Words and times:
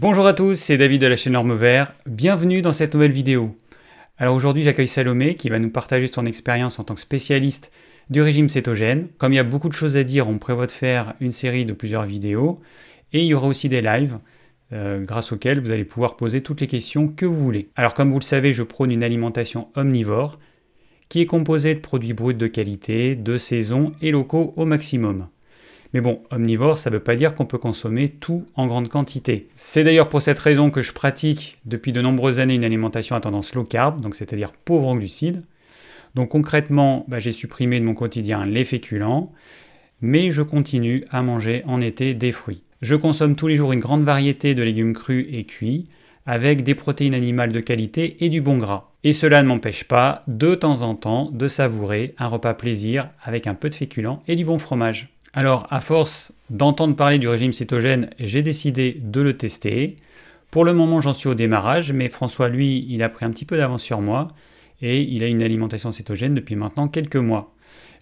Bonjour 0.00 0.28
à 0.28 0.32
tous, 0.32 0.54
c'est 0.54 0.78
David 0.78 1.00
de 1.00 1.08
la 1.08 1.16
chaîne 1.16 1.32
Norme 1.32 1.56
Vert. 1.56 1.92
Bienvenue 2.06 2.62
dans 2.62 2.72
cette 2.72 2.94
nouvelle 2.94 3.10
vidéo. 3.10 3.56
Alors 4.16 4.36
aujourd'hui, 4.36 4.62
j'accueille 4.62 4.86
Salomé 4.86 5.34
qui 5.34 5.48
va 5.48 5.58
nous 5.58 5.70
partager 5.70 6.06
son 6.06 6.24
expérience 6.24 6.78
en 6.78 6.84
tant 6.84 6.94
que 6.94 7.00
spécialiste 7.00 7.72
du 8.08 8.22
régime 8.22 8.48
cétogène. 8.48 9.08
Comme 9.18 9.32
il 9.32 9.36
y 9.36 9.40
a 9.40 9.44
beaucoup 9.44 9.68
de 9.68 9.74
choses 9.74 9.96
à 9.96 10.04
dire, 10.04 10.28
on 10.28 10.38
prévoit 10.38 10.66
de 10.66 10.70
faire 10.70 11.14
une 11.18 11.32
série 11.32 11.64
de 11.64 11.72
plusieurs 11.72 12.04
vidéos 12.04 12.60
et 13.12 13.22
il 13.22 13.26
y 13.26 13.34
aura 13.34 13.48
aussi 13.48 13.68
des 13.68 13.80
lives 13.80 14.20
euh, 14.72 15.02
grâce 15.02 15.32
auxquels 15.32 15.58
vous 15.58 15.72
allez 15.72 15.84
pouvoir 15.84 16.16
poser 16.16 16.44
toutes 16.44 16.60
les 16.60 16.68
questions 16.68 17.08
que 17.08 17.26
vous 17.26 17.34
voulez. 17.34 17.68
Alors 17.74 17.92
comme 17.92 18.10
vous 18.10 18.20
le 18.20 18.24
savez, 18.24 18.52
je 18.52 18.62
prône 18.62 18.92
une 18.92 19.02
alimentation 19.02 19.66
omnivore 19.74 20.38
qui 21.08 21.22
est 21.22 21.26
composée 21.26 21.74
de 21.74 21.80
produits 21.80 22.12
bruts 22.12 22.34
de 22.34 22.46
qualité, 22.46 23.16
de 23.16 23.36
saison 23.36 23.92
et 24.00 24.12
locaux 24.12 24.52
au 24.54 24.64
maximum. 24.64 25.26
Mais 25.94 26.00
bon, 26.00 26.20
omnivore, 26.30 26.78
ça 26.78 26.90
ne 26.90 26.96
veut 26.96 27.02
pas 27.02 27.16
dire 27.16 27.34
qu'on 27.34 27.46
peut 27.46 27.58
consommer 27.58 28.08
tout 28.08 28.44
en 28.54 28.66
grande 28.66 28.88
quantité. 28.88 29.48
C'est 29.56 29.84
d'ailleurs 29.84 30.08
pour 30.08 30.20
cette 30.20 30.38
raison 30.38 30.70
que 30.70 30.82
je 30.82 30.92
pratique 30.92 31.58
depuis 31.64 31.92
de 31.92 32.02
nombreuses 32.02 32.38
années 32.38 32.56
une 32.56 32.64
alimentation 32.64 33.16
à 33.16 33.20
tendance 33.20 33.54
low 33.54 33.64
carb, 33.64 34.00
donc 34.00 34.14
c'est-à-dire 34.14 34.52
pauvre 34.52 34.88
en 34.88 34.96
glucides. 34.96 35.44
Donc 36.14 36.30
concrètement, 36.30 37.04
bah, 37.08 37.18
j'ai 37.18 37.32
supprimé 37.32 37.80
de 37.80 37.84
mon 37.84 37.94
quotidien 37.94 38.44
les 38.44 38.64
féculents, 38.64 39.32
mais 40.00 40.30
je 40.30 40.42
continue 40.42 41.04
à 41.10 41.22
manger 41.22 41.62
en 41.66 41.80
été 41.80 42.14
des 42.14 42.32
fruits. 42.32 42.62
Je 42.82 42.94
consomme 42.94 43.34
tous 43.34 43.48
les 43.48 43.56
jours 43.56 43.72
une 43.72 43.80
grande 43.80 44.04
variété 44.04 44.54
de 44.54 44.62
légumes 44.62 44.92
crus 44.92 45.26
et 45.30 45.44
cuits, 45.44 45.86
avec 46.26 46.62
des 46.62 46.74
protéines 46.74 47.14
animales 47.14 47.52
de 47.52 47.60
qualité 47.60 48.22
et 48.22 48.28
du 48.28 48.42
bon 48.42 48.58
gras. 48.58 48.90
Et 49.02 49.14
cela 49.14 49.42
ne 49.42 49.48
m'empêche 49.48 49.84
pas, 49.84 50.22
de 50.28 50.54
temps 50.54 50.82
en 50.82 50.94
temps, 50.94 51.30
de 51.32 51.48
savourer 51.48 52.14
un 52.18 52.26
repas 52.26 52.52
plaisir 52.52 53.08
avec 53.22 53.46
un 53.46 53.54
peu 53.54 53.70
de 53.70 53.74
féculents 53.74 54.22
et 54.28 54.36
du 54.36 54.44
bon 54.44 54.58
fromage. 54.58 55.17
Alors, 55.34 55.66
à 55.70 55.80
force 55.80 56.32
d'entendre 56.50 56.96
parler 56.96 57.18
du 57.18 57.28
régime 57.28 57.52
cétogène, 57.52 58.10
j'ai 58.18 58.42
décidé 58.42 58.98
de 59.02 59.20
le 59.20 59.36
tester. 59.36 59.98
Pour 60.50 60.64
le 60.64 60.72
moment, 60.72 61.00
j'en 61.00 61.12
suis 61.12 61.28
au 61.28 61.34
démarrage, 61.34 61.92
mais 61.92 62.08
François, 62.08 62.48
lui, 62.48 62.86
il 62.88 63.02
a 63.02 63.08
pris 63.08 63.26
un 63.26 63.30
petit 63.30 63.44
peu 63.44 63.56
d'avance 63.56 63.82
sur 63.82 64.00
moi 64.00 64.28
et 64.80 65.02
il 65.02 65.22
a 65.22 65.26
une 65.26 65.42
alimentation 65.42 65.92
cétogène 65.92 66.34
depuis 66.34 66.56
maintenant 66.56 66.88
quelques 66.88 67.16
mois. 67.16 67.54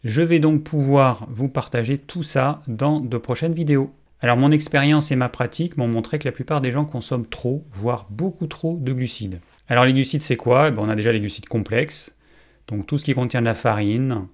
Je 0.05 0.23
vais 0.23 0.39
donc 0.39 0.63
pouvoir 0.63 1.27
vous 1.29 1.49
partager 1.49 1.99
tout 1.99 2.23
ça 2.23 2.63
dans 2.69 3.01
de 3.01 3.19
prochaines 3.19 3.55
vidéos. 3.55 3.93
Alors 4.21 4.37
mon 4.37 4.53
expérience 4.53 5.11
et 5.11 5.17
ma 5.17 5.29
pratique 5.29 5.77
m'ont 5.77 5.89
montré 5.89 6.19
que 6.19 6.29
la 6.29 6.33
plupart 6.33 6.61
des 6.61 6.73
gens 6.73 6.85
consomment 6.85 7.27
trop, 7.27 7.65
voire 7.73 8.07
beaucoup 8.11 8.47
trop 8.47 8.79
de 8.81 8.93
glucides. 8.93 9.41
Alors 9.69 9.85
les 9.85 9.93
glucides 9.93 10.23
c'est 10.23 10.37
quoi? 10.37 10.69
Eh 10.69 10.71
ben, 10.71 10.83
On 10.83 10.89
a 10.89 10.95
déjà 10.95 11.13
les 11.13 11.21
glucides 11.21 11.49
complexes, 11.49 12.15
donc 12.69 12.87
tout 12.87 12.99
ce 12.99 13.05
qui 13.05 13.15
contient 13.15 13.41
de 13.41 13.47
la 13.47 13.55
farine, 13.55 14.27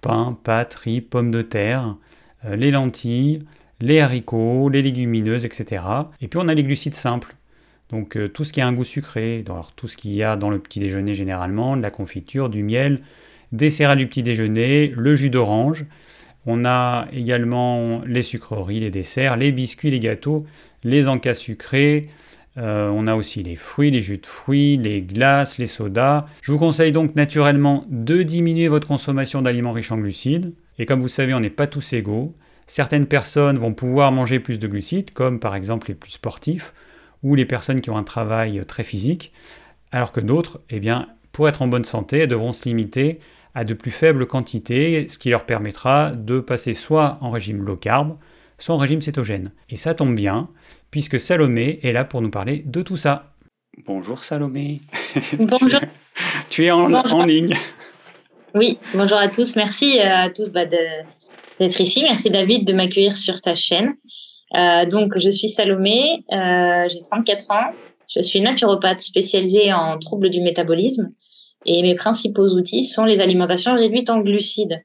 pain, 0.00 0.38
pâtes, 0.42 0.74
riz, 0.74 1.00
pommes 1.00 1.30
de 1.30 1.42
terre, 1.42 1.96
les 2.44 2.70
lentilles, 2.70 3.42
les 3.80 4.00
haricots, 4.00 4.68
les 4.68 4.82
légumineuses, 4.82 5.44
etc. 5.44 5.82
Et 6.20 6.28
puis 6.28 6.38
on 6.42 6.48
a 6.48 6.54
les 6.54 6.64
glucides 6.64 6.94
simples. 6.94 7.34
Donc 7.90 8.16
euh, 8.16 8.28
tout 8.28 8.44
ce 8.44 8.52
qui 8.52 8.60
a 8.60 8.66
un 8.66 8.72
goût 8.72 8.84
sucré, 8.84 9.44
alors 9.46 9.72
tout 9.72 9.86
ce 9.86 9.96
qu'il 9.96 10.12
y 10.12 10.22
a 10.22 10.36
dans 10.36 10.50
le 10.50 10.58
petit 10.58 10.80
déjeuner 10.80 11.14
généralement, 11.14 11.76
de 11.76 11.82
la 11.82 11.90
confiture, 11.90 12.50
du 12.50 12.62
miel, 12.62 13.00
des 13.52 13.70
céréales 13.70 13.98
du 13.98 14.06
petit 14.06 14.22
déjeuner, 14.22 14.92
le 14.96 15.16
jus 15.16 15.30
d'orange. 15.30 15.86
On 16.46 16.64
a 16.64 17.06
également 17.12 18.02
les 18.06 18.22
sucreries, 18.22 18.80
les 18.80 18.90
desserts, 18.90 19.36
les 19.36 19.52
biscuits, 19.52 19.90
les 19.90 20.00
gâteaux, 20.00 20.46
les 20.84 21.08
encas 21.08 21.34
sucrés. 21.34 22.08
Euh, 22.56 22.90
on 22.94 23.06
a 23.06 23.14
aussi 23.14 23.42
les 23.42 23.56
fruits, 23.56 23.90
les 23.90 24.00
jus 24.00 24.18
de 24.18 24.26
fruits, 24.26 24.76
les 24.76 25.02
glaces, 25.02 25.58
les 25.58 25.66
sodas. 25.66 26.26
Je 26.42 26.52
vous 26.52 26.58
conseille 26.58 26.92
donc 26.92 27.14
naturellement 27.14 27.84
de 27.88 28.22
diminuer 28.22 28.68
votre 28.68 28.86
consommation 28.86 29.42
d'aliments 29.42 29.72
riches 29.72 29.92
en 29.92 29.98
glucides. 29.98 30.52
Et 30.78 30.86
comme 30.86 31.00
vous 31.00 31.08
savez, 31.08 31.34
on 31.34 31.40
n'est 31.40 31.50
pas 31.50 31.66
tous 31.66 31.92
égaux. 31.92 32.34
Certaines 32.66 33.06
personnes 33.06 33.58
vont 33.58 33.72
pouvoir 33.74 34.12
manger 34.12 34.40
plus 34.40 34.58
de 34.58 34.66
glucides, 34.66 35.12
comme 35.12 35.40
par 35.40 35.54
exemple 35.54 35.88
les 35.88 35.94
plus 35.94 36.12
sportifs 36.12 36.74
ou 37.22 37.34
les 37.34 37.46
personnes 37.46 37.80
qui 37.80 37.90
ont 37.90 37.96
un 37.96 38.04
travail 38.04 38.60
très 38.66 38.84
physique, 38.84 39.32
alors 39.90 40.12
que 40.12 40.20
d'autres, 40.20 40.60
eh 40.70 40.78
bien, 40.78 41.08
pour 41.32 41.48
être 41.48 41.62
en 41.62 41.68
bonne 41.68 41.84
santé, 41.84 42.26
devront 42.26 42.52
se 42.52 42.68
limiter 42.68 43.20
à 43.54 43.64
de 43.64 43.74
plus 43.74 43.90
faibles 43.90 44.26
quantités, 44.26 45.08
ce 45.08 45.18
qui 45.18 45.30
leur 45.30 45.44
permettra 45.44 46.12
de 46.12 46.38
passer 46.40 46.74
soit 46.74 47.18
en 47.20 47.30
régime 47.30 47.64
low 47.64 47.76
carb, 47.76 48.16
soit 48.58 48.74
en 48.74 48.78
régime 48.78 49.00
cétogène. 49.00 49.52
Et 49.70 49.76
ça 49.76 49.94
tombe 49.94 50.14
bien, 50.14 50.48
puisque 50.90 51.18
Salomé 51.18 51.80
est 51.82 51.92
là 51.92 52.04
pour 52.04 52.20
nous 52.20 52.30
parler 52.30 52.62
de 52.66 52.82
tout 52.82 52.96
ça. 52.96 53.34
Bonjour 53.86 54.24
Salomé. 54.24 54.80
Bonjour. 55.38 55.80
tu 56.50 56.66
es, 56.66 56.70
en, 56.70 56.92
en 56.92 57.24
ligne. 57.24 57.56
Oui, 58.54 58.78
bonjour 58.94 59.18
à 59.18 59.28
tous. 59.28 59.56
Merci 59.56 59.98
euh, 59.98 60.04
à 60.04 60.30
tous 60.30 60.48
bah, 60.48 60.64
d'être 60.64 61.80
ici. 61.80 62.02
Merci 62.02 62.30
David 62.30 62.66
de 62.66 62.72
m'accueillir 62.72 63.14
sur 63.14 63.40
ta 63.42 63.54
chaîne. 63.54 63.94
Euh, 64.56 64.86
donc, 64.86 65.18
je 65.18 65.28
suis 65.28 65.50
Salomé, 65.50 66.24
euh, 66.32 66.88
j'ai 66.88 66.98
34 67.10 67.50
ans. 67.50 67.72
Je 68.08 68.22
suis 68.22 68.40
naturopathe 68.40 69.00
spécialisée 69.00 69.70
en 69.74 69.98
troubles 69.98 70.30
du 70.30 70.40
métabolisme 70.40 71.10
et 71.66 71.82
mes 71.82 71.94
principaux 71.94 72.48
outils 72.48 72.84
sont 72.84 73.04
les 73.04 73.20
alimentations 73.20 73.74
réduites 73.74 74.08
en 74.08 74.20
glucides. 74.20 74.82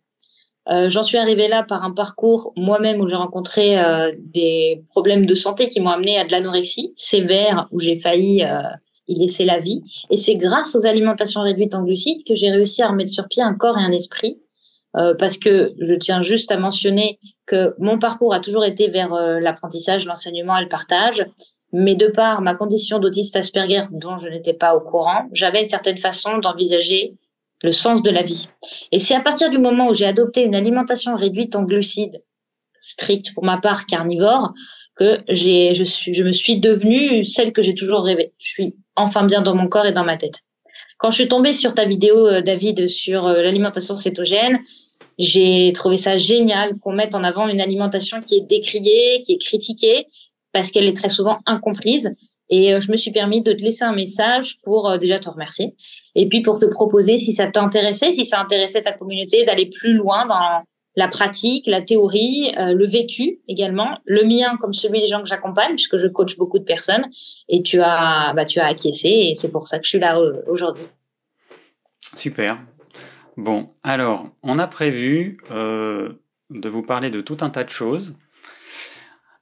Euh, 0.69 0.89
J'en 0.89 1.03
suis 1.03 1.17
arrivée 1.17 1.47
là 1.47 1.63
par 1.63 1.83
un 1.83 1.91
parcours 1.91 2.51
moi-même 2.57 2.99
où 2.99 3.07
j'ai 3.07 3.15
rencontré 3.15 3.79
euh, 3.79 4.11
des 4.17 4.83
problèmes 4.89 5.25
de 5.25 5.35
santé 5.35 5.69
qui 5.69 5.79
m'ont 5.79 5.89
amené 5.89 6.17
à 6.17 6.25
de 6.25 6.31
l'anorexie 6.31 6.91
sévère 6.97 7.69
où 7.71 7.79
j'ai 7.79 7.95
failli 7.95 8.43
il 9.07 9.19
laissait 9.19 9.45
la 9.45 9.59
vie. 9.59 9.81
Et 10.09 10.17
c'est 10.17 10.35
grâce 10.35 10.75
aux 10.75 10.85
alimentations 10.85 11.41
réduites 11.41 11.75
en 11.75 11.83
glucides 11.83 12.23
que 12.25 12.35
j'ai 12.35 12.49
réussi 12.49 12.81
à 12.81 12.89
remettre 12.89 13.11
sur 13.11 13.27
pied 13.27 13.43
un 13.43 13.53
corps 13.53 13.77
et 13.77 13.83
un 13.83 13.91
esprit. 13.91 14.39
Euh, 14.95 15.15
parce 15.15 15.37
que 15.37 15.73
je 15.79 15.93
tiens 15.93 16.21
juste 16.21 16.51
à 16.51 16.57
mentionner 16.57 17.17
que 17.47 17.73
mon 17.79 17.97
parcours 17.97 18.31
a 18.31 18.39
toujours 18.39 18.63
été 18.63 18.89
vers 18.89 19.11
euh, 19.13 19.39
l'apprentissage, 19.39 20.05
l'enseignement 20.05 20.55
et 20.57 20.61
le 20.61 20.69
partage. 20.69 21.25
Mais 21.71 21.95
de 21.95 22.07
par 22.07 22.41
ma 22.41 22.53
condition 22.53 22.99
d'autiste 22.99 23.35
Asperger 23.35 23.81
dont 23.91 24.17
je 24.17 24.29
n'étais 24.29 24.53
pas 24.53 24.75
au 24.75 24.81
courant, 24.81 25.27
j'avais 25.31 25.61
une 25.61 25.65
certaine 25.65 25.97
façon 25.97 26.37
d'envisager 26.37 27.17
le 27.63 27.71
sens 27.71 28.03
de 28.03 28.11
la 28.11 28.21
vie. 28.21 28.49
Et 28.91 28.99
c'est 28.99 29.15
à 29.15 29.21
partir 29.21 29.49
du 29.49 29.57
moment 29.57 29.87
où 29.87 29.93
j'ai 29.93 30.05
adopté 30.05 30.43
une 30.43 30.55
alimentation 30.55 31.15
réduite 31.15 31.55
en 31.55 31.63
glucides, 31.63 32.21
stricte 32.79 33.33
pour 33.33 33.43
ma 33.43 33.57
part 33.57 33.87
carnivore, 33.87 34.53
que 34.95 35.19
j'ai, 35.27 35.73
je 35.73 35.83
suis, 35.83 36.13
je 36.13 36.23
me 36.23 36.31
suis 36.31 36.59
devenue 36.59 37.23
celle 37.23 37.51
que 37.51 37.61
j'ai 37.61 37.75
toujours 37.75 38.03
rêvé. 38.03 38.33
Je 38.39 38.49
suis 38.49 38.75
enfin 38.95 39.25
bien 39.25 39.41
dans 39.41 39.55
mon 39.55 39.67
corps 39.67 39.85
et 39.85 39.91
dans 39.91 40.03
ma 40.03 40.17
tête. 40.17 40.43
Quand 40.97 41.11
je 41.11 41.15
suis 41.15 41.27
tombée 41.27 41.53
sur 41.53 41.73
ta 41.73 41.85
vidéo, 41.85 42.27
euh, 42.27 42.41
David, 42.41 42.87
sur 42.87 43.27
euh, 43.27 43.41
l'alimentation 43.41 43.97
cétogène, 43.97 44.59
j'ai 45.17 45.71
trouvé 45.73 45.97
ça 45.97 46.17
génial 46.17 46.77
qu'on 46.79 46.93
mette 46.93 47.15
en 47.15 47.23
avant 47.23 47.47
une 47.47 47.61
alimentation 47.61 48.21
qui 48.21 48.35
est 48.35 48.47
décriée, 48.47 49.19
qui 49.19 49.33
est 49.33 49.37
critiquée, 49.37 50.07
parce 50.51 50.71
qu'elle 50.71 50.85
est 50.85 50.95
très 50.95 51.09
souvent 51.09 51.39
incomprise. 51.45 52.15
Et 52.49 52.73
euh, 52.73 52.79
je 52.79 52.91
me 52.91 52.97
suis 52.97 53.11
permis 53.11 53.41
de 53.41 53.53
te 53.53 53.63
laisser 53.63 53.83
un 53.83 53.93
message 53.93 54.57
pour 54.63 54.97
déjà 54.99 55.19
te 55.19 55.29
remercier. 55.29 55.75
Et 56.15 56.27
puis 56.27 56.41
pour 56.41 56.59
te 56.59 56.65
proposer, 56.65 57.17
si 57.17 57.33
ça 57.33 57.47
t'intéressait, 57.47 58.11
si 58.11 58.25
ça 58.25 58.39
intéressait 58.39 58.83
ta 58.83 58.91
communauté, 58.91 59.45
d'aller 59.45 59.67
plus 59.67 59.93
loin 59.93 60.25
dans 60.25 60.63
la 60.95 61.07
pratique, 61.07 61.67
la 61.67 61.81
théorie, 61.81 62.53
euh, 62.57 62.73
le 62.73 62.85
vécu 62.85 63.39
également, 63.47 63.97
le 64.05 64.23
mien 64.23 64.57
comme 64.57 64.73
celui 64.73 65.01
des 65.01 65.07
gens 65.07 65.21
que 65.21 65.27
j'accompagne, 65.27 65.75
puisque 65.75 65.97
je 65.97 66.07
coach 66.07 66.37
beaucoup 66.37 66.59
de 66.59 66.63
personnes, 66.63 67.05
et 67.49 67.63
tu 67.63 67.81
as, 67.81 68.33
bah, 68.35 68.45
tu 68.45 68.59
as 68.59 68.67
acquiescé, 68.67 69.09
et 69.09 69.35
c'est 69.35 69.51
pour 69.51 69.67
ça 69.67 69.79
que 69.79 69.85
je 69.85 69.89
suis 69.89 69.99
là 69.99 70.19
euh, 70.19 70.41
aujourd'hui. 70.47 70.85
Super. 72.15 72.57
Bon, 73.37 73.69
alors, 73.81 74.29
on 74.43 74.59
a 74.59 74.67
prévu 74.67 75.35
euh, 75.51 76.09
de 76.51 76.69
vous 76.69 76.83
parler 76.83 77.09
de 77.09 77.21
tout 77.21 77.37
un 77.41 77.49
tas 77.49 77.63
de 77.63 77.69
choses. 77.69 78.15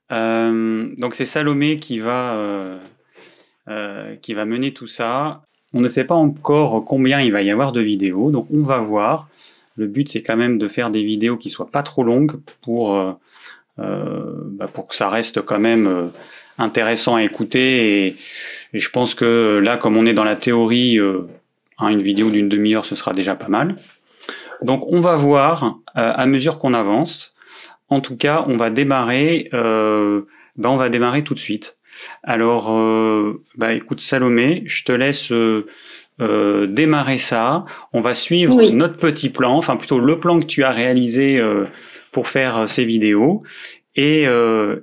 donc 0.10 1.16
c'est 1.16 1.26
Salomé 1.26 1.76
qui 1.78 2.00
va, 2.00 2.80
qui 4.22 4.34
va 4.34 4.46
mener 4.46 4.74
tout 4.74 4.88
ça. 4.88 5.44
On 5.74 5.82
ne 5.82 5.90
sait 5.90 6.06
pas 6.06 6.16
encore 6.16 6.86
combien 6.86 7.20
il 7.20 7.34
va 7.34 7.42
y 7.42 7.52
avoir 7.52 7.74
de 7.74 7.82
vidéos, 7.82 8.32
donc 8.32 8.48
on 8.54 8.62
va 8.62 8.80
voir. 8.80 9.28
Le 9.76 9.88
but, 9.88 10.10
c'est 10.10 10.22
quand 10.22 10.38
même 10.38 10.58
de 10.58 10.68
faire 10.68 10.90
des 10.90 11.04
vidéos 11.04 11.38
qui 11.38 11.50
soient 11.50 11.70
pas 11.70 11.84
trop 11.84 12.04
longues 12.04 12.42
pour, 12.62 12.96
euh, 12.96 13.14
euh, 13.80 14.34
bah, 14.46 14.68
que 14.68 14.96
ça 14.96 15.10
reste 15.10 15.42
quand 15.42 15.60
même 15.60 15.88
euh, 15.88 16.08
intéressant 16.58 17.16
à 17.16 17.24
écouter. 17.24 18.08
Et, 18.08 18.16
je 18.74 18.90
pense 18.90 19.16
que 19.16 19.60
là, 19.64 19.78
comme 19.78 19.98
on 19.98 20.06
est 20.06 20.14
dans 20.14 20.24
la 20.24 20.38
théorie, 20.38 20.98
hein, 21.78 21.90
une 21.90 22.02
vidéo 22.02 22.30
d'une 22.30 22.48
demi-heure, 22.48 22.86
ce 22.86 22.96
sera 22.96 23.12
déjà 23.12 23.36
pas 23.36 23.50
mal. 23.50 23.76
Donc, 24.62 24.90
on 24.94 25.02
va 25.02 25.18
voir 25.18 25.80
à 25.94 26.26
mesure 26.26 26.58
qu'on 26.58 26.74
avance. 26.74 27.36
En 27.90 28.00
tout 28.00 28.16
cas, 28.16 28.46
on 28.48 28.56
va 28.56 28.70
démarrer. 28.70 29.50
Bah, 29.52 30.70
on 30.70 30.78
va 30.78 30.88
démarrer 30.88 31.26
tout 31.26 31.34
de 31.34 31.40
suite. 31.40 31.80
Alors, 32.24 32.72
bah, 33.58 33.74
écoute, 33.74 34.00
Salomé, 34.00 34.64
je 34.68 34.86
te 34.86 34.94
laisse 34.94 35.34
démarrer 36.20 37.18
ça. 37.18 37.66
On 37.94 38.02
va 38.02 38.14
suivre 38.14 38.62
notre 38.72 38.98
petit 38.98 39.30
plan, 39.30 39.58
enfin 39.58 39.76
plutôt 39.76 40.00
le 40.00 40.20
plan 40.20 40.40
que 40.40 40.46
tu 40.46 40.64
as 40.64 40.72
réalisé 40.72 41.40
euh, 41.40 41.66
pour 42.12 42.28
faire 42.28 42.58
euh, 42.58 42.66
ces 42.66 42.86
vidéos. 42.86 43.44
Et, 43.96 44.24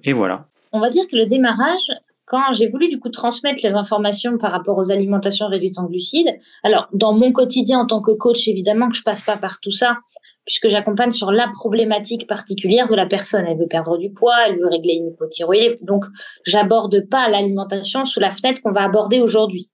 et, 0.05 0.13
voilà. 0.13 0.49
On 0.73 0.81
va 0.81 0.91
dire 0.91 1.05
que 1.11 1.17
le 1.17 1.25
démarrage, 1.25 1.91
quand 2.27 2.53
j'ai 2.53 2.69
voulu 2.69 2.89
du 2.89 2.99
coup 2.99 3.09
transmettre 3.09 3.61
les 3.65 3.73
informations 3.73 4.37
par 4.37 4.53
rapport 4.53 4.77
aux 4.77 4.93
alimentations 4.93 5.47
réduites 5.47 5.79
en 5.79 5.87
glucides, 5.87 6.39
alors 6.63 6.89
dans 6.93 7.15
mon 7.15 7.33
quotidien 7.33 7.79
en 7.79 7.87
tant 7.87 8.03
que 8.03 8.11
coach, 8.11 8.47
évidemment 8.49 8.91
que 8.91 8.97
je 8.97 9.03
passe 9.03 9.23
pas 9.23 9.39
par 9.39 9.61
tout 9.61 9.71
ça, 9.71 9.97
puisque 10.45 10.69
j'accompagne 10.69 11.11
sur 11.11 11.33
la 11.33 11.49
problématique 11.49 12.27
particulière 12.27 12.89
de 12.89 12.95
la 12.95 13.07
personne. 13.07 13.47
Elle 13.47 13.59
veut 13.59 13.67
perdre 13.67 13.97
du 13.97 14.11
poids, 14.11 14.47
elle 14.47 14.59
veut 14.59 14.69
régler 14.69 14.95
une 14.95 15.09
hypothyroïdie. 15.09 15.77
Donc, 15.83 16.05
j'aborde 16.45 17.07
pas 17.09 17.29
l'alimentation 17.29 18.05
sous 18.05 18.19
la 18.21 18.31
fenêtre 18.31 18.63
qu'on 18.63 18.73
va 18.73 18.83
aborder 18.83 19.21
aujourd'hui. 19.21 19.71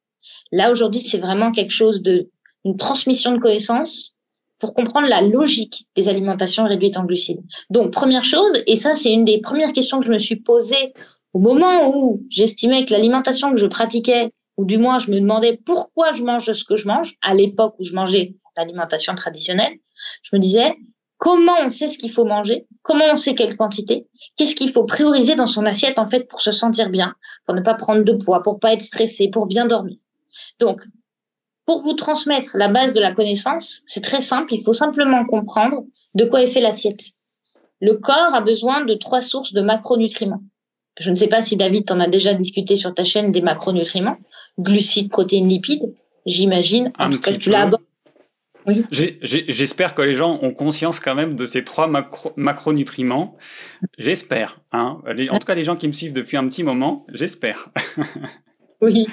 Là, 0.53 0.71
aujourd'hui, 0.71 1.01
c'est 1.01 1.19
vraiment 1.19 1.53
quelque 1.53 1.73
chose 1.73 2.03
de, 2.03 2.31
une 2.65 2.77
transmission 2.77 3.33
de 3.33 3.39
connaissances 3.39 4.17
pour 4.59 4.75
comprendre 4.75 5.09
la 5.09 5.21
logique 5.21 5.87
des 5.95 6.09
alimentations 6.09 6.65
réduites 6.65 6.97
en 6.97 7.05
glucides. 7.05 7.43
Donc, 7.71 7.93
première 7.93 8.25
chose, 8.25 8.63
et 8.67 8.77
ça, 8.77 8.95
c'est 8.95 9.13
une 9.13 9.25
des 9.25 9.41
premières 9.41 9.73
questions 9.73 10.01
que 10.01 10.07
je 10.07 10.13
me 10.13 10.19
suis 10.19 10.37
posée 10.37 10.93
au 11.33 11.41
moment 11.41 11.95
où 11.95 12.25
j'estimais 12.31 12.85
que 12.85 12.93
l'alimentation 12.93 13.51
que 13.51 13.57
je 13.57 13.67
pratiquais, 13.67 14.31
ou 14.57 14.65
du 14.65 14.79
moins 14.79 14.99
je 15.01 15.11
me 15.11 15.19
demandais 15.19 15.61
pourquoi 15.67 16.13
je 16.13 16.23
mange 16.23 16.53
ce 16.53 16.65
que 16.65 16.77
je 16.77 16.87
mange, 16.87 17.17
à 17.23 17.35
l'époque 17.35 17.75
où 17.79 17.85
je 17.85 17.93
mangeais 17.93 18.37
l'alimentation 18.57 19.15
traditionnelle, 19.15 19.75
je 20.23 20.37
me 20.37 20.41
disais, 20.41 20.75
comment 21.19 21.57
on 21.63 21.69
sait 21.69 21.89
ce 21.89 21.99
qu'il 21.99 22.13
faut 22.13 22.25
manger, 22.25 22.67
comment 22.83 23.05
on 23.11 23.17
sait 23.17 23.35
quelle 23.35 23.57
quantité, 23.57 24.07
qu'est-ce 24.37 24.55
qu'il 24.55 24.73
faut 24.73 24.85
prioriser 24.85 25.35
dans 25.35 25.47
son 25.47 25.67
assiette 25.67 25.99
en 25.99 26.07
fait 26.07 26.29
pour 26.29 26.41
se 26.41 26.53
sentir 26.53 26.89
bien, 26.89 27.15
pour 27.47 27.55
ne 27.55 27.63
pas 27.63 27.75
prendre 27.75 28.05
de 28.05 28.13
poids, 28.13 28.43
pour 28.43 28.61
pas 28.61 28.73
être 28.73 28.83
stressé, 28.83 29.29
pour 29.29 29.47
bien 29.47 29.67
dormir. 29.67 29.97
Donc, 30.61 30.81
pour 31.67 31.81
vous 31.81 31.95
transmettre 31.95 32.51
la 32.55 32.69
base 32.69 32.93
de 32.93 33.01
la 33.01 33.13
connaissance, 33.13 33.83
c'est 33.87 34.03
très 34.03 34.21
simple, 34.21 34.53
il 34.55 34.63
faut 34.63 34.73
simplement 34.73 35.25
comprendre 35.25 35.85
de 36.15 36.25
quoi 36.25 36.43
est 36.43 36.49
fait 36.49 36.61
l'assiette. 36.61 37.13
Le 37.81 37.97
corps 37.97 38.35
a 38.35 38.41
besoin 38.41 38.85
de 38.85 38.95
trois 38.95 39.21
sources 39.21 39.53
de 39.53 39.61
macronutriments. 39.61 40.43
Je 41.01 41.11
ne 41.11 41.17
sais 41.17 41.27
pas 41.27 41.43
si 41.43 41.57
David 41.57 41.87
t'en 41.87 42.01
a 42.01 42.07
déjà 42.07 42.35
discuté 42.35 42.77
sur 42.77 42.95
ta 42.95 43.05
chaîne 43.05 43.33
des 43.33 43.41
macronutriments, 43.41 44.17
glucides, 44.59 45.11
protéines, 45.11 45.49
lipides. 45.49 45.93
J'imagine. 46.25 46.93
En 46.99 47.11
tout 47.11 47.21
cas, 47.21 47.33
tu 47.33 47.51
l'as 47.51 47.71
oui. 48.67 48.83
J'espère 48.91 49.95
que 49.95 50.01
les 50.01 50.15
gens 50.15 50.39
ont 50.41 50.53
conscience 50.53 50.99
quand 50.99 51.15
même 51.15 51.37
de 51.37 51.45
ces 51.45 51.65
trois 51.65 51.91
macronutriments. 52.37 53.37
J'espère. 53.99 54.61
Hein. 54.73 55.03
En 55.31 55.39
tout 55.39 55.47
cas, 55.47 55.55
les 55.55 55.65
gens 55.65 55.77
qui 55.77 55.87
me 55.87 55.93
suivent 55.93 56.15
depuis 56.15 56.37
un 56.37 56.49
petit 56.49 56.63
moment, 56.63 57.07
j'espère. 57.13 57.69
oui. 58.81 59.07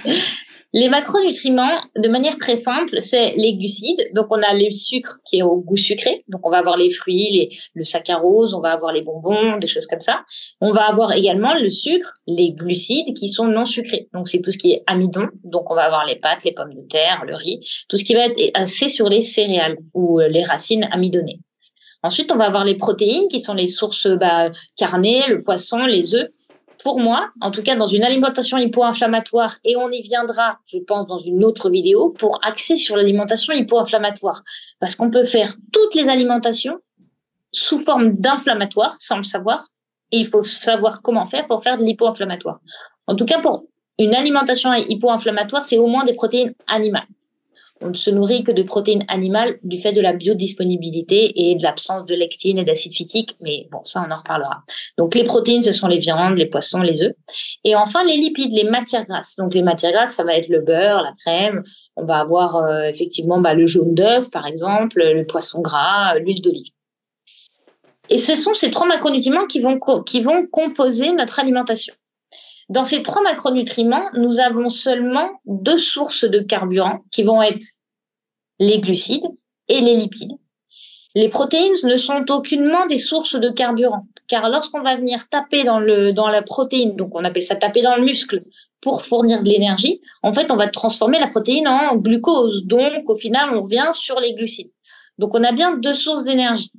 Les 0.74 0.88
macronutriments, 0.88 1.82
de 1.98 2.08
manière 2.08 2.38
très 2.38 2.56
simple, 2.56 3.02
c'est 3.02 3.34
les 3.36 3.58
glucides. 3.58 4.10
Donc, 4.14 4.28
on 4.30 4.42
a 4.42 4.54
le 4.54 4.72
sucre 4.72 5.18
qui 5.26 5.40
est 5.40 5.42
au 5.42 5.58
goût 5.58 5.76
sucré. 5.76 6.24
Donc, 6.30 6.46
on 6.48 6.50
va 6.50 6.60
avoir 6.60 6.78
les 6.78 6.90
fruits, 6.90 7.30
les, 7.30 7.50
le 7.74 7.84
saccharose, 7.84 8.54
on 8.54 8.62
va 8.62 8.72
avoir 8.72 8.94
les 8.94 9.02
bonbons, 9.02 9.58
des 9.58 9.68
choses 9.68 9.86
comme 9.86 10.00
ça. 10.00 10.24
On 10.62 10.72
va 10.72 10.84
avoir 10.84 11.12
également 11.12 11.54
le 11.56 11.68
sucre, 11.68 12.14
les 12.26 12.54
glucides 12.54 13.14
qui 13.16 13.28
sont 13.28 13.48
non 13.48 13.66
sucrés. 13.66 14.08
Donc, 14.14 14.30
c'est 14.30 14.42
tout 14.42 14.52
ce 14.52 14.58
qui 14.58 14.72
est 14.72 14.84
amidon. 14.88 15.28
Donc, 15.44 15.70
on 15.70 15.76
va 15.76 15.84
avoir 15.84 16.06
les 16.06 16.16
pâtes, 16.16 16.46
les 16.46 16.54
pommes 16.54 16.74
de 16.74 16.88
terre, 16.88 17.26
le 17.28 17.36
riz, 17.36 17.60
tout 17.90 17.98
ce 17.98 18.06
qui 18.06 18.14
va 18.14 18.28
être 18.28 18.40
assez 18.54 18.88
sur 18.88 19.10
les 19.10 19.22
céréales 19.22 19.78
ou 19.94 20.20
les 20.20 20.44
racines 20.44 20.88
amidonnées. 20.92 21.42
Ensuite, 22.04 22.32
on 22.32 22.38
va 22.38 22.46
avoir 22.46 22.64
les 22.64 22.76
protéines 22.76 23.28
qui 23.28 23.40
sont 23.40 23.54
les 23.54 23.68
sources 23.68 24.08
bah, 24.08 24.52
carnées, 24.76 25.24
le 25.28 25.40
poisson, 25.40 25.86
les 25.86 26.16
œufs 26.16 26.30
pour 26.84 27.00
moi, 27.00 27.30
en 27.42 27.52
tout 27.52 27.62
cas 27.62 27.76
dans 27.76 27.86
une 27.86 28.04
alimentation 28.04 28.58
hypo-inflammatoire, 28.58 29.56
et 29.64 29.76
on 29.76 29.90
y 29.90 30.02
viendra, 30.02 30.58
je 30.66 30.80
pense, 30.80 31.06
dans 31.08 31.18
une 31.18 31.44
autre 31.44 31.70
vidéo, 31.70 32.10
pour 32.10 32.40
axer 32.44 32.78
sur 32.78 32.96
l'alimentation 32.96 33.54
hypo-inflammatoire. 33.54 34.44
Parce 34.80 34.96
qu'on 34.96 35.12
peut 35.12 35.24
faire 35.24 35.54
toutes 35.72 35.96
les 35.96 36.10
alimentations 36.10 36.80
sous 37.52 37.82
forme 37.82 38.14
d'inflammatoire, 38.14 38.96
sans 38.96 39.18
le 39.18 39.24
savoir, 39.24 39.66
et 40.12 40.18
il 40.18 40.28
faut 40.28 40.44
savoir 40.44 41.02
comment 41.02 41.26
faire 41.28 41.48
pour 41.48 41.64
faire 41.64 41.78
de 41.78 41.84
l'hypo-inflammatoire. 41.84 42.60
En 43.08 43.16
tout 43.16 43.26
cas, 43.26 43.40
pour 43.40 43.66
une 44.00 44.16
alimentation 44.16 44.74
hypo-inflammatoire, 44.74 45.64
c'est 45.64 45.78
au 45.78 45.88
moins 45.88 46.04
des 46.04 46.14
protéines 46.14 46.54
animales 46.68 47.08
on 47.82 47.90
ne 47.90 47.94
se 47.94 48.12
nourrit 48.12 48.44
que 48.44 48.52
de 48.52 48.64
protéines 48.64 49.06
animales 49.08 49.58
du 49.64 49.80
fait 49.80 49.92
de 49.92 50.02
la 50.02 50.14
biodisponibilité 50.14 51.50
et 51.50 51.56
de 51.56 51.64
l'absence 51.64 52.06
de 52.06 52.16
lectine 52.16 52.58
et 52.58 52.64
d'acide 52.64 52.94
phytique. 52.94 53.36
Mais 53.42 53.68
bon, 53.72 53.84
ça, 53.84 54.06
on 54.08 54.12
en 54.12 54.18
reparlera. 54.18 54.64
Donc, 54.98 55.16
les 55.16 55.24
protéines, 55.24 55.62
ce 55.62 55.74
sont 55.74 55.88
les 55.88 55.98
viandes, 55.98 56.38
les 56.38 56.46
poissons, 56.46 56.82
les 56.82 57.04
œufs. 57.04 57.14
Et 57.64 57.76
enfin, 57.76 58.04
les 58.04 58.18
lipides, 58.18 58.54
les 58.54 58.64
matières 58.64 59.06
grasses. 59.06 59.36
Donc, 59.38 59.54
les 59.54 59.64
matières 59.64 59.92
grasses, 59.92 60.14
ça 60.14 60.24
va 60.24 60.36
être 60.36 60.50
le 60.50 60.62
beurre, 60.62 61.02
la 61.02 61.14
crème. 61.14 61.64
On 61.96 62.06
va 62.06 62.20
avoir 62.20 62.58
euh, 62.58 62.84
effectivement 62.84 63.40
bah, 63.40 63.54
le 63.54 63.66
jaune 63.66 63.96
d'œuf, 63.96 64.32
par 64.32 64.46
exemple, 64.46 65.02
le 65.02 65.26
poisson 65.26 65.62
gras, 65.62 66.16
l'huile 66.20 66.42
d'olive. 66.42 66.72
Et 68.10 68.18
ce 68.18 68.36
sont 68.36 68.54
ces 68.54 68.72
trois 68.72 68.88
macronutriments 68.88 69.48
qui 69.48 69.62
vont, 69.62 69.80
qui 70.06 70.22
vont 70.22 70.46
composer 70.46 71.14
notre 71.14 71.40
alimentation. 71.40 71.94
Dans 72.72 72.86
ces 72.86 73.04
trois 73.04 73.22
macronutriments, 73.22 74.06
nous 74.14 74.40
avons 74.40 74.70
seulement 74.70 75.30
deux 75.44 75.78
sources 75.78 76.24
de 76.24 76.40
carburant 76.40 77.02
qui 77.12 77.24
vont 77.24 77.42
être 77.42 77.66
les 78.60 78.80
glucides 78.80 79.26
et 79.68 79.82
les 79.82 79.98
lipides. 79.98 80.38
Les 81.14 81.28
protéines 81.28 81.74
ne 81.84 81.98
sont 81.98 82.24
aucunement 82.30 82.86
des 82.86 82.98
sources 82.98 83.36
de 83.36 83.50
carburant, 83.50 84.06
car 84.30 84.50
lorsqu'on 84.50 84.84
va 84.84 84.96
venir 84.96 85.28
taper 85.28 85.66
dans, 85.66 85.82
le, 85.82 86.14
dans 86.14 86.30
la 86.30 86.42
protéine, 86.42 86.96
donc 86.96 87.14
on 87.14 87.26
appelle 87.26 87.44
ça 87.44 87.58
taper 87.58 87.82
dans 87.82 87.98
le 87.98 88.04
muscle 88.04 88.42
pour 88.80 89.04
fournir 89.04 89.44
de 89.44 89.50
l'énergie, 89.50 90.00
en 90.24 90.32
fait, 90.32 90.50
on 90.50 90.56
va 90.56 90.68
transformer 90.68 91.20
la 91.20 91.28
protéine 91.28 91.68
en 91.68 91.98
glucose. 91.98 92.68
Donc, 92.68 93.10
au 93.10 93.18
final, 93.18 93.50
on 93.54 93.64
revient 93.64 93.90
sur 93.92 94.18
les 94.22 94.34
glucides. 94.34 94.72
Donc, 95.18 95.36
on 95.36 95.44
a 95.44 95.52
bien 95.52 95.76
deux 95.76 95.94
sources 95.94 96.24
d'énergie 96.24 96.72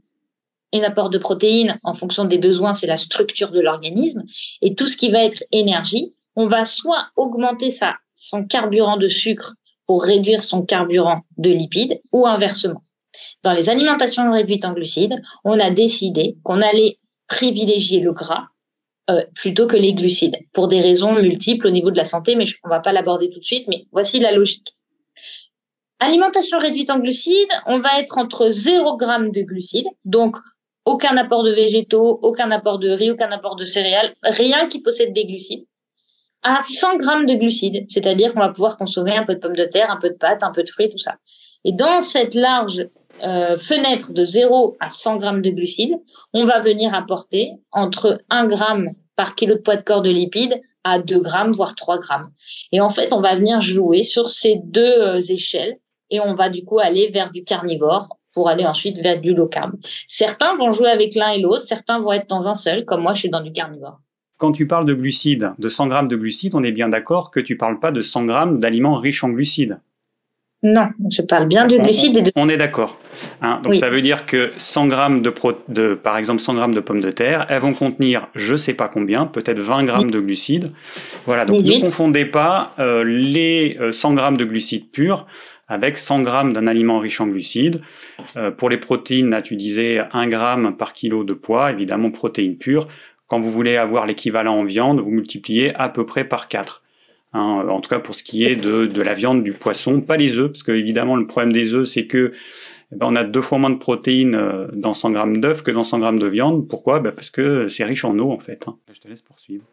un 0.73 0.83
apport 0.83 1.11
de 1.11 1.19
protéines 1.19 1.79
en 1.83 1.95
fonction 1.95 2.25
des 2.25 2.39
besoins, 2.39 2.73
c'est 2.73 2.87
la 2.87 2.97
structure 2.97 3.51
de 3.51 3.61
l'organisme. 3.61 4.23
Et 4.61 4.75
tout 4.75 4.87
ce 4.87 4.97
qui 4.97 5.11
va 5.11 5.25
être 5.25 5.45
énergie, 5.53 6.15
on 6.37 6.47
va 6.47 6.65
soit 6.65 7.09
augmenter 7.17 7.71
sa, 7.71 7.97
son 8.15 8.45
carburant 8.45 8.97
de 8.97 9.09
sucre 9.09 9.55
pour 9.87 10.05
réduire 10.05 10.43
son 10.43 10.63
carburant 10.63 11.23
de 11.39 11.51
lipides 11.51 12.01
ou 12.13 12.27
inversement. 12.27 12.83
Dans 13.43 13.53
les 13.53 13.69
alimentations 13.69 14.33
réduites 14.33 14.65
en 14.65 14.73
glucides, 14.73 15.21
on 15.45 15.59
a 15.59 15.71
décidé 15.71 16.37
qu'on 16.43 16.61
allait 16.61 16.99
privilégier 17.29 18.01
le 18.01 18.13
gras 18.13 18.47
euh, 19.11 19.25
plutôt 19.35 19.67
que 19.67 19.77
les 19.77 19.95
glucides 19.95 20.37
pour 20.53 20.69
des 20.69 20.81
raisons 20.81 21.13
multiples 21.15 21.67
au 21.67 21.71
niveau 21.71 21.91
de 21.91 21.97
la 21.97 22.05
santé, 22.05 22.37
mais 22.37 22.45
on 22.65 22.69
va 22.69 22.81
pas 22.81 22.93
l'aborder 22.93 23.29
tout 23.29 23.41
de 23.41 23.45
suite, 23.45 23.67
mais 23.69 23.87
voici 23.91 24.21
la 24.21 24.33
logique. 24.33 24.77
Alimentation 25.99 26.59
réduite 26.59 26.91
en 26.91 26.99
glucides, 26.99 27.53
on 27.67 27.79
va 27.79 27.99
être 28.01 28.19
entre 28.19 28.49
0 28.49 28.99
g 28.99 29.07
de 29.07 29.43
glucides, 29.43 29.89
donc 30.05 30.37
aucun 30.85 31.17
apport 31.17 31.43
de 31.43 31.53
végétaux, 31.53 32.19
aucun 32.23 32.51
apport 32.51 32.79
de 32.79 32.91
riz, 32.91 33.11
aucun 33.11 33.31
apport 33.31 33.57
de 33.57 33.65
céréales, 33.65 34.15
rien 34.23 34.67
qui 34.67 34.83
possède 34.83 35.13
des 35.13 35.27
glucides, 35.27 35.67
à 36.43 36.59
100 36.59 36.97
grammes 36.97 37.27
de 37.27 37.35
glucides, 37.35 37.85
c'est-à-dire 37.89 38.33
qu'on 38.33 38.41
va 38.41 38.49
pouvoir 38.49 38.77
consommer 38.77 39.17
un 39.17 39.25
peu 39.25 39.35
de 39.35 39.41
pommes 39.41 39.57
de 39.57 39.65
terre, 39.65 39.91
un 39.91 39.99
peu 39.99 40.11
de 40.11 40.15
pâtes, 40.15 40.43
un 40.43 40.51
peu 40.51 40.63
de 40.63 40.69
fruits, 40.69 40.91
tout 40.91 40.99
ça. 40.99 41.17
Et 41.65 41.73
dans 41.73 42.01
cette 42.01 42.35
large 42.35 42.89
euh, 43.23 43.57
fenêtre 43.57 44.13
de 44.13 44.25
0 44.25 44.77
à 44.81 44.91
100 44.91 45.19
grammes 45.19 45.43
de 45.43 45.51
glucides, 45.51 45.95
on 46.33 46.45
va 46.45 46.61
venir 46.61 46.95
apporter 46.95 47.53
entre 47.71 48.21
1 48.31 48.47
gramme 48.47 48.91
par 49.15 49.37
kilo 49.37 49.55
de 49.55 49.61
poids 49.61 49.77
de 49.77 49.83
corps 49.83 50.03
de 50.03 50.11
lipides 50.11 50.61
à 50.83 50.99
2 50.99 51.21
grammes, 51.21 51.53
voire 51.53 51.77
3 51.77 52.01
grammes. 52.01 52.31
Et 52.73 52.81
en 52.81 52.89
fait, 52.89 53.13
on 53.13 53.21
va 53.21 53.37
venir 53.37 53.61
jouer 53.61 54.03
sur 54.03 54.29
ces 54.29 54.61
deux 54.65 55.01
euh, 55.01 55.21
échelles 55.21 55.77
et 56.11 56.19
on 56.19 56.35
va 56.35 56.49
du 56.49 56.65
coup 56.65 56.81
aller 56.81 57.09
vers 57.11 57.31
du 57.31 57.45
carnivore 57.45 58.09
pour 58.33 58.49
aller 58.49 58.65
ensuite 58.65 58.99
vers 58.99 59.21
du 59.21 59.35
low 59.35 59.47
carb. 59.47 59.73
Certains 60.07 60.57
vont 60.57 60.71
jouer 60.71 60.91
avec 60.91 61.15
l'un 61.15 61.31
et 61.31 61.41
l'autre, 61.41 61.63
certains 61.63 62.01
vont 62.01 62.13
être 62.13 62.29
dans 62.29 62.49
un 62.49 62.55
seul, 62.55 62.85
comme 62.85 63.03
moi 63.03 63.15
je 63.15 63.21
suis 63.21 63.31
dans 63.31 63.43
du 63.43 63.53
carnivore. 63.53 64.01
Quand 64.39 64.53
tu 64.53 64.67
parles 64.67 64.87
de 64.87 64.95
glucides, 64.95 65.53
de 65.59 65.69
100 65.69 65.87
grammes 65.89 66.09
de 66.09 66.17
glucides, 66.17 66.55
on 66.55 66.65
est 66.65 66.73
bien 66.73 66.89
d'accord 66.89 67.31
que 67.31 67.41
tu 67.41 67.57
parles 67.57 67.79
pas 67.79 67.93
de 67.93 68.03
100 68.03 68.25
grammes 68.25 68.59
d'aliments 68.59 68.97
riches 68.97 69.23
en 69.23 69.29
glucides. 69.29 69.79
Non, 70.65 70.91
je 71.11 71.23
parle 71.23 71.49
bien 71.49 71.67
de 71.67 71.77
glucides 71.77 72.19
et 72.19 72.23
de... 72.23 72.33
On 72.37 72.49
est 72.49 72.57
d'accord. 72.57 72.99
Hein. 73.43 73.61
donc 73.63 73.75
ça 73.75 73.91
veut 73.91 74.01
dire 74.01 74.27
que 74.27 74.53
100 74.57 74.87
grammes 74.87 75.23
de, 75.23 75.35
de, 75.69 75.95
par 75.95 76.17
exemple 76.17 76.41
100 76.41 76.55
grammes 76.55 76.75
de 76.75 76.81
pommes 76.81 77.01
de 77.01 77.11
terre, 77.11 77.47
elles 77.49 77.61
vont 77.61 77.75
contenir 77.75 78.29
je 78.37 78.55
sais 78.55 78.73
pas 78.73 78.89
combien, 78.89 79.27
peut-être 79.27 79.59
20 79.59 79.85
grammes 79.85 80.11
de 80.11 80.21
glucides. 80.21 80.73
Voilà, 81.27 81.45
donc 81.45 81.65
ne 81.65 81.81
confondez 81.81 82.25
pas 82.25 82.75
euh, 82.79 83.03
les 83.05 83.77
100 83.91 84.13
euh, 84.13 84.15
grammes 84.15 84.37
de 84.37 84.45
glucides 84.45 84.89
purs 84.91 85.27
avec 85.73 85.97
100 85.97 86.23
grammes 86.23 86.53
d'un 86.53 86.67
aliment 86.67 86.99
riche 86.99 87.21
en 87.23 87.27
glucides. 87.27 87.81
Euh, 88.37 88.51
pour 88.51 88.69
les 88.69 88.77
protéines, 88.77 89.31
là, 89.31 89.41
tu 89.41 89.57
disais 89.57 90.03
1 90.13 90.29
gramme 90.29 90.77
par 90.77 90.93
kilo 90.93 91.25
de 91.25 91.33
poids, 91.33 91.73
évidemment 91.73 92.11
protéines 92.11 92.59
pures. 92.59 92.87
Quand 93.27 93.41
vous 93.41 93.51
voulez 93.51 93.79
avoir 93.79 94.05
l'équivalent 94.05 94.55
en 94.55 94.65
viande, 94.65 95.01
vous 95.01 95.11
multipliez 95.11 95.75
à 95.77 95.89
peu 95.89 96.05
près 96.05 96.25
par 96.25 96.49
4. 96.49 96.83
Hein, 97.33 97.67
en 97.67 97.81
tout 97.81 97.89
cas 97.89 98.01
pour 98.01 98.15
ce 98.15 98.23
qui 98.23 98.45
est 98.45 98.57
de, 98.57 99.01
la 99.01 99.15
viande, 99.15 99.43
du 99.43 99.55
poisson, 99.55 100.03
pas 100.03 100.19
les 100.19 100.37
œufs, 100.37 100.49
parce 100.49 100.63
que 100.63 100.73
évidemment 100.73 101.17
le 101.17 101.27
problème 101.27 101.55
des 101.55 101.73
œufs, 101.73 101.89
c'est 101.89 102.07
que 102.07 102.35
eh 102.93 102.97
ben, 102.97 103.07
on 103.09 103.17
a 103.17 103.25
deux 103.25 103.41
fois 103.41 103.57
moins 103.57 103.71
de 103.71 103.79
protéines 103.79 104.35
euh, 104.35 104.67
dans 104.75 104.93
100 104.93 105.13
grammes 105.13 105.41
d'œufs 105.41 105.63
que 105.63 105.71
dans 105.71 105.85
100 105.85 106.01
grammes 106.01 106.19
de 106.19 106.27
viande. 106.27 106.69
Pourquoi? 106.69 107.01
Ben, 107.01 107.13
Parce 107.13 107.31
que 107.31 107.69
c'est 107.69 107.85
riche 107.85 108.05
en 108.05 108.19
eau 108.19 108.31
en 108.31 108.39
fait. 108.39 108.69
Hein. 108.69 108.77
Je 108.93 109.01
te 109.01 109.09
laisse 109.09 109.23
poursuivre. 109.23 109.65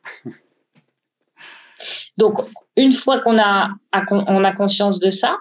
Donc, 2.18 2.36
une 2.78 2.94
fois 2.94 3.20
qu'on 3.20 3.38
a, 3.38 3.72
on 4.10 4.44
a 4.46 4.52
conscience 4.54 5.00
de 5.00 5.10
ça, 5.10 5.38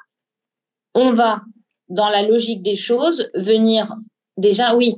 on 0.99 1.13
va, 1.13 1.43
dans 1.89 2.09
la 2.09 2.23
logique 2.23 2.63
des 2.63 2.77
choses, 2.77 3.31
venir 3.35 3.95
déjà, 4.37 4.75
oui, 4.75 4.97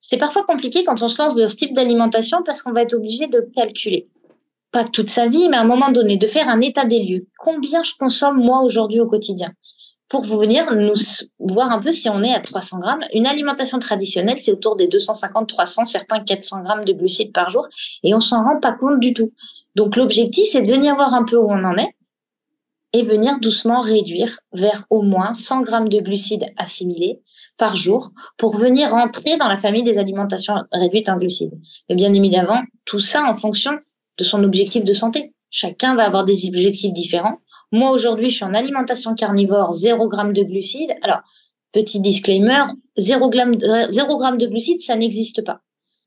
c'est 0.00 0.16
parfois 0.16 0.44
compliqué 0.44 0.84
quand 0.84 1.02
on 1.02 1.08
se 1.08 1.20
lance 1.20 1.34
dans 1.34 1.48
ce 1.48 1.56
type 1.56 1.74
d'alimentation 1.74 2.42
parce 2.44 2.62
qu'on 2.62 2.72
va 2.72 2.82
être 2.82 2.94
obligé 2.94 3.26
de 3.26 3.40
calculer. 3.54 4.08
Pas 4.70 4.84
toute 4.84 5.10
sa 5.10 5.28
vie, 5.28 5.48
mais 5.48 5.56
à 5.56 5.62
un 5.62 5.66
moment 5.66 5.90
donné, 5.90 6.16
de 6.18 6.26
faire 6.26 6.48
un 6.48 6.60
état 6.60 6.84
des 6.84 7.02
lieux. 7.02 7.26
Combien 7.38 7.82
je 7.82 7.92
consomme 7.98 8.38
moi 8.38 8.62
aujourd'hui 8.62 9.00
au 9.00 9.06
quotidien? 9.06 9.52
Pour 10.08 10.24
venir 10.24 10.74
nous 10.74 10.94
voir 11.38 11.70
un 11.70 11.80
peu 11.80 11.92
si 11.92 12.08
on 12.08 12.22
est 12.22 12.32
à 12.32 12.40
300 12.40 12.78
grammes. 12.78 13.04
Une 13.12 13.26
alimentation 13.26 13.78
traditionnelle, 13.78 14.38
c'est 14.38 14.52
autour 14.52 14.76
des 14.76 14.88
250, 14.88 15.48
300, 15.48 15.84
certains 15.84 16.20
400 16.20 16.62
grammes 16.62 16.84
de 16.84 16.92
glucides 16.92 17.32
par 17.32 17.50
jour, 17.50 17.66
et 18.02 18.14
on 18.14 18.20
s'en 18.20 18.44
rend 18.44 18.60
pas 18.60 18.72
compte 18.72 19.00
du 19.00 19.12
tout. 19.12 19.32
Donc 19.74 19.96
l'objectif, 19.96 20.46
c'est 20.50 20.62
de 20.62 20.70
venir 20.70 20.94
voir 20.94 21.12
un 21.12 21.24
peu 21.24 21.36
où 21.36 21.50
on 21.50 21.64
en 21.64 21.76
est 21.76 21.94
et 22.92 23.02
venir 23.02 23.38
doucement 23.40 23.80
réduire 23.80 24.40
vers 24.52 24.84
au 24.90 25.02
moins 25.02 25.34
100 25.34 25.62
grammes 25.62 25.88
de 25.88 26.00
glucides 26.00 26.46
assimilés 26.56 27.20
par 27.58 27.76
jour 27.76 28.10
pour 28.36 28.56
venir 28.56 28.90
rentrer 28.90 29.36
dans 29.36 29.48
la 29.48 29.56
famille 29.56 29.82
des 29.82 29.98
alimentations 29.98 30.54
réduites 30.72 31.08
en 31.08 31.16
glucides. 31.16 31.58
Mais 31.88 31.96
bien 31.96 32.12
évidemment, 32.14 32.62
tout 32.84 33.00
ça 33.00 33.24
en 33.28 33.34
fonction 33.34 33.72
de 34.16 34.24
son 34.24 34.42
objectif 34.42 34.84
de 34.84 34.92
santé. 34.92 35.34
Chacun 35.50 35.94
va 35.94 36.04
avoir 36.04 36.24
des 36.24 36.48
objectifs 36.48 36.92
différents. 36.92 37.38
Moi, 37.72 37.90
aujourd'hui, 37.90 38.30
je 38.30 38.36
suis 38.36 38.44
en 38.44 38.54
alimentation 38.54 39.14
carnivore, 39.14 39.72
0 39.72 40.10
g 40.10 40.32
de 40.32 40.42
glucides. 40.42 40.94
Alors, 41.02 41.20
petit 41.72 42.00
disclaimer, 42.00 42.64
0 42.96 43.30
g, 43.32 43.44
0 43.90 44.20
g 44.20 44.36
de 44.38 44.46
glucides, 44.46 44.80
ça 44.80 44.96
n'existe 44.96 45.44
pas. 45.44 45.60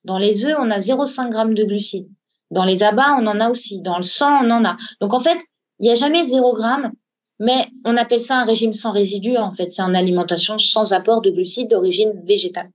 Dans 0.04 0.18
les 0.18 0.46
œufs, 0.46 0.58
on 0.60 0.72
a 0.72 0.80
0,5 0.80 1.32
g 1.32 1.54
de 1.54 1.64
glucides. 1.64 2.10
Dans 2.50 2.66
les 2.66 2.84
abats, 2.84 3.16
on 3.20 3.28
en 3.28 3.40
a 3.40 3.50
aussi. 3.50 3.82
Dans 3.82 3.98
le 3.98 4.04
sang, 4.04 4.44
on 4.44 4.50
en 4.50 4.66
a. 4.66 4.76
Donc, 5.00 5.14
en 5.14 5.20
fait, 5.20 5.38
il 5.82 5.86
n'y 5.86 5.92
a 5.92 5.96
jamais 5.96 6.24
0 6.24 6.60
g, 6.60 6.68
mais 7.40 7.68
on 7.86 7.98
appelle 7.98 8.22
ça 8.22 8.38
un 8.38 8.46
régime 8.46 8.72
sans 8.72 8.92
résidus. 8.92 9.36
En 9.38 9.52
fait, 9.52 9.72
c'est 9.72 9.82
une 9.82 9.96
alimentation 9.96 10.60
sans 10.60 10.94
apport 10.94 11.22
de 11.22 11.32
glucides 11.32 11.72
d'origine 11.72 12.14
végétale. 12.24 12.70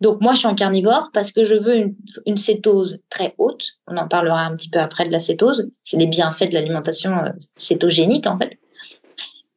Donc 0.00 0.20
moi, 0.20 0.32
je 0.32 0.38
suis 0.38 0.46
en 0.46 0.54
carnivore 0.54 1.10
parce 1.12 1.32
que 1.32 1.44
je 1.44 1.56
veux 1.56 1.76
une, 1.76 1.96
une, 2.26 2.36
cétose 2.36 3.00
très 3.10 3.34
haute. 3.38 3.64
On 3.88 3.96
en 3.96 4.08
parlera 4.08 4.46
un 4.46 4.56
petit 4.56 4.70
peu 4.70 4.78
après 4.78 5.04
de 5.04 5.12
la 5.12 5.18
cétose. 5.18 5.70
C'est 5.82 5.96
les 5.96 6.06
bienfaits 6.06 6.48
de 6.48 6.54
l'alimentation 6.54 7.12
euh, 7.18 7.30
cétogénique 7.56 8.26
en 8.26 8.38
fait. 8.38 8.56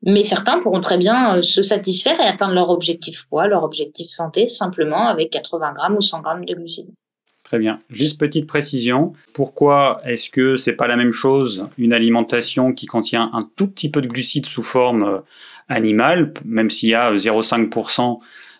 Mais 0.01 0.23
certains 0.23 0.59
pourront 0.59 0.81
très 0.81 0.97
bien 0.97 1.37
euh, 1.37 1.41
se 1.41 1.61
satisfaire 1.63 2.19
et 2.19 2.25
atteindre 2.25 2.53
leur 2.53 2.69
objectif 2.69 3.27
poids, 3.27 3.47
leur 3.47 3.63
objectif 3.63 4.07
santé, 4.07 4.47
simplement 4.47 5.07
avec 5.07 5.31
80 5.31 5.73
grammes 5.73 5.97
ou 5.97 6.01
100 6.01 6.21
grammes 6.21 6.45
de 6.45 6.53
glucides. 6.53 6.93
Très 7.45 7.59
bien. 7.59 7.79
Juste 7.91 8.19
petite 8.19 8.47
précision. 8.47 9.13
Pourquoi 9.33 10.01
est-ce 10.03 10.31
que 10.31 10.55
c'est 10.55 10.73
pas 10.73 10.87
la 10.87 10.95
même 10.95 11.11
chose 11.11 11.67
une 11.77 11.93
alimentation 11.93 12.73
qui 12.73 12.87
contient 12.87 13.29
un 13.33 13.47
tout 13.55 13.67
petit 13.67 13.89
peu 13.89 14.01
de 14.01 14.07
glucides 14.07 14.47
sous 14.47 14.63
forme 14.63 15.03
euh, 15.03 15.19
animale, 15.69 16.33
même 16.43 16.71
s'il 16.71 16.89
y 16.89 16.95
a 16.95 17.13
0,5% 17.13 18.17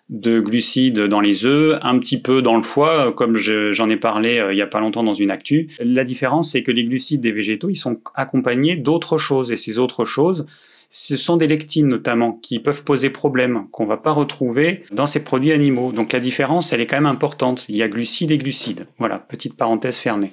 de 0.10 0.40
glucides 0.40 1.00
dans 1.00 1.20
les 1.20 1.48
œufs, 1.48 1.80
un 1.82 1.98
petit 1.98 2.22
peu 2.22 2.44
dans 2.44 2.56
le 2.56 2.62
foie, 2.62 3.12
comme 3.12 3.36
j'en 3.36 3.90
ai 3.90 3.98
parlé 3.98 4.38
euh, 4.38 4.54
il 4.54 4.58
y 4.58 4.62
a 4.62 4.68
pas 4.68 4.80
longtemps 4.80 5.04
dans 5.04 5.16
une 5.16 5.32
actu. 5.32 5.68
La 5.80 6.04
différence, 6.04 6.52
c'est 6.52 6.62
que 6.62 6.72
les 6.72 6.86
glucides 6.86 7.22
des 7.22 7.32
végétaux, 7.32 7.70
ils 7.70 7.76
sont 7.76 8.00
accompagnés 8.14 8.76
d'autres 8.76 9.18
choses, 9.18 9.52
et 9.52 9.58
ces 9.58 9.80
autres 9.80 10.06
choses, 10.06 10.46
ce 10.98 11.18
sont 11.18 11.36
des 11.36 11.48
lectines 11.48 11.90
notamment 11.90 12.32
qui 12.32 12.60
peuvent 12.60 12.86
poser 12.86 13.10
problème, 13.10 13.68
qu'on 13.72 13.86
va 13.86 13.98
pas 13.98 14.14
retrouver 14.14 14.86
dans 14.92 15.08
ces 15.08 15.22
produits 15.22 15.52
animaux. 15.52 15.92
Donc 15.92 16.14
la 16.14 16.20
différence, 16.20 16.72
elle 16.72 16.80
est 16.80 16.88
quand 16.88 16.96
même 16.96 17.06
importante. 17.06 17.68
Il 17.68 17.76
y 17.76 17.84
a 17.84 17.90
glucides 17.90 18.32
et 18.32 18.38
glucides. 18.38 18.88
Voilà, 18.98 19.20
petite 19.20 19.58
parenthèse 19.58 19.98
fermée. 19.98 20.32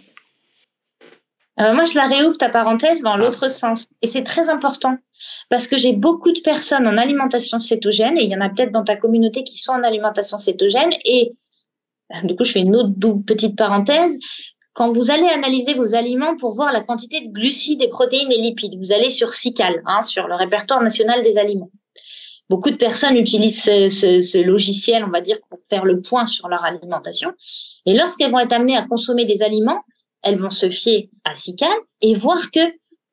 Euh, 1.61 1.75
moi, 1.75 1.85
je 1.85 1.97
la 1.97 2.04
réouvre 2.04 2.38
ta 2.38 2.49
parenthèse 2.49 3.02
dans 3.02 3.14
ah. 3.14 3.19
l'autre 3.19 3.49
sens. 3.49 3.88
Et 4.02 4.07
c'est 4.07 4.23
très 4.23 4.50
important 4.50 4.97
parce 5.50 5.66
que 5.66 5.76
j'ai 5.76 5.92
beaucoup 5.92 6.31
de 6.31 6.40
personnes 6.40 6.87
en 6.87 6.97
alimentation 6.97 7.59
cétogène 7.59 8.16
et 8.16 8.23
il 8.23 8.31
y 8.31 8.37
en 8.37 8.40
a 8.40 8.49
peut-être 8.49 8.73
dans 8.73 8.85
ta 8.85 8.95
communauté 8.95 9.42
qui 9.42 9.59
sont 9.59 9.73
en 9.73 9.83
alimentation 9.83 10.38
cétogène. 10.38 10.92
Et 11.04 11.33
euh, 12.14 12.25
du 12.25 12.37
coup, 12.37 12.45
je 12.45 12.52
fais 12.52 12.61
une 12.61 12.76
autre 12.76 12.92
petite 13.26 13.57
parenthèse. 13.59 14.16
Quand 14.75 14.93
vous 14.93 15.11
allez 15.11 15.29
analyser 15.29 15.75
vos 15.75 15.95
aliments 15.95 16.37
pour 16.37 16.52
voir 16.52 16.73
la 16.73 16.81
quantité 16.81 17.21
de 17.21 17.31
glucides 17.31 17.83
et 17.83 17.88
protéines 17.88 18.33
et 18.33 18.38
lipides, 18.38 18.79
vous 18.79 18.93
allez 18.93 19.11
sur 19.11 19.33
SICAL, 19.33 19.83
hein, 19.87 20.00
sur 20.02 20.26
le 20.29 20.35
répertoire 20.35 20.83
national 20.83 21.23
des 21.23 21.37
aliments. 21.37 21.71
Beaucoup 22.49 22.71
de 22.71 22.76
personnes 22.76 23.17
utilisent 23.17 23.62
ce, 23.62 23.88
ce, 23.88 24.21
ce, 24.21 24.38
logiciel, 24.38 25.05
on 25.05 25.11
va 25.11 25.21
dire, 25.21 25.38
pour 25.49 25.59
faire 25.69 25.85
le 25.85 26.00
point 26.00 26.26
sur 26.26 26.49
leur 26.49 26.64
alimentation. 26.64 27.33
Et 27.87 27.95
lorsqu'elles 27.95 28.31
vont 28.31 28.38
être 28.38 28.52
amenées 28.52 28.76
à 28.76 28.83
consommer 28.83 29.25
des 29.25 29.43
aliments, 29.43 29.81
elles 30.23 30.37
vont 30.37 30.50
se 30.50 30.69
fier 30.71 31.11
à 31.25 31.35
SICAL 31.35 31.71
et 32.00 32.14
voir 32.14 32.50
que, 32.50 32.61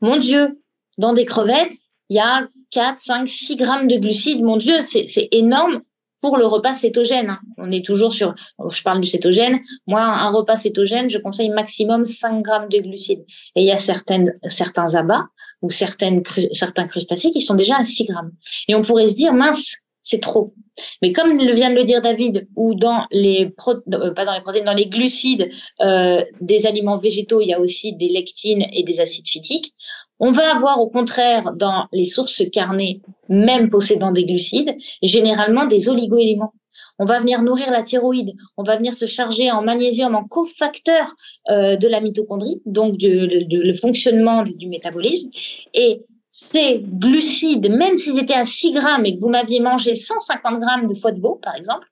mon 0.01 0.17
Dieu, 0.17 0.61
dans 0.97 1.13
des 1.13 1.25
crevettes, 1.25 1.75
il 2.09 2.17
y 2.17 2.19
a 2.19 2.47
4, 2.71 2.97
5, 2.97 3.27
6 3.27 3.55
grammes 3.55 3.87
de 3.87 3.97
glucides. 3.97 4.43
Mon 4.43 4.57
Dieu, 4.57 4.81
c'est 4.81 5.27
énorme 5.31 5.81
pour 6.21 6.37
le 6.37 6.45
repas 6.45 6.73
cétogène. 6.73 7.29
Hein. 7.29 7.39
On 7.57 7.71
est 7.71 7.85
toujours 7.85 8.13
sur, 8.13 8.33
je 8.71 8.83
parle 8.83 9.01
du 9.01 9.07
cétogène. 9.07 9.59
Moi, 9.87 10.01
un 10.01 10.29
repas 10.29 10.57
cétogène, 10.57 11.09
je 11.09 11.17
conseille 11.17 11.49
maximum 11.49 12.05
5 12.05 12.41
grammes 12.41 12.69
de 12.69 12.79
glucides. 12.79 13.25
Et 13.55 13.61
il 13.61 13.65
y 13.65 13.71
a 13.71 13.77
certaines, 13.77 14.37
certains 14.47 14.95
abats 14.95 15.27
ou 15.61 15.69
certaines, 15.69 16.23
certains 16.51 16.87
crustacés 16.87 17.31
qui 17.31 17.41
sont 17.41 17.55
déjà 17.55 17.77
à 17.77 17.83
6 17.83 18.05
grammes. 18.05 18.31
Et 18.67 18.75
on 18.75 18.81
pourrait 18.81 19.07
se 19.07 19.15
dire, 19.15 19.33
mince, 19.33 19.77
c'est 20.01 20.21
trop. 20.21 20.53
Mais 21.01 21.11
comme 21.11 21.35
le 21.35 21.53
vient 21.53 21.69
de 21.69 21.75
le 21.75 21.83
dire 21.83 22.01
David, 22.01 22.47
ou 22.55 22.73
dans 22.73 23.05
les 23.11 23.53
euh, 23.67 24.11
pas 24.11 24.25
dans 24.25 24.33
les 24.33 24.41
protéines, 24.41 24.65
dans 24.65 24.73
les 24.73 24.87
glucides 24.87 25.49
euh, 25.81 26.23
des 26.39 26.65
aliments 26.65 26.95
végétaux, 26.97 27.41
il 27.41 27.47
y 27.47 27.53
a 27.53 27.59
aussi 27.59 27.93
des 27.93 28.07
lectines 28.07 28.65
et 28.71 28.83
des 28.83 29.01
acides 29.01 29.27
phytiques. 29.27 29.73
On 30.19 30.31
va 30.31 30.53
avoir 30.53 30.81
au 30.81 30.87
contraire 30.87 31.53
dans 31.53 31.87
les 31.91 32.05
sources 32.05 32.43
carnées, 32.51 33.01
même 33.29 33.69
possédant 33.69 34.11
des 34.11 34.25
glucides, 34.25 34.75
généralement 35.01 35.65
des 35.65 35.89
oligoéléments. 35.89 36.53
On 36.97 37.05
va 37.05 37.19
venir 37.19 37.41
nourrir 37.41 37.71
la 37.71 37.83
thyroïde, 37.83 38.33
on 38.57 38.63
va 38.63 38.75
venir 38.75 38.93
se 38.93 39.05
charger 39.05 39.51
en 39.51 39.61
magnésium, 39.61 40.15
en 40.15 40.23
cofacteur 40.25 41.15
euh, 41.49 41.77
de 41.77 41.87
la 41.87 42.01
mitochondrie, 42.01 42.61
donc 42.65 42.97
du, 42.97 43.27
le 43.27 43.73
fonctionnement 43.73 44.43
du, 44.43 44.53
du 44.53 44.67
métabolisme. 44.67 45.29
Et 45.73 46.01
ces 46.31 46.79
glucides, 46.83 47.69
même 47.69 47.97
s'ils 47.97 48.19
étaient 48.19 48.33
à 48.33 48.43
6 48.43 48.73
grammes 48.73 49.05
et 49.05 49.15
que 49.15 49.21
vous 49.21 49.29
m'aviez 49.29 49.59
mangé 49.59 49.95
150 49.95 50.59
grammes 50.59 50.87
de 50.87 50.93
foie 50.93 51.11
de 51.11 51.19
veau, 51.19 51.39
par 51.41 51.55
exemple, 51.55 51.87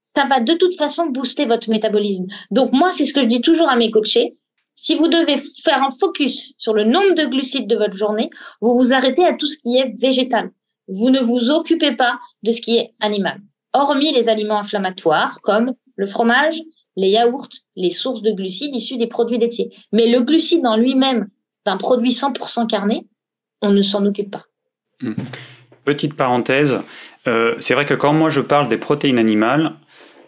ça 0.00 0.26
va 0.26 0.40
de 0.40 0.52
toute 0.54 0.74
façon 0.74 1.06
booster 1.06 1.46
votre 1.46 1.70
métabolisme. 1.70 2.26
Donc 2.50 2.72
moi, 2.72 2.90
c'est 2.90 3.04
ce 3.04 3.14
que 3.14 3.22
je 3.22 3.26
dis 3.26 3.40
toujours 3.40 3.68
à 3.68 3.76
mes 3.76 3.90
coachés. 3.90 4.36
Si 4.74 4.94
vous 4.94 5.08
devez 5.08 5.36
faire 5.62 5.82
un 5.82 5.90
focus 5.90 6.54
sur 6.58 6.74
le 6.74 6.84
nombre 6.84 7.14
de 7.14 7.26
glucides 7.26 7.68
de 7.68 7.76
votre 7.76 7.94
journée, 7.94 8.30
vous 8.60 8.74
vous 8.74 8.92
arrêtez 8.92 9.24
à 9.24 9.34
tout 9.34 9.46
ce 9.46 9.58
qui 9.58 9.76
est 9.76 9.92
végétal. 10.00 10.50
Vous 10.88 11.10
ne 11.10 11.20
vous 11.20 11.50
occupez 11.50 11.92
pas 11.92 12.18
de 12.42 12.52
ce 12.52 12.60
qui 12.60 12.76
est 12.76 12.94
animal. 13.00 13.40
Hormis 13.72 14.12
les 14.12 14.28
aliments 14.28 14.58
inflammatoires 14.58 15.40
comme 15.42 15.74
le 15.96 16.06
fromage, 16.06 16.56
les 16.96 17.10
yaourts, 17.10 17.48
les 17.76 17.90
sources 17.90 18.22
de 18.22 18.32
glucides 18.32 18.74
issus 18.74 18.96
des 18.96 19.06
produits 19.06 19.38
laitiers. 19.38 19.70
Mais 19.92 20.10
le 20.10 20.20
glucide 20.22 20.66
en 20.66 20.76
lui-même 20.76 21.28
d'un 21.64 21.76
produit 21.76 22.10
100% 22.10 22.66
carné, 22.66 23.06
on 23.60 23.70
ne 23.70 23.82
s'en 23.82 24.04
occupe 24.04 24.30
pas. 24.30 24.44
Hmm. 25.00 25.14
Petite 25.84 26.14
parenthèse, 26.14 26.80
euh, 27.26 27.56
c'est 27.58 27.74
vrai 27.74 27.84
que 27.84 27.94
quand 27.94 28.12
moi 28.12 28.30
je 28.30 28.40
parle 28.40 28.68
des 28.68 28.76
protéines 28.76 29.18
animales, 29.18 29.74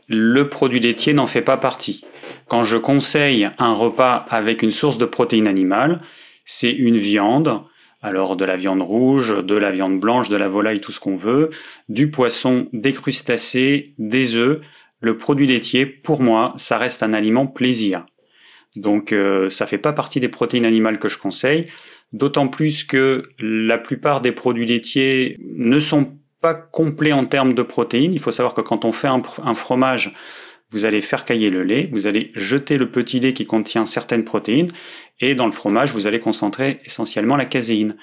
le 0.09 0.49
produit 0.49 0.81
laitier 0.81 1.13
n'en 1.13 1.27
fait 1.27 1.43
pas 1.43 1.57
partie. 1.57 2.05
Quand 2.49 2.65
je 2.65 2.77
conseille 2.77 3.49
un 3.59 3.73
repas 3.73 4.27
avec 4.29 4.63
une 4.63 4.73
source 4.73 4.99
de 4.99 5.05
protéines 5.05 5.47
animales, 5.47 6.01
c'est 6.45 6.73
une 6.73 6.99
viande, 6.99 7.63
alors 8.03 8.37
de 8.37 8.45
la 8.45 8.57
viande 8.57 8.83
rouge, 8.83 9.45
de 9.45 9.55
la 9.55 9.71
viande 9.71 9.99
blanche, 10.01 10.29
de 10.29 10.37
la 10.37 10.49
volaille, 10.49 10.81
tout 10.81 10.93
ce 10.93 11.01
qu'on 11.01 11.17
veut, 11.17 11.51
du 11.89 12.11
poisson, 12.11 12.69
des 12.73 12.93
crustacés, 12.93 13.95
des 13.99 14.37
œufs. 14.37 14.61
Le 15.01 15.19
produit 15.19 15.47
laitier, 15.47 15.87
pour 15.87 16.21
moi, 16.23 16.53
ça 16.57 16.79
reste 16.79 17.03
un 17.03 17.13
aliment 17.13 17.47
plaisir. 17.47 18.05
Donc 18.77 19.13
euh, 19.13 19.51
ça 19.51 19.67
fait 19.67 19.79
pas 19.79 19.93
partie 19.93 20.21
des 20.21 20.29
protéines 20.29 20.67
animales 20.67 20.99
que 20.99 21.09
je 21.09 21.19
conseille. 21.19 21.67
D'autant 22.13 22.49
plus 22.49 22.85
que 22.85 23.23
la 23.39 23.79
plupart 23.79 24.21
des 24.21 24.33
produits 24.33 24.67
laitiers 24.67 25.37
ne 25.41 25.79
sont 25.79 26.17
pas 26.45 26.53
complets 26.53 27.15
en 27.15 27.25
termes 27.25 27.55
de 27.55 27.63
protéines. 27.63 28.13
Il 28.13 28.21
faut 28.21 28.31
savoir 28.31 28.53
que 28.53 28.61
quand 28.61 28.85
on 28.85 28.93
fait 28.93 29.09
un, 29.09 29.55
fromage, 29.55 30.15
vous 30.69 30.85
allez 30.85 31.01
faire 31.01 31.25
cailler 31.25 31.49
le 31.49 31.63
lait, 31.63 31.89
vous 31.91 32.07
allez 32.07 32.33
jeter 32.35 32.77
le 32.77 32.91
petit 32.91 33.19
lait 33.19 33.33
qui 33.33 33.47
contient 33.47 33.87
certaines 33.87 34.25
protéines, 34.25 34.69
et 35.21 35.35
dans 35.35 35.47
le 35.47 35.53
fromage, 35.53 35.95
vous 35.95 36.07
allez 36.07 36.21
concentrer 36.21 36.81
essentiellement 36.85 37.37
la 37.37 37.47
caséine. 37.47 37.97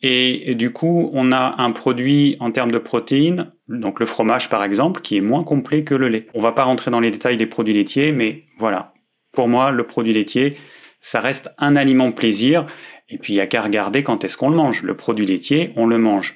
Et, 0.00 0.54
du 0.54 0.72
coup, 0.72 1.10
on 1.12 1.30
a 1.30 1.56
un 1.58 1.72
produit 1.72 2.38
en 2.40 2.52
termes 2.52 2.70
de 2.70 2.78
protéines, 2.78 3.50
donc 3.68 4.00
le 4.00 4.06
fromage 4.06 4.48
par 4.48 4.64
exemple, 4.64 5.02
qui 5.02 5.18
est 5.18 5.20
moins 5.20 5.44
complet 5.44 5.84
que 5.84 5.94
le 5.94 6.08
lait. 6.08 6.26
On 6.32 6.40
va 6.40 6.52
pas 6.52 6.64
rentrer 6.64 6.90
dans 6.90 7.00
les 7.00 7.10
détails 7.10 7.36
des 7.36 7.46
produits 7.46 7.74
laitiers, 7.74 8.12
mais 8.12 8.44
voilà. 8.58 8.94
Pour 9.32 9.46
moi, 9.46 9.72
le 9.72 9.86
produit 9.86 10.14
laitier, 10.14 10.56
ça 11.02 11.20
reste 11.20 11.50
un 11.58 11.76
aliment 11.76 12.12
plaisir 12.12 12.64
et 13.10 13.18
puis 13.18 13.34
il 13.34 13.36
n'y 13.36 13.42
a 13.42 13.46
qu'à 13.46 13.60
regarder 13.60 14.02
quand 14.02 14.24
est-ce 14.24 14.38
qu'on 14.38 14.48
le 14.48 14.56
mange. 14.56 14.84
Le 14.84 14.96
produit 14.96 15.26
laitier, 15.26 15.72
on 15.76 15.84
le 15.84 15.98
mange 15.98 16.34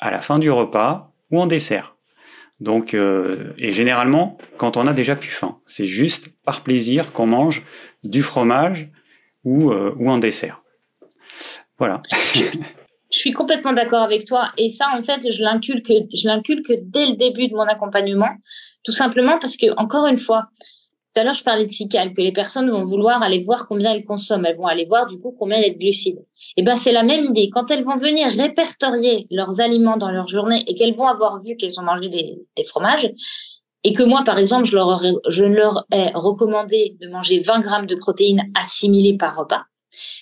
à 0.00 0.10
la 0.10 0.20
fin 0.20 0.38
du 0.38 0.50
repas 0.50 1.12
ou 1.30 1.40
en 1.40 1.46
dessert. 1.46 1.96
Donc, 2.60 2.92
euh, 2.92 3.54
et 3.58 3.72
généralement, 3.72 4.36
quand 4.58 4.76
on 4.76 4.86
a 4.86 4.92
déjà 4.92 5.16
plus 5.16 5.30
faim, 5.30 5.58
c'est 5.64 5.86
juste 5.86 6.30
par 6.44 6.62
plaisir 6.62 7.12
qu'on 7.12 7.26
mange 7.26 7.64
du 8.04 8.22
fromage 8.22 8.90
ou, 9.44 9.70
euh, 9.70 9.94
ou 9.98 10.10
en 10.10 10.18
dessert. 10.18 10.62
Voilà. 11.78 12.02
je 13.10 13.18
suis 13.18 13.32
complètement 13.32 13.72
d'accord 13.72 14.02
avec 14.02 14.26
toi. 14.26 14.50
Et 14.58 14.68
ça, 14.68 14.88
en 14.94 15.02
fait, 15.02 15.30
je 15.30 15.42
l'inculque, 15.42 15.90
je 16.14 16.28
l'inculque 16.28 16.72
dès 16.82 17.06
le 17.06 17.16
début 17.16 17.48
de 17.48 17.54
mon 17.54 17.62
accompagnement, 17.62 18.30
tout 18.84 18.92
simplement 18.92 19.38
parce 19.38 19.56
que, 19.56 19.74
encore 19.78 20.06
une 20.06 20.18
fois, 20.18 20.48
tout 21.12 21.20
à 21.20 21.24
l'heure, 21.24 21.34
je 21.34 21.42
parlais 21.42 21.64
de 21.64 21.70
SICAL, 21.70 22.12
que 22.14 22.20
les 22.20 22.30
personnes 22.32 22.70
vont 22.70 22.84
vouloir 22.84 23.20
aller 23.22 23.40
voir 23.40 23.66
combien 23.66 23.92
elles 23.92 24.04
consomment. 24.04 24.46
Elles 24.46 24.56
vont 24.56 24.66
aller 24.66 24.84
voir, 24.84 25.06
du 25.06 25.18
coup, 25.18 25.34
combien 25.36 25.58
il 25.58 25.62
y 25.62 25.66
a 25.66 25.70
de 25.70 25.78
glucides. 25.78 26.18
Et 26.18 26.58
eh 26.58 26.62
ben, 26.62 26.76
c'est 26.76 26.92
la 26.92 27.02
même 27.02 27.24
idée. 27.24 27.48
Quand 27.52 27.70
elles 27.70 27.82
vont 27.82 27.96
venir 27.96 28.28
répertorier 28.28 29.26
leurs 29.30 29.60
aliments 29.60 29.96
dans 29.96 30.12
leur 30.12 30.28
journée 30.28 30.62
et 30.68 30.74
qu'elles 30.74 30.94
vont 30.94 31.08
avoir 31.08 31.38
vu 31.38 31.56
qu'elles 31.56 31.80
ont 31.80 31.82
mangé 31.82 32.08
des, 32.08 32.38
des, 32.56 32.64
fromages, 32.64 33.10
et 33.82 33.92
que 33.92 34.02
moi, 34.04 34.22
par 34.24 34.38
exemple, 34.38 34.66
je 34.66 34.76
leur, 34.76 35.02
je 35.28 35.44
leur 35.44 35.84
ai 35.92 36.10
recommandé 36.14 36.96
de 37.00 37.08
manger 37.08 37.38
20 37.38 37.60
grammes 37.60 37.86
de 37.86 37.96
protéines 37.96 38.42
assimilées 38.54 39.16
par 39.16 39.36
repas, 39.36 39.64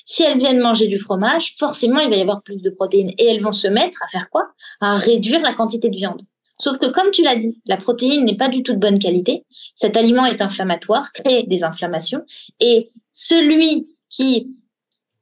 si 0.04 0.22
elles 0.22 0.38
viennent 0.38 0.60
manger 0.60 0.86
du 0.86 0.98
fromage, 0.98 1.54
forcément, 1.58 2.00
il 2.00 2.08
va 2.08 2.16
y 2.16 2.20
avoir 2.22 2.42
plus 2.42 2.62
de 2.62 2.70
protéines. 2.70 3.12
Et 3.18 3.26
elles 3.26 3.42
vont 3.42 3.52
se 3.52 3.68
mettre 3.68 4.02
à 4.02 4.06
faire 4.06 4.30
quoi? 4.30 4.48
À 4.80 4.94
réduire 4.94 5.42
la 5.42 5.52
quantité 5.52 5.90
de 5.90 5.96
viande. 5.96 6.22
Sauf 6.60 6.78
que, 6.78 6.86
comme 6.86 7.10
tu 7.10 7.22
l'as 7.22 7.36
dit, 7.36 7.60
la 7.66 7.76
protéine 7.76 8.24
n'est 8.24 8.36
pas 8.36 8.48
du 8.48 8.62
tout 8.62 8.74
de 8.74 8.78
bonne 8.78 8.98
qualité. 8.98 9.44
Cet 9.74 9.96
aliment 9.96 10.26
est 10.26 10.42
inflammatoire, 10.42 11.12
crée 11.12 11.44
des 11.44 11.64
inflammations. 11.64 12.24
Et 12.60 12.90
celui 13.12 13.88
qui 14.08 14.54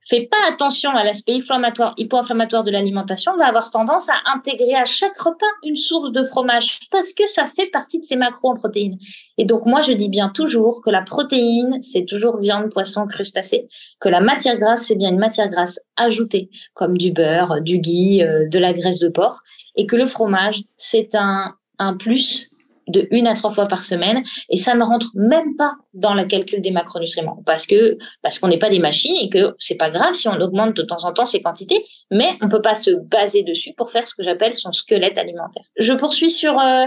fait 0.09 0.29
pas 0.31 0.37
attention 0.49 0.91
à 0.91 1.05
l'aspect 1.05 1.35
inflammatoire, 1.35 1.95
hypo-inflammatoire 1.97 2.63
de 2.65 2.71
l'alimentation, 2.71 3.37
va 3.37 3.47
avoir 3.47 3.71
tendance 3.71 4.09
à 4.09 4.15
intégrer 4.35 4.75
à 4.75 4.85
chaque 4.85 5.19
repas 5.19 5.47
une 5.65 5.77
source 5.77 6.13
de 6.13 6.23
fromage 6.23 6.81
parce 6.91 7.13
que 7.13 7.27
ça 7.27 7.47
fait 7.47 7.67
partie 7.67 7.99
de 7.99 8.05
ses 8.05 8.17
macros 8.17 8.51
en 8.51 8.55
protéines. 8.55 8.99
Et 9.39 9.45
donc, 9.45 9.67
moi, 9.67 9.81
je 9.81 9.93
dis 9.93 10.09
bien 10.09 10.29
toujours 10.29 10.81
que 10.83 10.91
la 10.91 11.03
protéine, 11.03 11.79
c'est 11.81 12.05
toujours 12.05 12.39
viande, 12.39 12.71
poisson, 12.71 13.07
crustacé, 13.07 13.69
que 14.01 14.09
la 14.09 14.21
matière 14.21 14.59
grasse, 14.59 14.87
c'est 14.87 14.97
bien 14.97 15.11
une 15.11 15.19
matière 15.19 15.49
grasse 15.49 15.81
ajoutée, 15.97 16.51
comme 16.75 16.97
du 16.97 17.13
beurre, 17.13 17.61
du 17.61 17.79
ghee, 17.79 18.23
euh, 18.23 18.49
de 18.49 18.59
la 18.59 18.73
graisse 18.73 18.99
de 18.99 19.09
porc, 19.09 19.41
et 19.75 19.87
que 19.87 19.97
le 19.97 20.05
fromage, 20.05 20.63
c'est 20.77 21.15
un, 21.15 21.55
un 21.79 21.97
plus 21.97 22.51
de 22.89 23.07
une 23.11 23.27
à 23.27 23.35
trois 23.35 23.51
fois 23.51 23.67
par 23.67 23.85
semaine 23.85 24.23
et 24.49 24.57
ça 24.57 24.75
ne 24.75 24.83
rentre 24.83 25.11
même 25.15 25.57
pas 25.57 25.75
dans 25.95 26.15
le 26.15 26.25
calcul 26.25 26.61
des 26.61 26.71
macronutriments 26.71 27.43
parce 27.45 27.67
que 27.67 27.99
parce 28.23 28.39
qu'on 28.39 28.49
n'est 28.49 28.59
pas 28.59 28.69
des 28.69 28.79
machines 28.79 29.17
et 29.17 29.29
que 29.29 29.55
c'est 29.59 29.77
pas 29.77 29.91
grave 29.91 30.15
si 30.15 30.29
on 30.29 30.41
augmente 30.41 30.77
de 30.77 30.83
temps 30.83 31.05
en 31.05 31.13
temps 31.13 31.25
ces 31.25 31.43
quantités 31.43 31.85
mais 32.11 32.37
on 32.43 32.49
peut 32.49 32.63
pas 32.63 32.75
se 32.75 32.91
baser 32.91 33.43
dessus 33.43 33.73
pour 33.77 33.91
faire 33.91 34.07
ce 34.07 34.15
que 34.15 34.23
j'appelle 34.23 34.55
son 34.55 34.73
squelette 34.73 35.19
alimentaire. 35.19 35.63
Je 35.79 35.93
poursuis 35.93 36.31
sur 36.31 36.59
euh, 36.61 36.87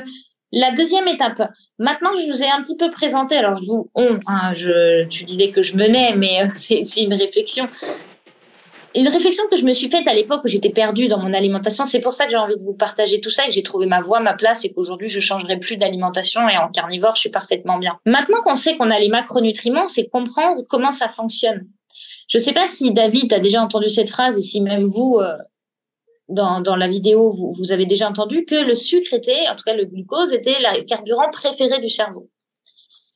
la 0.51 0.71
deuxième 0.71 1.07
étape. 1.07 1.41
Maintenant 1.77 2.11
je 2.15 2.31
vous 2.31 2.43
ai 2.43 2.49
un 2.49 2.61
petit 2.61 2.77
peu 2.77 2.89
présenté, 2.89 3.37
alors 3.37 3.55
je 3.55 3.65
vous, 3.65 3.89
on, 3.95 4.19
hein, 4.27 4.53
je, 4.53 5.05
tu 5.05 5.23
disais 5.23 5.51
que 5.51 5.61
je 5.61 5.75
menais, 5.75 6.15
mais 6.15 6.43
euh, 6.43 6.47
c'est 6.55 7.01
une 7.01 7.13
réflexion 7.13 7.65
une 8.95 9.07
réflexion 9.07 9.43
que 9.49 9.55
je 9.55 9.65
me 9.65 9.73
suis 9.73 9.89
faite 9.89 10.07
à 10.07 10.13
l'époque 10.13 10.41
où 10.43 10.47
j'étais 10.47 10.69
perdue 10.69 11.07
dans 11.07 11.19
mon 11.19 11.33
alimentation. 11.33 11.85
C'est 11.85 12.01
pour 12.01 12.13
ça 12.13 12.25
que 12.25 12.31
j'ai 12.31 12.37
envie 12.37 12.57
de 12.57 12.63
vous 12.63 12.73
partager 12.73 13.21
tout 13.21 13.29
ça 13.29 13.43
et 13.43 13.47
que 13.47 13.53
j'ai 13.53 13.63
trouvé 13.63 13.85
ma 13.85 14.01
voie, 14.01 14.19
ma 14.19 14.33
place 14.33 14.65
et 14.65 14.73
qu'aujourd'hui 14.73 15.07
je 15.07 15.19
changerai 15.19 15.59
plus 15.59 15.77
d'alimentation 15.77 16.47
et 16.49 16.57
en 16.57 16.69
carnivore, 16.69 17.15
je 17.15 17.21
suis 17.21 17.29
parfaitement 17.29 17.77
bien. 17.77 17.99
Maintenant 18.05 18.41
qu'on 18.43 18.55
sait 18.55 18.77
qu'on 18.77 18.89
a 18.89 18.99
les 18.99 19.09
macronutriments, 19.09 19.87
c'est 19.87 20.07
comprendre 20.07 20.61
comment 20.67 20.91
ça 20.91 21.07
fonctionne. 21.07 21.67
Je 22.27 22.37
sais 22.37 22.53
pas 22.53 22.67
si 22.67 22.93
David 22.93 23.31
a 23.33 23.39
déjà 23.39 23.61
entendu 23.61 23.89
cette 23.89 24.09
phrase 24.09 24.37
et 24.37 24.41
si 24.41 24.61
même 24.61 24.83
vous, 24.83 25.19
euh, 25.19 25.37
dans, 26.27 26.61
dans 26.61 26.75
la 26.75 26.87
vidéo, 26.87 27.33
vous, 27.33 27.51
vous 27.51 27.71
avez 27.71 27.85
déjà 27.85 28.07
entendu 28.07 28.45
que 28.45 28.55
le 28.55 28.75
sucre 28.75 29.13
était, 29.13 29.47
en 29.49 29.55
tout 29.55 29.63
cas 29.65 29.75
le 29.75 29.85
glucose, 29.85 30.33
était 30.33 30.57
le 30.59 30.83
carburant 30.83 31.29
préféré 31.31 31.79
du 31.79 31.89
cerveau. 31.89 32.29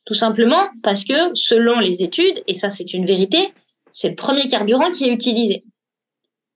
Tout 0.06 0.16
simplement 0.16 0.68
parce 0.84 1.06
que 1.06 1.34
selon 1.34 1.80
les 1.80 2.04
études, 2.04 2.44
et 2.48 2.54
ça 2.54 2.70
c'est 2.70 2.94
une 2.94 3.06
vérité, 3.06 3.54
c'est 3.94 4.10
le 4.10 4.16
premier 4.16 4.50
carburant 4.50 4.92
qui 4.92 5.06
est 5.06 5.14
utilisé. 5.14 5.64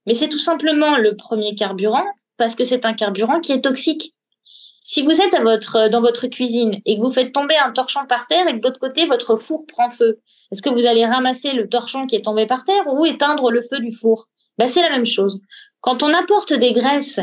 Mais 0.06 0.14
c'est 0.14 0.28
tout 0.28 0.38
simplement 0.38 0.98
le 0.98 1.16
premier 1.16 1.54
carburant 1.54 2.04
parce 2.36 2.54
que 2.54 2.64
c'est 2.64 2.84
un 2.84 2.92
carburant 2.92 3.40
qui 3.40 3.52
est 3.52 3.62
toxique. 3.62 4.14
Si 4.82 5.02
vous 5.02 5.20
êtes 5.20 5.40
votre, 5.40 5.88
dans 5.88 6.00
votre 6.00 6.26
cuisine 6.26 6.80
et 6.84 6.96
que 6.96 7.02
vous 7.02 7.10
faites 7.10 7.32
tomber 7.32 7.56
un 7.56 7.70
torchon 7.72 8.06
par 8.08 8.26
terre 8.26 8.48
et 8.48 8.52
que 8.52 8.58
de 8.58 8.62
l'autre 8.62 8.80
côté, 8.80 9.06
votre 9.06 9.36
four 9.36 9.66
prend 9.66 9.90
feu, 9.90 10.20
est-ce 10.50 10.62
que 10.62 10.70
vous 10.70 10.86
allez 10.86 11.06
ramasser 11.06 11.52
le 11.52 11.68
torchon 11.68 12.06
qui 12.06 12.16
est 12.16 12.24
tombé 12.24 12.46
par 12.46 12.64
terre 12.64 12.84
ou 12.92 13.06
éteindre 13.06 13.50
le 13.50 13.62
feu 13.62 13.78
du 13.78 13.92
four? 13.92 14.28
Ben, 14.56 14.66
C'est 14.66 14.82
la 14.82 14.90
même 14.90 15.06
chose. 15.06 15.40
Quand 15.80 16.02
on 16.02 16.12
apporte 16.12 16.52
des 16.52 16.72
graisses 16.72 17.20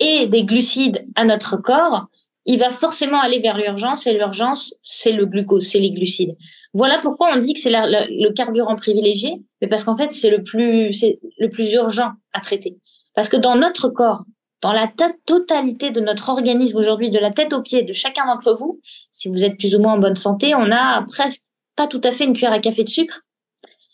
et 0.00 0.26
des 0.26 0.44
glucides 0.44 1.06
à 1.14 1.24
notre 1.24 1.56
corps, 1.56 2.06
il 2.44 2.58
va 2.58 2.70
forcément 2.70 3.20
aller 3.20 3.38
vers 3.38 3.56
l'urgence 3.56 4.06
et 4.06 4.12
l'urgence, 4.12 4.74
c'est 4.82 5.12
le 5.12 5.26
glucose, 5.26 5.66
c'est 5.66 5.78
les 5.78 5.92
glucides. 5.92 6.36
Voilà 6.74 6.98
pourquoi 6.98 7.30
on 7.34 7.38
dit 7.38 7.54
que 7.54 7.60
c'est 7.60 7.70
le 7.70 8.32
carburant 8.32 8.76
privilégié, 8.76 9.42
mais 9.60 9.68
parce 9.68 9.84
qu'en 9.84 9.96
fait, 9.96 10.12
c'est 10.12 10.30
le 10.30 10.42
plus, 10.42 10.92
c'est 10.92 11.20
le 11.38 11.48
plus 11.50 11.72
urgent 11.74 12.12
à 12.32 12.40
traiter. 12.40 12.78
Parce 13.14 13.28
que 13.28 13.36
dans 13.36 13.56
notre 13.56 13.88
corps, 13.88 14.24
dans 14.60 14.72
la 14.72 14.90
totalité 15.26 15.90
de 15.90 16.00
notre 16.00 16.28
organisme 16.30 16.78
aujourd'hui, 16.78 17.10
de 17.10 17.18
la 17.18 17.30
tête 17.30 17.52
aux 17.52 17.62
pieds 17.62 17.82
de 17.82 17.92
chacun 17.92 18.26
d'entre 18.26 18.54
vous, 18.54 18.80
si 19.12 19.28
vous 19.28 19.44
êtes 19.44 19.58
plus 19.58 19.74
ou 19.74 19.80
moins 19.80 19.94
en 19.94 19.98
bonne 19.98 20.16
santé, 20.16 20.54
on 20.54 20.70
a 20.70 21.04
presque 21.08 21.44
pas 21.76 21.86
tout 21.86 22.00
à 22.04 22.12
fait 22.12 22.24
une 22.24 22.32
cuillère 22.32 22.52
à 22.52 22.60
café 22.60 22.84
de 22.84 22.88
sucre. 22.88 23.22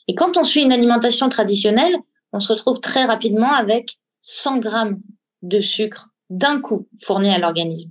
Et 0.08 0.14
quand 0.14 0.36
on 0.36 0.44
suit 0.44 0.62
une 0.62 0.72
alimentation 0.72 1.28
traditionnelle, 1.28 1.96
on 2.32 2.40
se 2.40 2.52
retrouve 2.52 2.80
très 2.80 3.04
rapidement 3.04 3.52
avec 3.52 3.98
100 4.20 4.58
grammes 4.58 5.00
de 5.42 5.60
sucre 5.60 6.08
d'un 6.30 6.60
coup 6.60 6.86
fourni 7.00 7.30
à 7.30 7.38
l'organisme. 7.38 7.90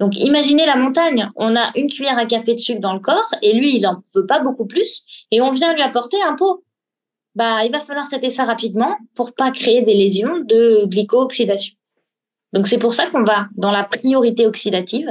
Donc 0.00 0.16
imaginez 0.16 0.64
la 0.64 0.76
montagne, 0.76 1.28
on 1.36 1.56
a 1.56 1.70
une 1.74 1.88
cuillère 1.88 2.18
à 2.18 2.26
café 2.26 2.54
de 2.54 2.58
sucre 2.58 2.80
dans 2.80 2.94
le 2.94 3.00
corps 3.00 3.30
et 3.42 3.52
lui 3.52 3.76
il 3.76 3.86
en 3.86 4.00
veut 4.14 4.26
pas 4.26 4.38
beaucoup 4.38 4.66
plus 4.66 5.04
et 5.30 5.40
on 5.40 5.50
vient 5.50 5.74
lui 5.74 5.82
apporter 5.82 6.16
un 6.22 6.34
pot. 6.34 6.64
Bah 7.34 7.64
il 7.64 7.72
va 7.72 7.80
falloir 7.80 8.08
traiter 8.08 8.30
ça 8.30 8.44
rapidement 8.44 8.96
pour 9.14 9.32
pas 9.32 9.50
créer 9.50 9.82
des 9.82 9.94
lésions 9.94 10.38
de 10.40 10.84
glyco-oxydation. 10.86 11.74
Donc 12.52 12.66
c'est 12.66 12.78
pour 12.78 12.94
ça 12.94 13.06
qu'on 13.06 13.24
va 13.24 13.48
dans 13.56 13.70
la 13.70 13.84
priorité 13.84 14.46
oxydative 14.46 15.10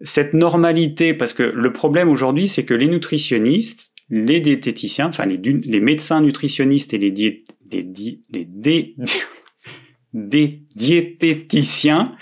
Cette 0.00 0.34
normalité, 0.34 1.14
parce 1.14 1.32
que 1.32 1.44
le 1.44 1.72
problème 1.72 2.08
aujourd'hui, 2.08 2.48
c'est 2.48 2.64
que 2.64 2.74
les 2.74 2.88
nutritionnistes, 2.88 3.92
les 4.10 4.40
diététiciens, 4.40 5.08
enfin 5.08 5.26
les, 5.26 5.38
les 5.38 5.80
médecins 5.80 6.20
nutritionnistes 6.20 6.92
et 6.92 6.98
les, 6.98 7.10
dié, 7.10 7.44
les, 7.70 7.88
les 8.30 8.44
dé, 8.44 8.96
diététiciens, 10.74 12.16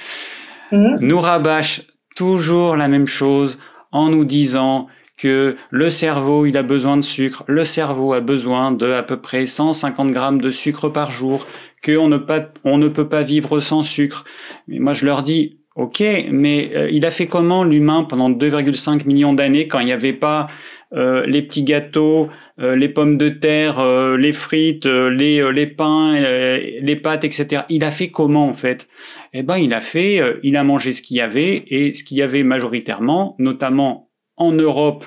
Mhm. 0.72 0.96
nous 1.00 1.20
rabâche 1.20 1.82
toujours 2.16 2.76
la 2.76 2.88
même 2.88 3.06
chose 3.06 3.58
en 3.92 4.08
nous 4.08 4.24
disant 4.24 4.88
que 5.16 5.56
le 5.70 5.90
cerveau, 5.90 6.46
il 6.46 6.56
a 6.56 6.62
besoin 6.62 6.96
de 6.96 7.02
sucre, 7.02 7.44
le 7.46 7.64
cerveau 7.64 8.14
a 8.14 8.20
besoin 8.20 8.72
de 8.72 8.90
à 8.90 9.02
peu 9.02 9.18
près 9.18 9.46
150 9.46 10.12
grammes 10.12 10.40
de 10.40 10.50
sucre 10.50 10.88
par 10.88 11.10
jour, 11.10 11.46
qu'on 11.84 12.08
ne, 12.08 12.18
on 12.64 12.78
ne 12.78 12.88
peut 12.88 13.08
pas 13.08 13.22
vivre 13.22 13.60
sans 13.60 13.82
sucre. 13.82 14.24
Mais 14.66 14.78
moi, 14.78 14.94
je 14.94 15.04
leur 15.04 15.22
dis, 15.22 15.60
Ok, 15.76 16.02
mais 16.30 16.72
euh, 16.74 16.90
il 16.90 17.06
a 17.06 17.12
fait 17.12 17.28
comment 17.28 17.62
l'humain 17.62 18.02
pendant 18.02 18.28
2,5 18.28 19.06
millions 19.06 19.32
d'années 19.32 19.68
quand 19.68 19.78
il 19.78 19.86
n'y 19.86 19.92
avait 19.92 20.12
pas 20.12 20.48
euh, 20.92 21.24
les 21.26 21.42
petits 21.42 21.62
gâteaux, 21.62 22.28
euh, 22.58 22.74
les 22.74 22.88
pommes 22.88 23.16
de 23.16 23.28
terre, 23.28 23.84
les 24.16 24.32
frites, 24.32 24.86
les, 24.86 25.52
les 25.52 25.66
pains, 25.66 26.20
les 26.20 26.96
pâtes, 26.96 27.24
etc. 27.24 27.62
Il 27.68 27.84
a 27.84 27.90
fait 27.90 28.08
comment 28.08 28.48
en 28.48 28.54
fait? 28.54 28.88
Eh 29.32 29.42
ben, 29.42 29.56
il 29.56 29.72
a 29.72 29.80
fait, 29.80 30.20
il 30.42 30.56
a 30.56 30.64
mangé 30.64 30.92
ce 30.92 31.02
qu'il 31.02 31.16
y 31.16 31.20
avait 31.20 31.64
et 31.68 31.94
ce 31.94 32.04
qu'il 32.04 32.16
y 32.16 32.22
avait 32.22 32.42
majoritairement, 32.42 33.36
notamment 33.38 34.10
en 34.36 34.52
Europe 34.52 35.06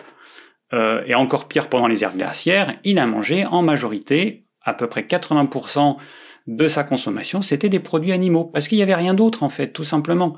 et 1.05 1.13
encore 1.13 1.47
pire 1.47 1.69
pendant 1.69 1.87
les 1.87 2.03
ères 2.03 2.15
glaciaires, 2.15 2.73
il 2.83 2.97
a 2.97 3.05
mangé 3.05 3.45
en 3.45 3.61
majorité 3.61 4.43
à 4.63 4.73
peu 4.73 4.87
près 4.87 5.01
80% 5.01 5.97
de 6.47 6.67
sa 6.67 6.83
consommation, 6.83 7.41
c'était 7.41 7.69
des 7.69 7.79
produits 7.79 8.11
animaux, 8.11 8.43
parce 8.43 8.67
qu'il 8.67 8.77
n'y 8.77 8.81
avait 8.83 8.95
rien 8.95 9.13
d'autre 9.13 9.43
en 9.43 9.49
fait, 9.49 9.71
tout 9.71 9.83
simplement. 9.83 10.37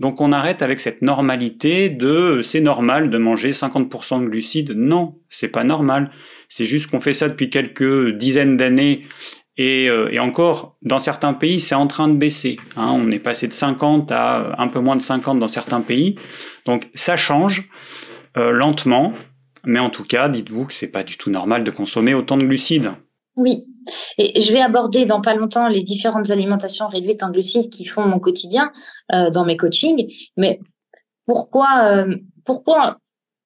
Donc 0.00 0.20
on 0.20 0.32
arrête 0.32 0.62
avec 0.62 0.80
cette 0.80 1.02
normalité 1.02 1.88
de 1.88 2.40
c'est 2.42 2.60
normal 2.60 3.10
de 3.10 3.18
manger 3.18 3.50
50% 3.50 4.22
de 4.22 4.28
glucides. 4.28 4.72
Non, 4.76 5.18
c'est 5.28 5.48
pas 5.48 5.64
normal. 5.64 6.10
C'est 6.48 6.64
juste 6.64 6.90
qu'on 6.90 7.00
fait 7.00 7.14
ça 7.14 7.28
depuis 7.28 7.50
quelques 7.50 8.16
dizaines 8.16 8.56
d'années 8.56 9.04
et, 9.58 9.90
euh, 9.90 10.16
encore, 10.20 10.76
dans 10.82 11.00
certains 11.00 11.34
pays, 11.34 11.60
c'est 11.60 11.74
en 11.74 11.88
train 11.88 12.06
de 12.06 12.16
baisser. 12.16 12.58
Hein. 12.76 12.92
On 12.94 13.10
est 13.10 13.18
passé 13.18 13.48
de 13.48 13.52
50 13.52 14.10
à 14.12 14.54
un 14.56 14.68
peu 14.68 14.78
moins 14.78 14.94
de 14.94 15.02
50 15.02 15.40
dans 15.40 15.48
certains 15.48 15.80
pays. 15.80 16.14
Donc 16.64 16.88
ça 16.94 17.16
change 17.16 17.68
euh, 18.36 18.52
lentement, 18.52 19.12
mais 19.64 19.80
en 19.80 19.90
tout 19.90 20.04
cas, 20.04 20.28
dites-vous 20.28 20.66
que 20.66 20.72
c'est 20.72 20.92
pas 20.92 21.02
du 21.02 21.16
tout 21.16 21.30
normal 21.30 21.64
de 21.64 21.72
consommer 21.72 22.14
autant 22.14 22.36
de 22.36 22.44
glucides. 22.44 22.92
Oui, 23.38 23.60
et 24.18 24.40
je 24.40 24.52
vais 24.52 24.60
aborder 24.60 25.06
dans 25.06 25.20
pas 25.20 25.34
longtemps 25.34 25.68
les 25.68 25.82
différentes 25.82 26.30
alimentations 26.30 26.88
réduites 26.88 27.22
en 27.22 27.30
glucides 27.30 27.70
qui 27.70 27.84
font 27.84 28.04
mon 28.04 28.18
quotidien 28.18 28.72
euh, 29.12 29.30
dans 29.30 29.44
mes 29.44 29.56
coachings. 29.56 30.12
Mais 30.36 30.58
pourquoi, 31.24 31.84
euh, 31.84 32.16
pourquoi 32.44 32.98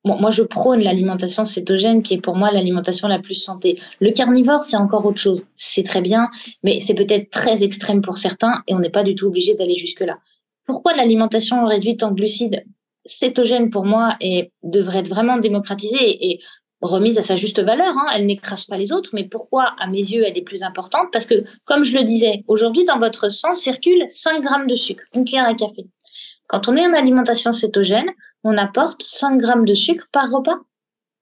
moi 0.04 0.30
je 0.30 0.42
prône 0.42 0.80
l'alimentation 0.80 1.44
cétogène 1.44 2.02
qui 2.02 2.14
est 2.14 2.20
pour 2.20 2.36
moi 2.36 2.50
l'alimentation 2.50 3.06
la 3.06 3.18
plus 3.18 3.34
santé. 3.34 3.78
Le 4.00 4.10
carnivore 4.10 4.62
c'est 4.62 4.76
encore 4.76 5.06
autre 5.06 5.20
chose, 5.20 5.46
c'est 5.54 5.84
très 5.84 6.00
bien, 6.00 6.28
mais 6.62 6.80
c'est 6.80 6.94
peut-être 6.94 7.30
très 7.30 7.62
extrême 7.62 8.00
pour 8.00 8.16
certains 8.16 8.62
et 8.66 8.74
on 8.74 8.80
n'est 8.80 8.90
pas 8.90 9.04
du 9.04 9.14
tout 9.14 9.26
obligé 9.26 9.54
d'aller 9.54 9.76
jusque 9.76 10.00
là. 10.00 10.18
Pourquoi 10.66 10.96
l'alimentation 10.96 11.66
réduite 11.66 12.02
en 12.02 12.12
glucides 12.12 12.64
cétogène 13.04 13.70
pour 13.70 13.84
moi 13.84 14.16
et 14.20 14.52
devrait 14.62 15.00
être 15.00 15.08
vraiment 15.08 15.36
démocratisée 15.36 16.32
et 16.32 16.40
remise 16.82 17.18
à 17.18 17.22
sa 17.22 17.36
juste 17.36 17.60
valeur. 17.60 17.96
Hein. 17.96 18.06
Elle 18.14 18.26
n'écrase 18.26 18.64
pas 18.64 18.76
les 18.76 18.92
autres, 18.92 19.10
mais 19.12 19.24
pourquoi, 19.24 19.74
à 19.78 19.86
mes 19.86 19.98
yeux, 19.98 20.24
elle 20.26 20.36
est 20.36 20.42
plus 20.42 20.62
importante? 20.62 21.08
Parce 21.12 21.26
que, 21.26 21.44
comme 21.64 21.84
je 21.84 21.96
le 21.96 22.04
disais, 22.04 22.44
aujourd'hui, 22.48 22.84
dans 22.84 22.98
votre 22.98 23.30
sang 23.30 23.54
circule 23.54 24.04
5 24.08 24.42
grammes 24.42 24.66
de 24.66 24.74
sucre, 24.74 25.04
une 25.14 25.24
cuillère 25.24 25.48
à 25.48 25.54
café. 25.54 25.86
Quand 26.48 26.68
on 26.68 26.76
est 26.76 26.86
en 26.86 26.92
alimentation 26.92 27.52
cétogène, 27.52 28.10
on 28.44 28.58
apporte 28.58 29.02
5 29.02 29.38
grammes 29.38 29.64
de 29.64 29.74
sucre 29.74 30.06
par 30.12 30.30
repas. 30.30 30.58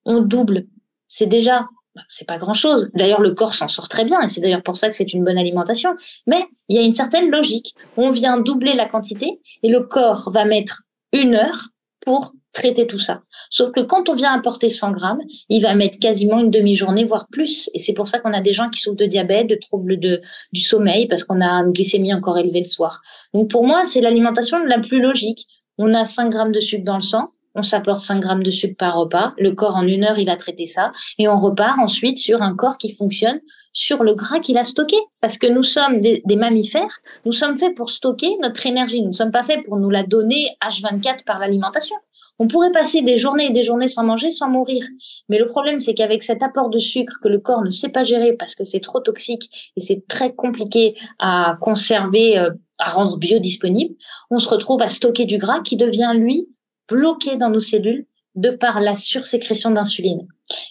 On 0.04 0.22
double. 0.22 0.66
C'est 1.08 1.26
déjà, 1.26 1.68
c'est 2.08 2.26
pas 2.26 2.38
grand 2.38 2.54
chose. 2.54 2.90
D'ailleurs, 2.94 3.20
le 3.20 3.34
corps 3.34 3.54
s'en 3.54 3.68
sort 3.68 3.88
très 3.88 4.04
bien, 4.04 4.20
et 4.22 4.28
c'est 4.28 4.40
d'ailleurs 4.40 4.62
pour 4.62 4.76
ça 4.76 4.88
que 4.88 4.96
c'est 4.96 5.12
une 5.12 5.24
bonne 5.24 5.38
alimentation. 5.38 5.94
Mais 6.26 6.46
il 6.68 6.76
y 6.76 6.78
a 6.78 6.82
une 6.82 6.92
certaine 6.92 7.30
logique. 7.30 7.74
On 7.96 8.10
vient 8.10 8.38
doubler 8.38 8.72
la 8.72 8.86
quantité, 8.86 9.40
et 9.62 9.68
le 9.68 9.80
corps 9.80 10.30
va 10.32 10.44
mettre 10.46 10.82
une 11.12 11.34
heure 11.34 11.68
pour 12.00 12.32
traiter 12.52 12.86
tout 12.86 12.98
ça. 12.98 13.22
Sauf 13.50 13.70
que 13.72 13.80
quand 13.80 14.08
on 14.08 14.14
vient 14.14 14.32
apporter 14.32 14.70
100 14.70 14.92
grammes, 14.92 15.20
il 15.48 15.62
va 15.62 15.74
mettre 15.74 15.98
quasiment 15.98 16.40
une 16.40 16.50
demi-journée, 16.50 17.04
voire 17.04 17.28
plus. 17.28 17.70
Et 17.74 17.78
c'est 17.78 17.94
pour 17.94 18.08
ça 18.08 18.18
qu'on 18.18 18.32
a 18.32 18.40
des 18.40 18.52
gens 18.52 18.68
qui 18.70 18.80
souffrent 18.80 18.96
de 18.96 19.06
diabète, 19.06 19.48
de 19.48 19.54
troubles 19.54 19.98
de, 19.98 20.20
du 20.52 20.60
sommeil, 20.60 21.06
parce 21.06 21.24
qu'on 21.24 21.40
a 21.40 21.50
une 21.50 21.72
glycémie 21.72 22.14
encore 22.14 22.38
élevée 22.38 22.60
le 22.60 22.66
soir. 22.66 23.00
Donc 23.34 23.50
pour 23.50 23.66
moi, 23.66 23.84
c'est 23.84 24.00
l'alimentation 24.00 24.58
la 24.64 24.78
plus 24.78 25.00
logique. 25.00 25.46
On 25.78 25.94
a 25.94 26.04
5 26.04 26.28
grammes 26.30 26.52
de 26.52 26.60
sucre 26.60 26.84
dans 26.84 26.96
le 26.96 27.02
sang, 27.02 27.30
on 27.54 27.62
s'apporte 27.62 28.00
5 28.00 28.20
grammes 28.20 28.42
de 28.42 28.50
sucre 28.50 28.76
par 28.76 28.96
repas. 28.96 29.34
Le 29.38 29.52
corps, 29.52 29.76
en 29.76 29.86
une 29.86 30.04
heure, 30.04 30.18
il 30.18 30.30
a 30.30 30.36
traité 30.36 30.66
ça. 30.66 30.92
Et 31.18 31.26
on 31.28 31.38
repart 31.38 31.78
ensuite 31.80 32.18
sur 32.18 32.42
un 32.42 32.54
corps 32.54 32.78
qui 32.78 32.94
fonctionne 32.94 33.40
sur 33.72 34.02
le 34.02 34.14
gras 34.14 34.40
qu'il 34.40 34.56
a 34.56 34.64
stocké. 34.64 34.96
Parce 35.20 35.36
que 35.36 35.48
nous 35.48 35.64
sommes 35.64 36.00
des, 36.00 36.22
mammifères, 36.36 36.98
nous 37.24 37.32
sommes 37.32 37.58
faits 37.58 37.74
pour 37.74 37.90
stocker 37.90 38.36
notre 38.40 38.66
énergie. 38.66 39.02
Nous 39.02 39.08
ne 39.08 39.14
sommes 39.14 39.32
pas 39.32 39.42
faits 39.42 39.64
pour 39.64 39.78
nous 39.78 39.90
la 39.90 40.04
donner 40.04 40.50
H24 40.64 41.24
par 41.24 41.38
l'alimentation. 41.38 41.96
On 42.42 42.48
pourrait 42.48 42.72
passer 42.72 43.02
des 43.02 43.18
journées 43.18 43.48
et 43.48 43.52
des 43.52 43.62
journées 43.62 43.86
sans 43.86 44.02
manger, 44.02 44.30
sans 44.30 44.48
mourir. 44.48 44.82
Mais 45.28 45.38
le 45.38 45.46
problème, 45.46 45.78
c'est 45.78 45.92
qu'avec 45.92 46.22
cet 46.22 46.42
apport 46.42 46.70
de 46.70 46.78
sucre 46.78 47.18
que 47.22 47.28
le 47.28 47.38
corps 47.38 47.62
ne 47.62 47.68
sait 47.68 47.90
pas 47.90 48.02
gérer 48.02 48.32
parce 48.32 48.54
que 48.54 48.64
c'est 48.64 48.80
trop 48.80 48.98
toxique 48.98 49.72
et 49.76 49.82
c'est 49.82 50.06
très 50.08 50.32
compliqué 50.32 50.96
à 51.18 51.58
conserver, 51.60 52.38
euh, 52.38 52.50
à 52.78 52.88
rendre 52.88 53.18
biodisponible, 53.18 53.94
on 54.30 54.38
se 54.38 54.48
retrouve 54.48 54.80
à 54.80 54.88
stocker 54.88 55.26
du 55.26 55.36
gras 55.36 55.60
qui 55.60 55.76
devient, 55.76 56.12
lui, 56.14 56.48
bloqué 56.88 57.36
dans 57.36 57.50
nos 57.50 57.60
cellules 57.60 58.06
de 58.36 58.48
par 58.48 58.80
la 58.80 58.96
sursécrétion 58.96 59.70
d'insuline. 59.70 60.26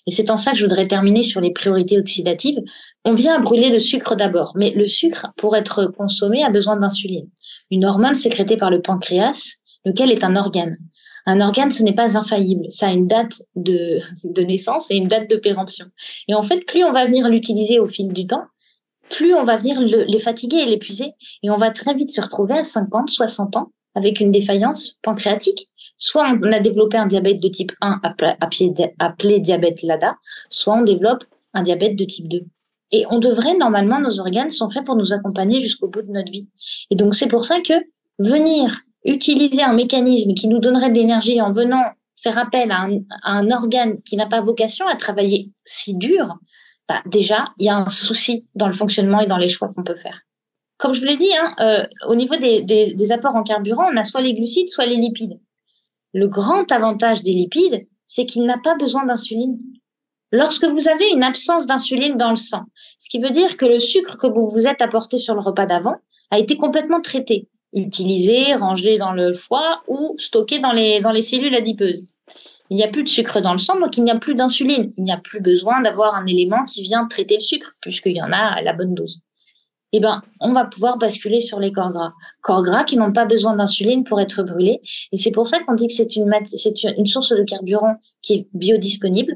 Et 0.07 0.11
c'est 0.11 0.31
en 0.31 0.37
ça 0.37 0.53
que 0.53 0.57
je 0.57 0.63
voudrais 0.63 0.87
terminer 0.87 1.21
sur 1.21 1.39
les 1.39 1.51
priorités 1.51 1.99
oxydatives. 1.99 2.57
On 3.05 3.13
vient 3.13 3.35
à 3.35 3.39
brûler 3.39 3.69
le 3.69 3.77
sucre 3.77 4.15
d'abord, 4.15 4.53
mais 4.55 4.71
le 4.71 4.87
sucre, 4.87 5.27
pour 5.37 5.55
être 5.55 5.85
consommé, 5.85 6.43
a 6.43 6.49
besoin 6.49 6.77
d'insuline. 6.77 7.29
Une 7.69 7.85
hormone 7.85 8.15
sécrétée 8.15 8.57
par 8.57 8.71
le 8.71 8.81
pancréas, 8.81 9.57
lequel 9.85 10.11
est 10.11 10.23
un 10.23 10.35
organe. 10.35 10.77
Un 11.29 11.41
organe, 11.41 11.69
ce 11.69 11.83
n'est 11.83 11.93
pas 11.93 12.17
infaillible. 12.17 12.65
Ça 12.69 12.87
a 12.87 12.91
une 12.91 13.05
date 13.05 13.43
de, 13.55 13.99
de 14.23 14.41
naissance 14.41 14.89
et 14.89 14.95
une 14.95 15.07
date 15.07 15.29
de 15.29 15.35
péremption. 15.35 15.85
Et 16.27 16.33
en 16.33 16.41
fait, 16.41 16.65
plus 16.65 16.83
on 16.83 16.91
va 16.91 17.05
venir 17.05 17.29
l'utiliser 17.29 17.77
au 17.77 17.85
fil 17.85 18.11
du 18.11 18.25
temps, 18.25 18.45
plus 19.11 19.35
on 19.35 19.43
va 19.43 19.55
venir 19.55 19.79
le, 19.79 20.05
les 20.05 20.17
fatiguer 20.17 20.57
et 20.57 20.65
l'épuiser. 20.65 21.13
Et 21.43 21.51
on 21.51 21.57
va 21.57 21.69
très 21.69 21.93
vite 21.93 22.09
se 22.09 22.19
retrouver 22.19 22.55
à 22.55 22.63
50, 22.63 23.11
60 23.11 23.57
ans 23.57 23.71
avec 23.93 24.19
une 24.21 24.31
défaillance 24.31 24.97
pancréatique. 25.03 25.69
Soit 25.97 26.35
on 26.41 26.51
a 26.51 26.59
développé 26.59 26.97
un 26.97 27.05
diabète 27.05 27.39
de 27.43 27.47
type 27.47 27.73
1 27.81 28.01
appelé 28.97 29.39
diabète 29.39 29.83
LADA, 29.83 30.15
soit 30.49 30.77
on 30.77 30.81
développe 30.81 31.25
un 31.53 31.61
diabète 31.61 31.95
de 31.95 32.05
type 32.05 32.27
2. 32.27 32.43
Et 32.91 33.05
on 33.11 33.19
devrait, 33.19 33.55
normalement, 33.55 33.99
nos 33.99 34.19
organes 34.19 34.49
sont 34.49 34.71
faits 34.71 34.83
pour 34.83 34.95
nous 34.95 35.13
accompagner 35.13 35.59
jusqu'au 35.59 35.89
bout 35.89 36.01
de 36.01 36.11
notre 36.11 36.31
vie. 36.31 36.47
Et 36.89 36.95
donc, 36.95 37.13
c'est 37.13 37.27
pour 37.27 37.45
ça 37.45 37.61
que 37.61 37.73
venir 38.17 38.79
utiliser 39.05 39.63
un 39.63 39.73
mécanisme 39.73 40.33
qui 40.33 40.47
nous 40.47 40.59
donnerait 40.59 40.89
de 40.89 40.95
l'énergie 40.95 41.41
en 41.41 41.51
venant 41.51 41.83
faire 42.21 42.37
appel 42.37 42.71
à 42.71 42.87
un, 43.23 43.51
organe 43.51 44.01
qui 44.01 44.17
n'a 44.17 44.25
pas 44.25 44.41
vocation 44.41 44.87
à 44.87 44.95
travailler 44.95 45.51
si 45.63 45.95
dur, 45.95 46.37
bah 46.87 47.01
déjà, 47.05 47.49
il 47.59 47.67
y 47.67 47.69
a 47.69 47.77
un 47.77 47.87
souci 47.87 48.45
dans 48.55 48.67
le 48.67 48.73
fonctionnement 48.73 49.21
et 49.21 49.27
dans 49.27 49.37
les 49.37 49.47
choix 49.47 49.69
qu'on 49.69 49.83
peut 49.83 49.95
faire. 49.95 50.21
Comme 50.77 50.93
je 50.93 50.99
vous 50.99 51.05
l'ai 51.05 51.17
dit, 51.17 51.31
hein, 51.35 51.53
euh, 51.59 51.85
au 52.07 52.15
niveau 52.15 52.35
des, 52.35 52.61
des, 52.61 52.93
des, 52.93 53.11
apports 53.11 53.35
en 53.35 53.43
carburant, 53.43 53.89
on 53.91 53.97
a 53.97 54.03
soit 54.03 54.21
les 54.21 54.33
glucides, 54.33 54.69
soit 54.69 54.85
les 54.85 54.95
lipides. 54.95 55.39
Le 56.13 56.27
grand 56.27 56.71
avantage 56.71 57.21
des 57.21 57.31
lipides, 57.31 57.87
c'est 58.05 58.25
qu'il 58.25 58.45
n'a 58.45 58.57
pas 58.57 58.75
besoin 58.75 59.05
d'insuline. 59.05 59.59
Lorsque 60.31 60.65
vous 60.65 60.87
avez 60.87 61.09
une 61.11 61.23
absence 61.23 61.67
d'insuline 61.67 62.17
dans 62.17 62.29
le 62.29 62.35
sang, 62.35 62.63
ce 62.97 63.09
qui 63.09 63.19
veut 63.19 63.31
dire 63.31 63.57
que 63.57 63.65
le 63.65 63.79
sucre 63.79 64.17
que 64.17 64.27
vous 64.27 64.47
vous 64.47 64.67
êtes 64.67 64.81
apporté 64.81 65.17
sur 65.17 65.35
le 65.35 65.41
repas 65.41 65.65
d'avant 65.65 65.95
a 66.31 66.39
été 66.39 66.55
complètement 66.57 67.01
traité 67.01 67.49
utilisé, 67.73 68.53
rangé 68.55 68.97
dans 68.97 69.13
le 69.13 69.33
foie 69.33 69.83
ou 69.87 70.15
stocké 70.17 70.59
dans 70.59 70.71
les, 70.71 70.99
dans 70.99 71.11
les 71.11 71.21
cellules 71.21 71.55
adipeuses. 71.55 72.03
Il 72.69 72.77
n'y 72.77 72.83
a 72.83 72.87
plus 72.87 73.03
de 73.03 73.09
sucre 73.09 73.41
dans 73.41 73.51
le 73.51 73.57
sang, 73.57 73.79
donc 73.79 73.97
il 73.97 74.03
n'y 74.03 74.11
a 74.11 74.19
plus 74.19 74.35
d'insuline. 74.35 74.93
Il 74.97 75.03
n'y 75.03 75.11
a 75.11 75.17
plus 75.17 75.41
besoin 75.41 75.81
d'avoir 75.81 76.15
un 76.15 76.25
élément 76.27 76.65
qui 76.65 76.83
vient 76.83 77.07
traiter 77.07 77.35
le 77.35 77.41
sucre, 77.41 77.73
puisqu'il 77.81 78.15
y 78.15 78.21
en 78.21 78.31
a 78.31 78.37
à 78.37 78.61
la 78.61 78.73
bonne 78.73 78.93
dose. 78.93 79.21
Eh 79.91 79.99
ben, 79.99 80.21
on 80.39 80.53
va 80.53 80.65
pouvoir 80.65 80.99
basculer 80.99 81.39
sur 81.39 81.59
les 81.59 81.71
corps 81.71 81.91
gras. 81.91 82.13
Corps 82.41 82.61
gras 82.61 82.83
qui 82.83 82.95
n'ont 82.95 83.11
pas 83.11 83.25
besoin 83.25 83.55
d'insuline 83.55 84.03
pour 84.03 84.21
être 84.21 84.43
brûlés. 84.43 84.81
Et 85.11 85.17
c'est 85.17 85.31
pour 85.31 85.47
ça 85.47 85.59
qu'on 85.63 85.73
dit 85.73 85.87
que 85.87 85.93
c'est 85.93 86.15
une, 86.15 86.31
c'est 86.45 86.83
une 86.83 87.07
source 87.07 87.33
de 87.33 87.43
carburant 87.43 87.95
qui 88.21 88.33
est 88.33 88.47
biodisponible 88.53 89.35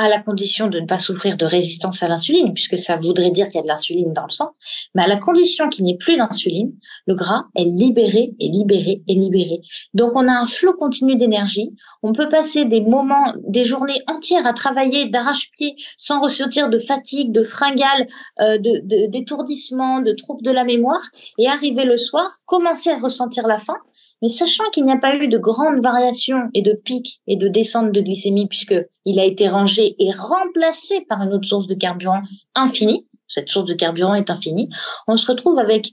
à 0.00 0.08
la 0.08 0.18
condition 0.18 0.66
de 0.68 0.80
ne 0.80 0.86
pas 0.86 0.98
souffrir 0.98 1.36
de 1.36 1.44
résistance 1.44 2.02
à 2.02 2.08
l'insuline, 2.08 2.54
puisque 2.54 2.78
ça 2.78 2.96
voudrait 2.96 3.30
dire 3.30 3.48
qu'il 3.48 3.56
y 3.56 3.58
a 3.58 3.62
de 3.62 3.68
l'insuline 3.68 4.14
dans 4.14 4.22
le 4.22 4.30
sang, 4.30 4.52
mais 4.94 5.02
à 5.02 5.06
la 5.06 5.18
condition 5.18 5.68
qu'il 5.68 5.84
n'y 5.84 5.92
ait 5.92 5.98
plus 5.98 6.16
d'insuline, 6.16 6.72
le 7.06 7.14
gras 7.14 7.44
est 7.54 7.64
libéré 7.64 8.32
et 8.40 8.48
libéré 8.48 9.02
et 9.06 9.14
libéré. 9.14 9.60
Donc 9.92 10.12
on 10.14 10.26
a 10.26 10.32
un 10.32 10.46
flot 10.46 10.72
continu 10.72 11.16
d'énergie, 11.16 11.76
on 12.02 12.14
peut 12.14 12.30
passer 12.30 12.64
des 12.64 12.80
moments, 12.80 13.34
des 13.46 13.64
journées 13.64 14.02
entières 14.06 14.46
à 14.46 14.54
travailler 14.54 15.10
d'arrache-pied 15.10 15.76
sans 15.98 16.22
ressentir 16.22 16.70
de 16.70 16.78
fatigue, 16.78 17.30
de 17.30 17.44
fringales, 17.44 18.06
euh, 18.40 18.56
d'étourdissement, 18.58 20.00
de, 20.00 20.12
de 20.12 20.16
troubles 20.16 20.42
de 20.42 20.50
la 20.50 20.64
mémoire, 20.64 21.02
et 21.36 21.46
arriver 21.46 21.84
le 21.84 21.98
soir, 21.98 22.30
commencer 22.46 22.88
à 22.88 22.96
ressentir 22.96 23.46
la 23.46 23.58
faim, 23.58 23.76
mais 24.22 24.28
sachant 24.28 24.68
qu'il 24.72 24.84
n'y 24.84 24.92
a 24.92 24.98
pas 24.98 25.16
eu 25.16 25.28
de 25.28 25.38
grandes 25.38 25.80
variations 25.80 26.48
et 26.54 26.62
de 26.62 26.72
pics 26.72 27.20
et 27.26 27.36
de 27.36 27.48
descentes 27.48 27.92
de 27.92 28.00
glycémie 28.00 28.46
puisque 28.46 28.74
il 29.04 29.18
a 29.18 29.24
été 29.24 29.48
rangé 29.48 29.96
et 29.98 30.10
remplacé 30.10 31.00
par 31.08 31.22
une 31.22 31.32
autre 31.32 31.46
source 31.46 31.66
de 31.66 31.74
carburant 31.74 32.22
infinie, 32.54 33.06
cette 33.28 33.48
source 33.48 33.66
de 33.66 33.74
carburant 33.74 34.14
est 34.14 34.30
infinie, 34.30 34.68
on 35.06 35.16
se 35.16 35.30
retrouve 35.30 35.58
avec 35.58 35.92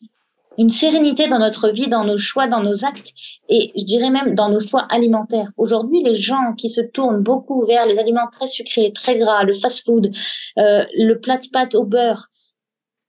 une 0.57 0.69
sérénité 0.69 1.27
dans 1.27 1.39
notre 1.39 1.69
vie, 1.69 1.87
dans 1.87 2.03
nos 2.03 2.17
choix, 2.17 2.47
dans 2.47 2.63
nos 2.63 2.83
actes 2.83 3.13
et 3.47 3.71
je 3.75 3.83
dirais 3.83 4.09
même 4.09 4.33
dans 4.33 4.49
nos 4.49 4.59
choix 4.59 4.87
alimentaires. 4.89 5.49
Aujourd'hui, 5.57 6.01
les 6.03 6.15
gens 6.15 6.53
qui 6.57 6.69
se 6.69 6.81
tournent 6.81 7.21
beaucoup 7.21 7.65
vers 7.65 7.85
les 7.85 7.99
aliments 7.99 8.27
très 8.31 8.47
sucrés, 8.47 8.91
très 8.91 9.17
gras, 9.17 9.43
le 9.43 9.53
fast-food, 9.53 10.11
euh, 10.57 10.83
le 10.95 11.13
plat 11.19 11.37
de 11.37 11.47
pâtes 11.51 11.75
au 11.75 11.85
beurre, 11.85 12.29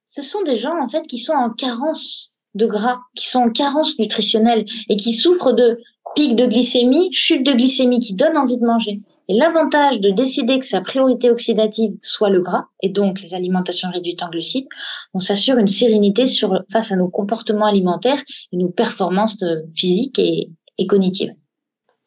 ce 0.05 0.23
sont 0.23 0.43
des 0.43 0.57
gens 0.57 0.79
en 0.83 0.89
fait 0.89 1.07
qui 1.07 1.19
sont 1.19 1.33
en 1.35 1.51
carence 1.51 2.33
de 2.55 2.67
gras, 2.67 2.99
qui 3.15 3.29
sont 3.29 3.41
en 3.41 3.51
carence 3.51 3.99
nutritionnelle 3.99 4.65
et 4.89 4.97
qui 4.97 5.13
souffrent 5.13 5.53
de 5.53 5.81
pics 6.15 6.37
de 6.37 6.47
glycémie, 6.47 7.13
chute 7.13 7.45
de 7.45 7.53
glycémie 7.53 8.01
qui 8.01 8.15
donne 8.15 8.37
envie 8.37 8.59
de 8.59 8.65
manger. 8.65 9.01
Et 9.31 9.35
l'avantage 9.35 10.01
de 10.01 10.11
décider 10.11 10.59
que 10.59 10.65
sa 10.65 10.81
priorité 10.81 11.31
oxydative 11.31 11.93
soit 12.01 12.31
le 12.31 12.41
gras, 12.41 12.65
et 12.83 12.89
donc 12.89 13.21
les 13.21 13.35
alimentations 13.35 13.91
réduites 13.91 14.23
en 14.23 14.31
glucides, 14.31 14.67
on 15.13 15.19
s'assure 15.19 15.59
une 15.59 15.67
sérénité 15.67 16.25
face 16.73 16.93
à 16.93 16.97
nos 16.97 17.09
comportements 17.09 17.67
alimentaires 17.67 18.23
et 18.53 18.57
nos 18.57 18.71
performances 18.71 19.45
physiques 19.77 20.19
et, 20.19 20.49
cognitives. 20.87 21.35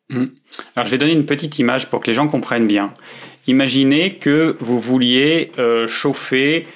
Mmh. 0.09 0.25
Alors 0.75 0.85
je 0.85 0.91
vais 0.91 0.97
donner 0.97 1.13
une 1.13 1.27
petite 1.27 1.59
image 1.59 1.89
pour 1.89 1.99
que 1.99 2.07
les 2.07 2.15
gens 2.15 2.27
comprennent 2.27 2.67
bien. 2.67 2.93
Imaginez 3.47 4.15
que 4.15 4.57
vous 4.59 4.79
vouliez 4.79 5.51
euh, 5.59 5.87
chauffer, 5.87 6.67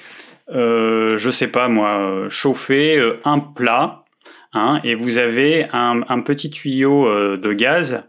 euh, 0.50 1.18
je 1.18 1.30
sais 1.30 1.48
pas 1.48 1.68
moi, 1.68 2.22
chauffer 2.30 2.98
euh, 2.98 3.20
un 3.24 3.40
plat, 3.40 4.06
hein, 4.54 4.80
et 4.84 4.96
vous 4.96 5.18
avez 5.18 5.68
un, 5.74 6.02
un 6.08 6.22
petit 6.22 6.50
tuyau 6.50 7.08
euh, 7.08 7.38
de 7.38 7.54
gaz 7.54 8.04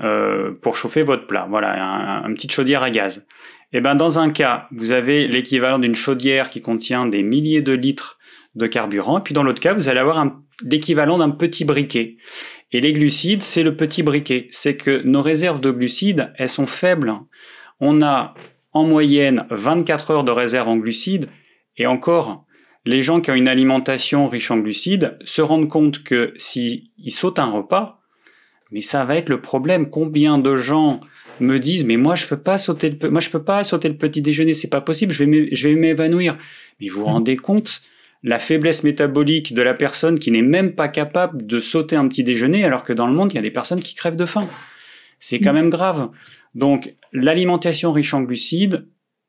euh, 0.00 0.52
pour 0.62 0.76
chauffer 0.76 1.02
votre 1.02 1.26
plat. 1.26 1.46
Voilà, 1.48 1.82
un, 1.82 2.28
une 2.28 2.34
petite 2.34 2.52
chaudière 2.52 2.82
à 2.82 2.90
gaz. 2.90 3.26
Et 3.74 3.78
eh 3.78 3.80
ben 3.80 3.94
dans 3.94 4.18
un 4.18 4.30
cas, 4.30 4.68
vous 4.70 4.92
avez 4.92 5.26
l'équivalent 5.26 5.78
d'une 5.78 5.94
chaudière 5.94 6.50
qui 6.50 6.60
contient 6.60 7.06
des 7.06 7.22
milliers 7.22 7.62
de 7.62 7.72
litres 7.72 8.18
de 8.54 8.66
carburant, 8.66 9.18
et 9.18 9.22
puis 9.22 9.32
dans 9.32 9.42
l'autre 9.42 9.60
cas, 9.60 9.72
vous 9.72 9.88
allez 9.88 10.00
avoir 10.00 10.26
l'équivalent 10.62 11.18
d'un 11.18 11.30
petit 11.30 11.64
briquet. 11.64 12.16
Et 12.72 12.80
les 12.80 12.92
glucides, 12.92 13.42
c'est 13.42 13.62
le 13.62 13.74
petit 13.76 14.02
briquet. 14.02 14.48
C'est 14.50 14.76
que 14.76 15.02
nos 15.04 15.22
réserves 15.22 15.60
de 15.60 15.70
glucides, 15.70 16.32
elles 16.36 16.48
sont 16.48 16.66
faibles. 16.66 17.14
On 17.80 18.02
a 18.02 18.34
en 18.72 18.84
moyenne 18.84 19.46
24 19.50 20.10
heures 20.10 20.24
de 20.24 20.30
réserve 20.30 20.68
en 20.68 20.76
glucides, 20.76 21.28
et 21.76 21.86
encore, 21.86 22.44
les 22.84 23.02
gens 23.02 23.20
qui 23.20 23.30
ont 23.30 23.34
une 23.34 23.48
alimentation 23.48 24.28
riche 24.28 24.50
en 24.50 24.58
glucides 24.58 25.16
se 25.24 25.40
rendent 25.40 25.68
compte 25.68 26.02
que 26.02 26.32
s'ils 26.36 26.84
sautent 27.08 27.38
un 27.38 27.50
repas, 27.50 28.00
mais 28.70 28.80
ça 28.80 29.04
va 29.04 29.16
être 29.16 29.28
le 29.28 29.40
problème. 29.40 29.90
Combien 29.90 30.38
de 30.38 30.56
gens 30.56 31.00
me 31.40 31.58
disent 31.58 31.84
mais 31.84 31.96
moi 31.96 32.14
je 32.14 32.26
peux 32.26 32.36
pas 32.36 32.58
sauter 32.58 32.90
le 32.90 33.10
moi 33.10 33.20
je 33.20 33.30
peux 33.30 33.42
pas 33.42 33.64
sauter 33.64 33.88
le 33.88 33.96
petit 33.96 34.22
déjeuner, 34.22 34.54
c'est 34.54 34.68
pas 34.68 34.80
possible, 34.80 35.12
je 35.12 35.24
vais 35.24 35.48
je 35.54 35.68
vais 35.68 35.74
m'évanouir. 35.74 36.36
Mais 36.80 36.88
vous 36.88 37.00
vous 37.00 37.06
mmh. 37.06 37.12
rendez 37.12 37.36
compte 37.36 37.82
la 38.24 38.38
faiblesse 38.38 38.84
métabolique 38.84 39.52
de 39.52 39.62
la 39.62 39.74
personne 39.74 40.18
qui 40.18 40.30
n'est 40.30 40.42
même 40.42 40.74
pas 40.74 40.88
capable 40.88 41.44
de 41.44 41.58
sauter 41.60 41.96
un 41.96 42.06
petit 42.06 42.22
déjeuner 42.22 42.64
alors 42.64 42.82
que 42.82 42.92
dans 42.92 43.06
le 43.06 43.14
monde 43.14 43.32
il 43.32 43.36
y 43.36 43.38
a 43.38 43.42
des 43.42 43.50
personnes 43.50 43.80
qui 43.80 43.94
crèvent 43.94 44.16
de 44.16 44.26
faim. 44.26 44.48
C'est 45.18 45.38
quand 45.38 45.52
mmh. 45.52 45.56
même 45.56 45.70
grave. 45.70 46.10
Donc 46.54 46.94
l'alimentation 47.12 47.92
riche 47.92 48.14
en 48.14 48.22
glucides, 48.22 48.88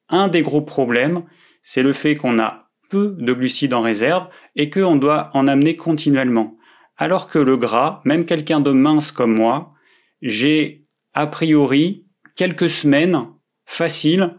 un 0.09 0.27
des 0.27 0.41
gros 0.41 0.61
problèmes, 0.61 1.23
c'est 1.63 1.81
le 1.81 1.93
fait 1.93 2.13
qu'on 2.13 2.39
a 2.39 2.69
peu 2.89 3.15
de 3.17 3.33
glucides 3.33 3.73
en 3.73 3.81
réserve 3.81 4.27
et 4.55 4.69
qu'on 4.69 4.97
doit 4.97 5.31
en 5.33 5.47
amener 5.47 5.75
continuellement. 5.75 6.57
Alors 6.97 7.27
que 7.27 7.39
le 7.39 7.57
gras, 7.57 8.01
même 8.05 8.25
quelqu'un 8.25 8.59
de 8.59 8.69
mince 8.69 9.11
comme 9.11 9.33
moi, 9.33 9.73
j'ai 10.21 10.85
a 11.13 11.25
priori 11.25 12.05
quelques 12.35 12.69
semaines 12.69 13.25
faciles 13.65 14.35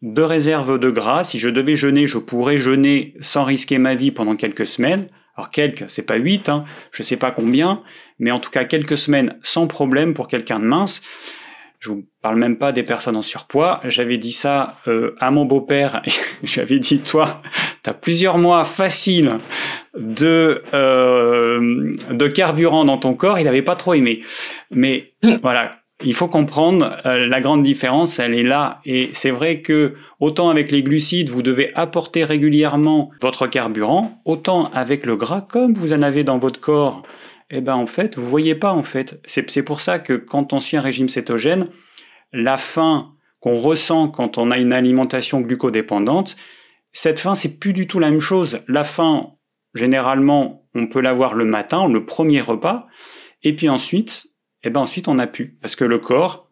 de 0.00 0.22
réserve 0.22 0.78
de 0.78 0.90
gras. 0.90 1.24
Si 1.24 1.38
je 1.38 1.50
devais 1.50 1.76
jeûner, 1.76 2.06
je 2.06 2.18
pourrais 2.18 2.58
jeûner 2.58 3.14
sans 3.20 3.44
risquer 3.44 3.78
ma 3.78 3.94
vie 3.94 4.10
pendant 4.10 4.34
quelques 4.34 4.66
semaines. 4.66 5.06
Alors 5.36 5.50
quelques, 5.50 5.88
c'est 5.88 6.06
pas 6.06 6.16
huit, 6.16 6.48
hein, 6.48 6.64
je 6.90 7.02
sais 7.02 7.16
pas 7.16 7.30
combien, 7.30 7.82
mais 8.18 8.30
en 8.30 8.40
tout 8.40 8.50
cas 8.50 8.64
quelques 8.64 8.98
semaines 8.98 9.38
sans 9.42 9.66
problème 9.66 10.14
pour 10.14 10.26
quelqu'un 10.26 10.58
de 10.58 10.64
mince. 10.64 11.02
Je 11.82 11.90
vous 11.90 12.04
parle 12.22 12.36
même 12.36 12.58
pas 12.58 12.70
des 12.70 12.84
personnes 12.84 13.16
en 13.16 13.22
surpoids. 13.22 13.80
J'avais 13.82 14.16
dit 14.16 14.30
ça 14.30 14.76
euh, 14.86 15.16
à 15.18 15.32
mon 15.32 15.46
beau-père. 15.46 16.00
J'avais 16.44 16.78
dit 16.78 17.00
toi, 17.00 17.42
tu 17.82 17.90
as 17.90 17.92
plusieurs 17.92 18.38
mois 18.38 18.62
faciles 18.62 19.38
de 19.98 20.62
euh, 20.74 21.92
de 22.12 22.28
carburant 22.28 22.84
dans 22.84 22.98
ton 22.98 23.14
corps. 23.14 23.40
Il 23.40 23.44
n'avait 23.46 23.62
pas 23.62 23.74
trop 23.74 23.94
aimé. 23.94 24.22
Mais 24.70 25.14
voilà, 25.42 25.72
il 26.04 26.14
faut 26.14 26.28
comprendre 26.28 26.98
euh, 27.04 27.26
la 27.26 27.40
grande 27.40 27.64
différence, 27.64 28.20
elle 28.20 28.34
est 28.34 28.44
là. 28.44 28.80
Et 28.84 29.08
c'est 29.10 29.32
vrai 29.32 29.60
que 29.60 29.94
autant 30.20 30.50
avec 30.50 30.70
les 30.70 30.84
glucides, 30.84 31.30
vous 31.30 31.42
devez 31.42 31.74
apporter 31.74 32.22
régulièrement 32.22 33.10
votre 33.20 33.48
carburant, 33.48 34.22
autant 34.24 34.70
avec 34.72 35.04
le 35.04 35.16
gras, 35.16 35.40
comme 35.40 35.74
vous 35.74 35.92
en 35.92 36.02
avez 36.02 36.22
dans 36.22 36.38
votre 36.38 36.60
corps 36.60 37.02
eh 37.54 37.60
ben 37.60 37.74
en 37.74 37.86
fait, 37.86 38.16
vous 38.16 38.26
voyez 38.26 38.54
pas 38.54 38.72
en 38.72 38.82
fait. 38.82 39.20
C'est 39.26 39.62
pour 39.62 39.82
ça 39.82 39.98
que 39.98 40.14
quand 40.14 40.54
on 40.54 40.60
suit 40.60 40.78
un 40.78 40.80
régime 40.80 41.10
cétogène, 41.10 41.68
la 42.32 42.56
faim 42.56 43.14
qu'on 43.40 43.60
ressent 43.60 44.08
quand 44.08 44.38
on 44.38 44.50
a 44.50 44.58
une 44.58 44.72
alimentation 44.72 45.42
glucodépendante, 45.42 46.36
cette 46.92 47.18
faim 47.18 47.34
c'est 47.34 47.58
plus 47.58 47.74
du 47.74 47.86
tout 47.86 47.98
la 47.98 48.10
même 48.10 48.20
chose. 48.20 48.60
La 48.68 48.84
faim, 48.84 49.34
généralement, 49.74 50.66
on 50.74 50.86
peut 50.86 51.02
l'avoir 51.02 51.34
le 51.34 51.44
matin, 51.44 51.86
le 51.88 52.06
premier 52.06 52.40
repas, 52.40 52.86
et 53.42 53.54
puis 53.54 53.68
ensuite, 53.68 54.28
eh 54.62 54.70
ben 54.70 54.80
ensuite 54.80 55.06
on 55.06 55.14
n'a 55.14 55.26
plus 55.26 55.50
parce 55.60 55.76
que 55.76 55.84
le 55.84 55.98
corps, 55.98 56.46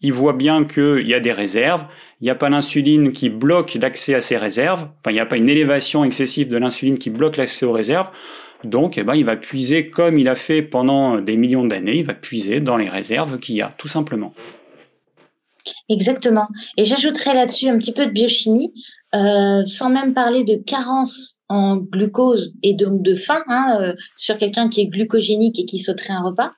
il 0.00 0.12
voit 0.12 0.32
bien 0.32 0.64
qu'il 0.64 1.06
y 1.06 1.14
a 1.14 1.20
des 1.20 1.30
réserves, 1.30 1.86
il 2.20 2.24
n'y 2.24 2.30
a 2.30 2.34
pas 2.34 2.48
l'insuline 2.48 3.12
qui 3.12 3.28
bloque 3.28 3.74
l'accès 3.80 4.14
à 4.14 4.20
ces 4.20 4.36
réserves, 4.36 4.88
enfin 4.98 5.12
il 5.12 5.14
n'y 5.14 5.20
a 5.20 5.26
pas 5.26 5.36
une 5.36 5.48
élévation 5.48 6.02
excessive 6.02 6.48
de 6.48 6.56
l'insuline 6.56 6.98
qui 6.98 7.10
bloque 7.10 7.36
l'accès 7.36 7.64
aux 7.64 7.72
réserves. 7.72 8.10
Donc, 8.64 8.98
eh 8.98 9.04
ben, 9.04 9.14
il 9.14 9.24
va 9.24 9.36
puiser 9.36 9.90
comme 9.90 10.18
il 10.18 10.28
a 10.28 10.34
fait 10.34 10.62
pendant 10.62 11.20
des 11.20 11.36
millions 11.36 11.64
d'années, 11.64 11.98
il 11.98 12.04
va 12.04 12.14
puiser 12.14 12.60
dans 12.60 12.76
les 12.76 12.88
réserves 12.88 13.38
qu'il 13.38 13.56
y 13.56 13.62
a, 13.62 13.74
tout 13.78 13.88
simplement. 13.88 14.32
Exactement. 15.88 16.48
Et 16.76 16.84
j'ajouterais 16.84 17.34
là-dessus 17.34 17.68
un 17.68 17.78
petit 17.78 17.92
peu 17.92 18.06
de 18.06 18.10
biochimie, 18.10 18.72
euh, 19.14 19.64
sans 19.64 19.90
même 19.90 20.14
parler 20.14 20.44
de 20.44 20.56
carence 20.56 21.40
en 21.48 21.76
glucose 21.76 22.54
et 22.62 22.74
donc 22.74 23.02
de 23.02 23.14
faim 23.14 23.42
hein, 23.46 23.78
euh, 23.80 23.92
sur 24.16 24.38
quelqu'un 24.38 24.68
qui 24.68 24.80
est 24.80 24.86
glucogénique 24.86 25.58
et 25.58 25.66
qui 25.66 25.78
sauterait 25.78 26.14
un 26.14 26.22
repas. 26.22 26.52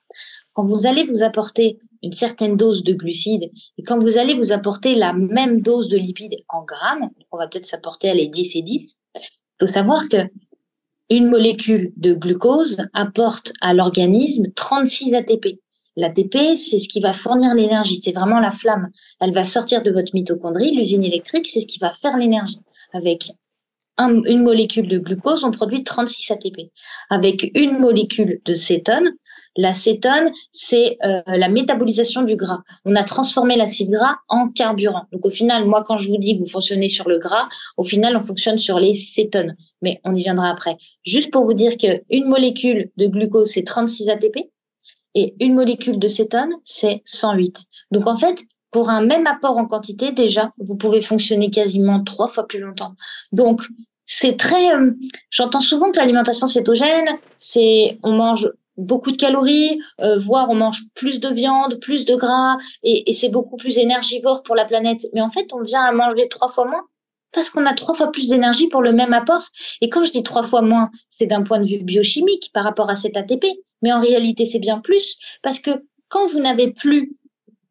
Quand 0.53 0.65
vous 0.65 0.87
allez 0.87 1.05
vous 1.05 1.23
apporter 1.23 1.79
une 2.03 2.13
certaine 2.13 2.57
dose 2.57 2.85
de 2.85 2.95
glucides 2.95 3.51
et 3.79 3.83
quand 3.83 3.99
vous 3.99 4.19
allez 4.19 4.35
vous 4.35 4.53
apporter 4.53 4.95
la 4.95 5.13
même 5.13 5.63
dose 5.63 5.89
de 5.89 5.97
lipides 5.97 6.37
en 6.49 6.63
grammes, 6.63 7.11
on 7.33 7.39
va 7.39 7.49
peut-être 7.49 7.67
s'apporter 7.67 8.09
à 8.11 8.15
les 8.15 8.29
10 8.29 8.57
et 8.57 8.63
10, 8.63 8.99
il 9.17 9.67
faut 9.67 9.73
savoir 9.73 10.09
que 10.09 10.19
une 11.11 11.29
molécule 11.29 11.93
de 11.97 12.15
glucose 12.15 12.79
apporte 12.93 13.53
à 13.61 13.75
l'organisme 13.75 14.47
36 14.55 15.15
ATP. 15.15 15.61
L'ATP, 15.97 16.57
c'est 16.57 16.79
ce 16.79 16.89
qui 16.89 17.01
va 17.01 17.13
fournir 17.13 17.55
l'énergie, 17.55 17.97
c'est 17.97 18.13
vraiment 18.13 18.41
la 18.41 18.51
flamme. 18.51 18.89
Elle 19.21 19.33
va 19.33 19.45
sortir 19.45 19.83
de 19.83 19.93
votre 19.93 20.15
mitochondrie, 20.15 20.75
l'usine 20.75 21.05
électrique, 21.05 21.47
c'est 21.47 21.61
ce 21.61 21.67
qui 21.67 21.79
va 21.79 21.93
faire 21.93 22.17
l'énergie. 22.17 22.59
Avec 22.93 23.31
une 23.99 24.43
molécule 24.43 24.89
de 24.89 24.99
glucose, 24.99 25.45
on 25.45 25.53
produit 25.53 25.85
36 25.85 26.33
ATP. 26.33 26.73
Avec 27.11 27.51
une 27.55 27.79
molécule 27.79 28.41
de 28.45 28.55
cétone, 28.55 29.13
L'acétone, 29.57 30.31
c'est 30.53 30.97
euh, 31.05 31.23
la 31.27 31.49
métabolisation 31.49 32.23
du 32.23 32.37
gras. 32.37 32.63
On 32.85 32.97
a 32.97 33.05
transformé 33.05 33.57
l'acide 33.57 33.91
gras 33.91 34.17
en 34.29 34.49
carburant. 34.49 35.05
Donc 35.13 35.25
au 35.25 35.31
final, 35.31 35.65
moi 35.67 35.85
quand 35.87 35.97
je 35.97 36.09
vous 36.09 36.19
dis 36.19 36.37
que 36.37 36.41
vous 36.41 36.49
fonctionnez 36.49 36.89
sur 36.89 37.09
le 37.09 37.19
gras, 37.19 37.49
au 37.77 37.85
final 37.85 38.17
on 38.17 38.21
fonctionne 38.21 38.59
sur 38.59 38.79
les 38.79 38.95
cétones. 38.95 39.55
Mais 39.83 40.01
on 40.05 40.15
y 40.15 40.23
viendra 40.23 40.51
après. 40.51 40.77
Juste 41.05 41.31
pour 41.31 41.45
vous 41.45 41.55
dire 41.55 41.77
qu'une 41.77 42.27
molécule 42.27 42.91
de 42.97 43.07
glucose 43.07 43.51
c'est 43.51 43.65
36 43.65 44.11
ATP 44.11 44.39
et 45.15 45.35
une 45.41 45.55
molécule 45.55 45.99
de 45.99 46.09
cétone 46.09 46.53
c'est 46.65 47.03
108. 47.05 47.65
Donc 47.93 48.07
en 48.07 48.17
fait, 48.17 48.43
pour 48.75 48.91
un 48.91 49.03
même 49.03 49.29
apport 49.29 49.57
en 49.57 49.67
quantité, 49.67 50.11
déjà, 50.11 50.53
vous 50.59 50.77
pouvez 50.77 51.01
fonctionner 51.01 51.49
quasiment 51.49 52.03
trois 52.03 52.27
fois 52.27 52.49
plus 52.49 52.59
longtemps. 52.59 52.97
Donc, 53.31 53.63
c'est 54.05 54.37
très. 54.37 54.75
Euh, 54.75 54.91
j'entends 55.31 55.61
souvent 55.61 55.93
que 55.93 55.97
l'alimentation 55.97 56.49
cétogène, 56.49 57.07
c'est 57.37 57.99
on 58.03 58.11
mange 58.11 58.51
beaucoup 58.77 59.13
de 59.13 59.17
calories, 59.17 59.81
euh, 60.01 60.19
voire 60.19 60.51
on 60.51 60.55
mange 60.55 60.83
plus 60.95 61.21
de 61.21 61.29
viande, 61.29 61.79
plus 61.81 62.05
de 62.05 62.15
gras, 62.17 62.57
et, 62.83 63.13
c'est 63.13 63.29
beaucoup 63.29 63.57
plus 63.57 63.79
énergivore 63.79 64.43
pour 64.43 64.55
la 64.55 64.65
planète. 64.65 65.07
Mais 65.15 65.21
en 65.21 65.31
fait, 65.31 65.53
on 65.53 65.63
vient 65.63 65.83
à 65.83 65.93
manger 65.93 66.29
trois 66.29 66.49
fois 66.49 66.67
moins 66.67 66.83
parce 67.33 67.51
qu'on 67.51 67.67
a 67.67 67.75
trois 67.75 67.95
fois 67.95 68.13
plus 68.13 68.29
d'énergie 68.29 68.69
pour 68.69 68.81
le 68.81 68.93
même 68.93 69.13
apport. 69.13 69.43
Et 69.81 69.89
quand 69.89 70.05
je 70.05 70.13
dis 70.13 70.23
trois 70.23 70.45
fois 70.45 70.63
moins, 70.63 70.91
c'est 71.09 71.27
d'un 71.27 71.43
point 71.43 71.59
de 71.59 71.67
vue 71.67 71.83
biochimique 71.83 72.51
par 72.55 72.65
rapport 72.65 72.91
à 72.91 72.95
cet 72.95 73.17
ATP. 73.17 73.45
Mais 73.83 73.93
en 73.93 74.01
réalité, 74.01 74.47
c'est 74.47 74.61
bien 74.61 74.79
plus 74.79 75.19
parce 75.43 75.59
que 75.59 75.71
quand 76.09 76.27
vous 76.29 76.39
n'avez 76.39 76.73
plus 76.73 77.17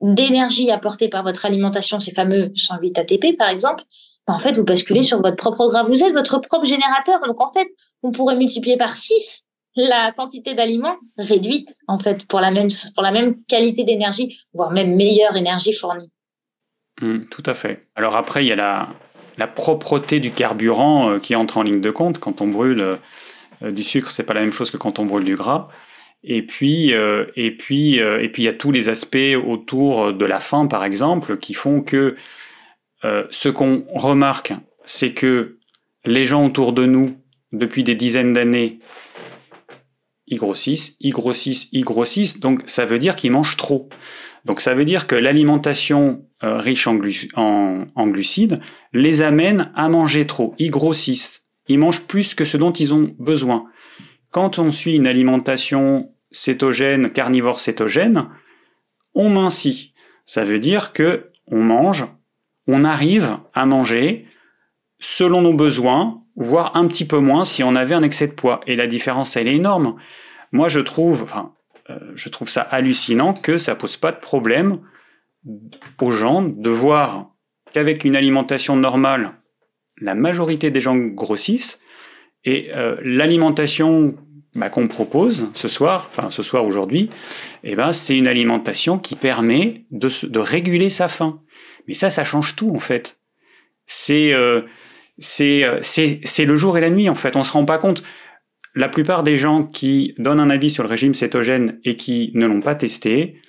d'énergie 0.01 0.69
apportée 0.69 1.07
par 1.07 1.23
votre 1.23 1.45
alimentation, 1.45 1.99
ces 2.01 2.11
fameux 2.11 2.51
108 2.55 2.99
ATP 2.99 3.37
par 3.37 3.49
exemple, 3.49 3.83
en 4.27 4.37
fait, 4.37 4.53
vous 4.53 4.63
basculez 4.63 5.03
sur 5.03 5.21
votre 5.21 5.35
propre 5.35 5.67
gras. 5.67 5.83
Vous 5.83 6.03
êtes 6.03 6.13
votre 6.13 6.39
propre 6.39 6.65
générateur. 6.65 7.19
Donc 7.25 7.41
en 7.41 7.51
fait, 7.51 7.67
on 8.03 8.11
pourrait 8.11 8.35
multiplier 8.35 8.77
par 8.77 8.95
6 8.95 9.42
la 9.75 10.11
quantité 10.11 10.53
d'aliments 10.53 10.97
réduite 11.17 11.75
en 11.87 11.99
fait 11.99 12.25
pour 12.25 12.39
la 12.39 12.51
même 12.51 12.69
pour 12.93 13.03
la 13.03 13.11
même 13.11 13.35
qualité 13.45 13.83
d'énergie, 13.83 14.39
voire 14.53 14.71
même 14.71 14.95
meilleure 14.95 15.35
énergie 15.35 15.73
fournie. 15.73 16.11
Mmh, 17.01 17.25
tout 17.31 17.43
à 17.45 17.53
fait. 17.53 17.87
Alors 17.95 18.15
après, 18.15 18.45
il 18.45 18.47
y 18.47 18.51
a 18.51 18.55
la, 18.55 18.89
la 19.37 19.47
propreté 19.47 20.19
du 20.19 20.31
carburant 20.31 21.11
euh, 21.11 21.19
qui 21.19 21.35
entre 21.35 21.57
en 21.57 21.63
ligne 21.63 21.81
de 21.81 21.91
compte. 21.91 22.19
Quand 22.19 22.41
on 22.41 22.47
brûle 22.47 22.97
euh, 23.61 23.71
du 23.71 23.83
sucre, 23.83 24.11
c'est 24.11 24.23
pas 24.23 24.33
la 24.33 24.41
même 24.41 24.51
chose 24.51 24.71
que 24.71 24.77
quand 24.77 24.99
on 24.99 25.05
brûle 25.05 25.23
du 25.23 25.35
gras. 25.35 25.69
Et 26.23 26.43
puis, 26.43 26.93
euh, 26.93 27.25
et 27.35 27.51
puis, 27.51 27.97
et 27.97 28.29
puis, 28.29 28.43
il 28.43 28.45
y 28.45 28.49
a 28.49 28.53
tous 28.53 28.71
les 28.71 28.87
aspects 28.87 29.17
autour 29.45 30.13
de 30.13 30.25
la 30.25 30.39
faim, 30.39 30.67
par 30.67 30.85
exemple, 30.85 31.37
qui 31.37 31.53
font 31.53 31.81
que 31.81 32.15
ce 33.03 33.49
qu'on 33.49 33.85
remarque, 33.93 34.53
c'est 34.85 35.11
que 35.11 35.57
les 36.05 36.25
gens 36.25 36.45
autour 36.45 36.71
de 36.71 36.85
nous, 36.85 37.17
depuis 37.51 37.83
des 37.83 37.95
dizaines 37.95 38.31
d'années, 38.31 38.79
ils 40.27 40.37
grossissent, 40.37 40.95
ils 40.99 41.11
grossissent, 41.11 41.69
ils 41.71 41.83
grossissent, 41.83 42.39
donc 42.39 42.63
ça 42.65 42.85
veut 42.85 42.99
dire 42.99 43.15
qu'ils 43.15 43.31
mangent 43.31 43.57
trop. 43.57 43.89
Donc 44.45 44.61
ça 44.61 44.73
veut 44.73 44.85
dire 44.85 45.07
que 45.07 45.15
l'alimentation 45.15 46.25
euh, 46.43 46.57
riche 46.57 46.87
en, 46.87 48.07
glucides 48.07 48.59
les 48.93 49.21
amène 49.21 49.71
à 49.75 49.89
manger 49.89 50.27
trop, 50.27 50.53
ils 50.59 50.71
grossissent, 50.71 51.43
ils 51.67 51.79
mangent 51.79 52.05
plus 52.07 52.35
que 52.35 52.45
ce 52.45 52.57
dont 52.57 52.71
ils 52.71 52.93
ont 52.93 53.07
besoin. 53.19 53.65
Quand 54.31 54.59
on 54.59 54.71
suit 54.71 54.95
une 54.95 55.07
alimentation 55.07 56.13
cétogène, 56.31 57.11
carnivore 57.11 57.59
cétogène, 57.59 58.27
on 59.13 59.29
mincit. 59.29 59.93
Ça 60.25 60.43
veut 60.43 60.59
dire 60.59 60.93
que 60.93 61.29
on 61.47 61.61
mange, 61.61 62.07
on 62.67 62.83
arrive 62.83 63.37
à 63.53 63.65
manger 63.65 64.25
selon 64.99 65.41
nos 65.41 65.53
besoins, 65.53 66.22
voire 66.35 66.75
un 66.75 66.87
petit 66.87 67.05
peu 67.05 67.19
moins 67.19 67.45
si 67.45 67.63
on 67.63 67.75
avait 67.75 67.95
un 67.95 68.03
excès 68.03 68.27
de 68.27 68.33
poids. 68.33 68.61
Et 68.67 68.75
la 68.75 68.87
différence, 68.87 69.35
elle 69.35 69.47
est 69.47 69.55
énorme. 69.55 69.95
Moi, 70.51 70.69
je 70.69 70.79
trouve, 70.79 71.23
enfin, 71.23 71.53
euh, 71.89 71.99
je 72.15 72.29
trouve 72.29 72.49
ça 72.49 72.61
hallucinant 72.61 73.33
que 73.33 73.57
ça 73.57 73.75
pose 73.75 73.97
pas 73.97 74.11
de 74.11 74.19
problème 74.19 74.79
aux 75.99 76.11
gens 76.11 76.41
de 76.41 76.69
voir 76.69 77.31
qu'avec 77.73 78.05
une 78.05 78.15
alimentation 78.15 78.75
normale, 78.75 79.33
la 79.99 80.15
majorité 80.15 80.71
des 80.71 80.81
gens 80.81 80.95
grossissent 80.95 81.79
et 82.45 82.69
euh, 82.75 82.97
l'alimentation 83.03 84.15
bah, 84.55 84.69
qu'on 84.69 84.87
propose 84.87 85.49
ce 85.53 85.67
soir, 85.67 86.09
enfin 86.09 86.29
ce 86.29 86.43
soir 86.43 86.65
aujourd'hui, 86.65 87.09
eh 87.63 87.75
ben 87.75 87.91
c'est 87.91 88.17
une 88.17 88.27
alimentation 88.27 88.99
qui 88.99 89.15
permet 89.15 89.85
de, 89.91 90.09
de, 90.27 90.39
réguler 90.39 90.89
sa 90.89 91.07
faim. 91.07 91.41
Mais 91.87 91.93
ça, 91.93 92.09
ça 92.09 92.23
change 92.23 92.55
tout 92.55 92.69
en 92.69 92.79
fait. 92.79 93.19
C'est 93.85 94.33
euh, 94.33 94.61
c'est 95.19 95.65
c'est 95.81 96.45
le 96.45 96.55
jour 96.55 96.77
et 96.77 96.81
la 96.81 96.89
nuit 96.89 97.09
en 97.09 97.15
fait. 97.15 97.35
On 97.35 97.43
se 97.43 97.51
rend 97.51 97.65
pas 97.65 97.77
compte 97.77 98.03
la 98.75 98.89
plupart 98.89 99.23
des 99.23 99.37
gens 99.37 99.63
qui 99.63 100.15
donnent 100.17 100.39
un 100.39 100.49
avis 100.49 100.69
sur 100.69 100.83
le 100.83 100.89
régime 100.89 101.13
cétogène 101.13 101.79
et 101.85 101.95
qui 101.95 102.31
ne 102.33 102.47
l'ont 102.47 102.61
pas 102.61 102.75
testé, 102.75 103.39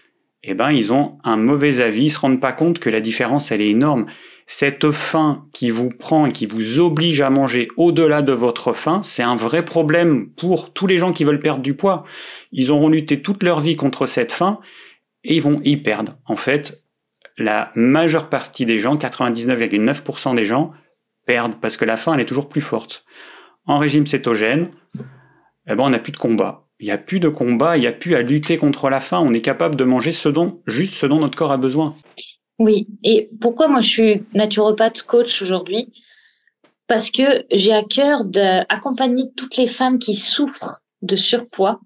eh 0.42 0.54
ben, 0.54 0.70
ils 0.70 0.92
ont 0.92 1.18
un 1.24 1.38
mauvais 1.38 1.80
avis, 1.80 2.04
ils 2.04 2.10
se 2.10 2.18
rendent 2.18 2.40
pas 2.40 2.52
compte 2.52 2.78
que 2.78 2.90
la 2.90 3.00
différence, 3.00 3.50
elle 3.50 3.62
est 3.62 3.70
énorme. 3.70 4.06
Cette 4.46 4.90
faim 4.90 5.46
qui 5.54 5.70
vous 5.70 5.88
prend 5.88 6.26
et 6.26 6.32
qui 6.32 6.44
vous 6.44 6.78
oblige 6.78 7.22
à 7.22 7.30
manger 7.30 7.68
au-delà 7.78 8.20
de 8.20 8.34
votre 8.34 8.74
faim, 8.74 9.00
c'est 9.02 9.22
un 9.22 9.36
vrai 9.36 9.64
problème 9.64 10.28
pour 10.36 10.74
tous 10.74 10.86
les 10.86 10.98
gens 10.98 11.14
qui 11.14 11.24
veulent 11.24 11.38
perdre 11.40 11.62
du 11.62 11.74
poids. 11.74 12.04
Ils 12.52 12.70
auront 12.70 12.90
lutté 12.90 13.22
toute 13.22 13.42
leur 13.42 13.60
vie 13.60 13.76
contre 13.76 14.06
cette 14.06 14.32
faim 14.32 14.60
et 15.24 15.36
ils 15.36 15.42
vont 15.42 15.62
y 15.64 15.78
perdre. 15.78 16.18
En 16.26 16.36
fait, 16.36 16.84
la 17.38 17.72
majeure 17.74 18.28
partie 18.28 18.66
des 18.66 18.78
gens, 18.78 18.96
99,9% 18.96 20.36
des 20.36 20.44
gens, 20.44 20.72
perdent 21.26 21.60
parce 21.60 21.76
que 21.76 21.84
la 21.84 21.96
faim, 21.96 22.14
elle 22.14 22.20
est 22.20 22.26
toujours 22.26 22.48
plus 22.48 22.60
forte. 22.60 23.04
En 23.66 23.78
régime 23.78 24.06
cétogène, 24.06 24.70
eh 25.66 25.74
ben, 25.74 25.84
on 25.84 25.90
n'a 25.90 25.98
plus 25.98 26.12
de 26.12 26.18
combat. 26.18 26.66
Il 26.80 26.86
n'y 26.86 26.92
a 26.92 26.98
plus 26.98 27.20
de 27.20 27.28
combat, 27.28 27.76
il 27.76 27.80
n'y 27.80 27.86
a 27.86 27.92
plus 27.92 28.14
à 28.14 28.22
lutter 28.22 28.56
contre 28.56 28.90
la 28.90 29.00
faim. 29.00 29.20
On 29.24 29.32
est 29.32 29.40
capable 29.40 29.76
de 29.76 29.84
manger 29.84 30.12
ce 30.12 30.28
dont, 30.28 30.62
juste 30.66 30.94
ce 30.94 31.06
dont 31.06 31.20
notre 31.20 31.36
corps 31.36 31.52
a 31.52 31.56
besoin. 31.56 31.94
Oui. 32.58 32.88
Et 33.02 33.30
pourquoi 33.40 33.68
moi 33.68 33.80
je 33.80 33.88
suis 33.88 34.24
naturopathe 34.34 35.02
coach 35.02 35.42
aujourd'hui? 35.42 35.92
Parce 36.86 37.10
que 37.10 37.44
j'ai 37.50 37.72
à 37.72 37.82
cœur 37.82 38.24
d'accompagner 38.24 39.24
toutes 39.36 39.56
les 39.56 39.66
femmes 39.66 39.98
qui 39.98 40.14
souffrent 40.14 40.82
de 41.02 41.16
surpoids. 41.16 41.80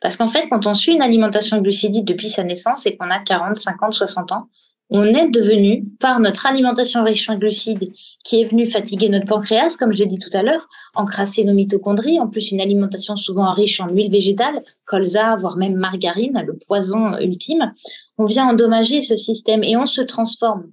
Parce 0.00 0.16
qu'en 0.16 0.28
fait, 0.28 0.48
quand 0.48 0.66
on 0.66 0.74
suit 0.74 0.92
une 0.92 1.02
alimentation 1.02 1.58
glucidique 1.60 2.04
depuis 2.04 2.28
sa 2.28 2.44
naissance 2.44 2.86
et 2.86 2.96
qu'on 2.96 3.10
a 3.10 3.18
40, 3.18 3.56
50, 3.56 3.92
60 3.92 4.32
ans, 4.32 4.48
on 4.88 5.04
est 5.04 5.30
devenu, 5.30 5.84
par 5.98 6.20
notre 6.20 6.46
alimentation 6.46 7.02
riche 7.02 7.28
en 7.28 7.36
glucides, 7.36 7.92
qui 8.24 8.40
est 8.40 8.44
venue 8.44 8.68
fatiguer 8.68 9.08
notre 9.08 9.26
pancréas, 9.26 9.76
comme 9.76 9.92
je 9.92 9.98
l'ai 9.98 10.06
dit 10.06 10.18
tout 10.18 10.30
à 10.32 10.42
l'heure, 10.42 10.68
encrasser 10.94 11.44
nos 11.44 11.54
mitochondries, 11.54 12.20
en 12.20 12.28
plus 12.28 12.52
une 12.52 12.60
alimentation 12.60 13.16
souvent 13.16 13.50
riche 13.50 13.80
en 13.80 13.88
huile 13.88 14.10
végétale, 14.10 14.62
colza, 14.84 15.34
voire 15.36 15.56
même 15.56 15.74
margarine, 15.74 16.40
le 16.46 16.56
poison 16.56 17.18
ultime, 17.18 17.72
on 18.18 18.26
vient 18.26 18.48
endommager 18.48 19.02
ce 19.02 19.16
système 19.16 19.64
et 19.64 19.76
on 19.76 19.86
se 19.86 20.02
transforme. 20.02 20.70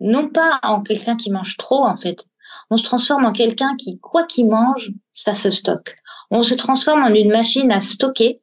Non 0.00 0.28
pas 0.28 0.58
en 0.62 0.82
quelqu'un 0.82 1.16
qui 1.16 1.30
mange 1.30 1.56
trop, 1.56 1.84
en 1.84 1.96
fait. 1.96 2.24
On 2.70 2.76
se 2.76 2.84
transforme 2.84 3.24
en 3.24 3.32
quelqu'un 3.32 3.76
qui, 3.76 3.98
quoi 4.00 4.24
qu'il 4.24 4.48
mange, 4.48 4.92
ça 5.12 5.34
se 5.34 5.50
stocke. 5.50 5.96
On 6.30 6.42
se 6.42 6.54
transforme 6.54 7.02
en 7.02 7.14
une 7.14 7.30
machine 7.30 7.70
à 7.70 7.80
stocker 7.80 8.40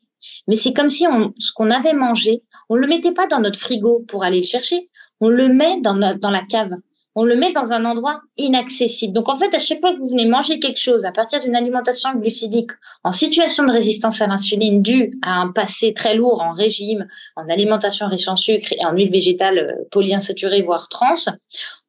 mais 0.48 0.56
c'est 0.56 0.74
comme 0.74 0.90
si 0.90 1.06
on, 1.08 1.34
ce 1.38 1.52
qu'on 1.54 1.70
avait 1.70 1.94
mangé, 1.94 2.44
on 2.70 2.76
le 2.76 2.88
mettait 2.88 3.14
pas 3.14 3.28
dans 3.28 3.40
notre 3.40 3.60
frigo 3.60 4.04
pour 4.08 4.24
aller 4.24 4.40
le 4.40 4.46
chercher, 4.46 4.90
on 5.22 5.30
le 5.30 5.48
met 5.50 5.80
dans, 5.82 5.96
dans 5.96 6.30
la 6.30 6.42
cave. 6.42 6.76
On 7.18 7.24
le 7.24 7.38
met 7.38 7.54
dans 7.54 7.72
un 7.72 7.86
endroit 7.86 8.20
inaccessible. 8.36 9.14
Donc 9.14 9.30
en 9.30 9.38
fait, 9.38 9.54
à 9.56 9.60
chaque 9.60 9.80
fois 9.80 9.94
que 9.94 10.00
vous 10.00 10.10
venez 10.10 10.26
manger 10.26 10.60
quelque 10.60 10.80
chose 10.80 11.06
à 11.06 11.14
partir 11.14 11.42
d'une 11.42 11.56
alimentation 11.56 12.14
glucidique 12.14 12.72
en 13.06 13.14
situation 13.14 13.64
de 13.64 13.72
résistance 13.72 14.22
à 14.22 14.28
l'insuline 14.28 14.82
due 14.82 15.18
à 15.22 15.40
un 15.40 15.54
passé 15.54 15.94
très 15.94 16.16
lourd 16.16 16.42
en 16.42 16.52
régime, 16.52 17.08
en 17.38 17.48
alimentation 17.48 18.10
riche 18.10 18.28
en 18.28 18.36
sucre 18.36 18.74
et 18.74 18.86
en 18.86 18.92
huile 18.92 19.12
végétale 19.12 19.60
euh, 19.60 19.88
polyinsaturée 19.92 20.62
voire 20.62 20.90
trans, 20.90 21.14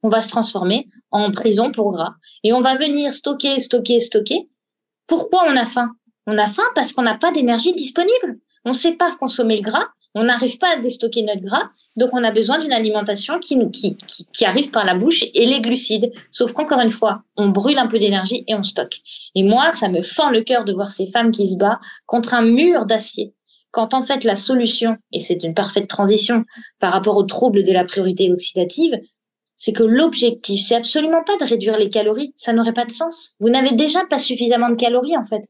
on 0.04 0.08
va 0.08 0.22
se 0.22 0.28
transformer 0.28 0.86
en 1.10 1.32
prison 1.32 1.72
pour 1.72 1.90
gras 1.90 2.14
et 2.44 2.52
on 2.52 2.60
va 2.60 2.76
venir 2.76 3.12
stocker, 3.12 3.58
stocker, 3.58 3.98
stocker. 3.98 4.48
Pourquoi 5.08 5.44
on 5.48 5.56
a 5.56 5.64
faim? 5.64 5.90
On 6.28 6.38
a 6.38 6.46
faim 6.46 6.62
parce 6.76 6.92
qu'on 6.92 7.02
n'a 7.02 7.16
pas 7.16 7.32
d'énergie 7.32 7.74
disponible. 7.74 8.38
On 8.64 8.70
ne 8.70 8.74
sait 8.74 8.94
pas 8.94 9.14
consommer 9.16 9.56
le 9.56 9.62
gras, 9.62 9.86
on 10.18 10.24
n'arrive 10.24 10.56
pas 10.56 10.72
à 10.72 10.76
déstocker 10.78 11.22
notre 11.22 11.42
gras, 11.42 11.68
donc 11.94 12.08
on 12.14 12.24
a 12.24 12.30
besoin 12.30 12.58
d'une 12.58 12.72
alimentation 12.72 13.38
qui, 13.38 13.58
arrive 14.42 14.70
par 14.70 14.86
la 14.86 14.94
bouche 14.94 15.24
et 15.34 15.44
les 15.44 15.60
glucides. 15.60 16.10
Sauf 16.30 16.54
qu'encore 16.54 16.80
une 16.80 16.90
fois, 16.90 17.22
on 17.36 17.50
brûle 17.50 17.76
un 17.76 17.86
peu 17.86 17.98
d'énergie 17.98 18.42
et 18.48 18.54
on 18.54 18.62
stocke. 18.62 19.02
Et 19.34 19.42
moi, 19.42 19.74
ça 19.74 19.90
me 19.90 20.00
fend 20.00 20.30
le 20.30 20.42
cœur 20.42 20.64
de 20.64 20.72
voir 20.72 20.90
ces 20.90 21.10
femmes 21.10 21.32
qui 21.32 21.46
se 21.46 21.58
battent 21.58 21.80
contre 22.06 22.32
un 22.32 22.40
mur 22.40 22.86
d'acier. 22.86 23.34
Quand 23.72 23.92
en 23.92 24.00
fait 24.00 24.24
la 24.24 24.36
solution, 24.36 24.96
et 25.12 25.20
c'est 25.20 25.42
une 25.44 25.52
parfaite 25.52 25.86
transition 25.86 26.46
par 26.80 26.92
rapport 26.92 27.18
aux 27.18 27.24
troubles 27.24 27.62
de 27.62 27.72
la 27.72 27.84
priorité 27.84 28.32
oxydative, 28.32 28.98
c'est 29.54 29.74
que 29.74 29.82
l'objectif, 29.82 30.62
c'est 30.66 30.76
absolument 30.76 31.24
pas 31.24 31.36
de 31.36 31.44
réduire 31.44 31.76
les 31.76 31.90
calories, 31.90 32.32
ça 32.36 32.54
n'aurait 32.54 32.72
pas 32.72 32.86
de 32.86 32.90
sens. 32.90 33.34
Vous 33.38 33.50
n'avez 33.50 33.72
déjà 33.72 34.00
pas 34.08 34.18
suffisamment 34.18 34.70
de 34.70 34.76
calories 34.76 35.18
en 35.18 35.26
fait, 35.26 35.42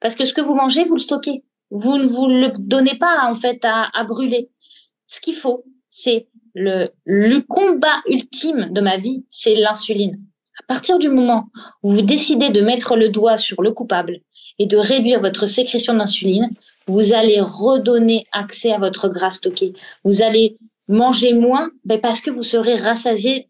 parce 0.00 0.14
que 0.14 0.24
ce 0.24 0.32
que 0.32 0.40
vous 0.40 0.54
mangez, 0.54 0.84
vous 0.84 0.94
le 0.94 1.00
stockez. 1.00 1.44
Vous 1.70 1.98
ne 1.98 2.06
vous 2.06 2.28
le 2.28 2.50
donnez 2.58 2.96
pas 2.96 3.28
en 3.28 3.34
fait 3.34 3.64
à, 3.64 3.88
à 3.92 4.04
brûler. 4.04 4.50
Ce 5.06 5.20
qu'il 5.20 5.34
faut, 5.34 5.64
c'est 5.88 6.28
le, 6.54 6.88
le 7.04 7.40
combat 7.40 8.00
ultime 8.08 8.68
de 8.72 8.80
ma 8.80 8.96
vie, 8.96 9.24
c'est 9.30 9.56
l'insuline. 9.56 10.20
À 10.62 10.66
partir 10.66 10.98
du 10.98 11.08
moment 11.08 11.48
où 11.82 11.90
vous 11.90 12.02
décidez 12.02 12.50
de 12.50 12.60
mettre 12.60 12.96
le 12.96 13.08
doigt 13.08 13.36
sur 13.36 13.60
le 13.60 13.72
coupable 13.72 14.20
et 14.58 14.66
de 14.66 14.76
réduire 14.76 15.20
votre 15.20 15.46
sécrétion 15.46 15.94
d'insuline, 15.94 16.50
vous 16.86 17.12
allez 17.12 17.40
redonner 17.40 18.24
accès 18.30 18.72
à 18.72 18.78
votre 18.78 19.08
gras 19.08 19.30
stocké. 19.30 19.72
Vous 20.04 20.22
allez 20.22 20.56
manger 20.86 21.32
moins 21.32 21.70
ben 21.84 22.00
parce 22.00 22.20
que 22.20 22.30
vous 22.30 22.42
serez 22.42 22.76
rassasié 22.76 23.48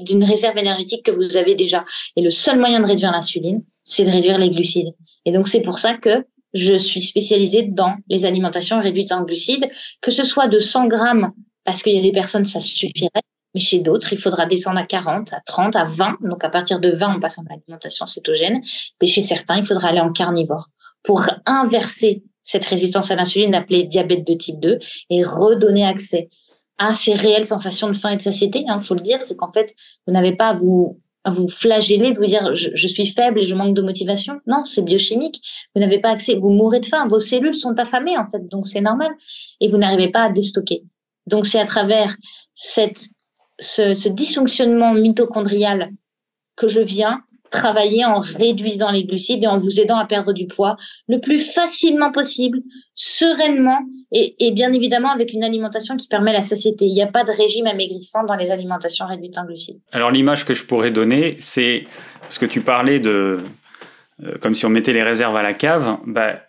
d'une 0.00 0.24
réserve 0.24 0.56
énergétique 0.56 1.04
que 1.04 1.10
vous 1.10 1.36
avez 1.36 1.54
déjà. 1.54 1.84
Et 2.16 2.22
le 2.22 2.30
seul 2.30 2.58
moyen 2.58 2.80
de 2.80 2.86
réduire 2.86 3.12
l'insuline, 3.12 3.62
c'est 3.82 4.04
de 4.04 4.10
réduire 4.10 4.38
les 4.38 4.48
glucides. 4.48 4.94
Et 5.26 5.32
donc 5.32 5.46
c'est 5.46 5.60
pour 5.60 5.78
ça 5.78 5.94
que 5.94 6.24
je 6.54 6.76
suis 6.76 7.02
spécialisée 7.02 7.62
dans 7.62 7.94
les 8.08 8.24
alimentations 8.24 8.80
réduites 8.80 9.12
en 9.12 9.22
glucides, 9.22 9.68
que 10.00 10.10
ce 10.10 10.24
soit 10.24 10.48
de 10.48 10.58
100 10.58 10.86
grammes, 10.86 11.32
parce 11.64 11.82
qu'il 11.82 11.94
y 11.94 11.98
a 11.98 12.02
des 12.02 12.12
personnes, 12.12 12.44
ça 12.44 12.60
suffirait, 12.60 13.10
mais 13.54 13.60
chez 13.60 13.78
d'autres, 13.78 14.12
il 14.12 14.18
faudra 14.18 14.46
descendre 14.46 14.78
à 14.78 14.84
40, 14.84 15.32
à 15.32 15.40
30, 15.40 15.76
à 15.76 15.84
20. 15.84 16.18
Donc, 16.22 16.42
à 16.44 16.48
partir 16.48 16.80
de 16.80 16.90
20, 16.90 17.16
on 17.16 17.20
passe 17.20 17.38
en 17.38 17.44
alimentation 17.48 18.06
cétogène. 18.06 18.60
Et 19.00 19.06
chez 19.06 19.22
certains, 19.22 19.58
il 19.58 19.64
faudra 19.64 19.88
aller 19.88 20.00
en 20.00 20.12
carnivore 20.12 20.68
pour 21.04 21.24
inverser 21.46 22.24
cette 22.42 22.64
résistance 22.64 23.10
à 23.10 23.16
l'insuline 23.16 23.54
appelée 23.54 23.84
diabète 23.84 24.26
de 24.26 24.34
type 24.34 24.60
2 24.60 24.78
et 25.10 25.24
redonner 25.24 25.86
accès 25.86 26.28
à 26.78 26.94
ces 26.94 27.14
réelles 27.14 27.44
sensations 27.44 27.88
de 27.88 27.94
faim 27.94 28.10
et 28.10 28.16
de 28.16 28.22
satiété. 28.22 28.62
Il 28.66 28.70
hein, 28.70 28.80
faut 28.80 28.94
le 28.94 29.00
dire, 29.00 29.18
c'est 29.22 29.36
qu'en 29.36 29.52
fait, 29.52 29.74
vous 30.06 30.12
n'avez 30.12 30.34
pas 30.34 30.48
à 30.48 30.54
vous 30.54 31.00
vous 31.26 31.48
flageller, 31.48 32.12
vous 32.12 32.26
dire 32.26 32.54
je, 32.54 32.86
suis 32.86 33.06
faible 33.06 33.40
et 33.40 33.44
je 33.44 33.54
manque 33.54 33.74
de 33.74 33.82
motivation. 33.82 34.40
Non, 34.46 34.64
c'est 34.64 34.84
biochimique. 34.84 35.40
Vous 35.74 35.80
n'avez 35.80 35.98
pas 35.98 36.10
accès, 36.10 36.34
vous 36.34 36.50
mourrez 36.50 36.80
de 36.80 36.86
faim. 36.86 37.06
Vos 37.08 37.20
cellules 37.20 37.54
sont 37.54 37.78
affamées 37.78 38.16
en 38.18 38.26
fait, 38.28 38.46
donc 38.48 38.66
c'est 38.66 38.80
normal. 38.80 39.10
Et 39.60 39.68
vous 39.68 39.78
n'arrivez 39.78 40.10
pas 40.10 40.24
à 40.24 40.28
déstocker. 40.28 40.84
Donc 41.26 41.46
c'est 41.46 41.60
à 41.60 41.64
travers 41.64 42.14
cette, 42.54 43.08
ce, 43.58 43.94
ce 43.94 44.08
dysfonctionnement 44.08 44.92
mitochondrial 44.94 45.90
que 46.56 46.68
je 46.68 46.80
viens 46.80 47.22
travailler 47.54 48.04
en 48.04 48.18
réduisant 48.18 48.90
les 48.90 49.04
glucides 49.04 49.44
et 49.44 49.46
en 49.46 49.58
vous 49.58 49.80
aidant 49.80 49.96
à 49.96 50.06
perdre 50.06 50.32
du 50.32 50.46
poids 50.46 50.76
le 51.08 51.20
plus 51.20 51.38
facilement 51.38 52.12
possible, 52.12 52.58
sereinement 52.94 53.78
et, 54.12 54.52
bien 54.52 54.72
évidemment 54.72 55.10
avec 55.10 55.32
une 55.32 55.44
alimentation 55.44 55.96
qui 55.96 56.08
permet 56.08 56.32
la 56.32 56.42
satiété. 56.42 56.84
Il 56.84 56.94
n'y 56.94 57.02
a 57.02 57.06
pas 57.06 57.24
de 57.24 57.30
régime 57.30 57.66
amaigrissant 57.66 58.24
dans 58.24 58.36
les 58.36 58.50
alimentations 58.50 59.06
réduites 59.06 59.38
en 59.38 59.44
glucides. 59.44 59.80
Alors 59.92 60.10
l'image 60.10 60.44
que 60.44 60.54
je 60.54 60.64
pourrais 60.64 60.90
donner, 60.90 61.36
c'est 61.38 61.84
parce 62.22 62.38
que 62.38 62.46
tu 62.46 62.60
parlais 62.60 63.00
de 63.00 63.38
euh, 64.22 64.36
comme 64.40 64.54
si 64.54 64.64
on 64.66 64.70
mettait 64.70 64.92
les 64.92 65.02
réserves 65.02 65.36
à 65.36 65.42
la 65.42 65.54
cave, 65.54 65.98
bah, 66.06 66.40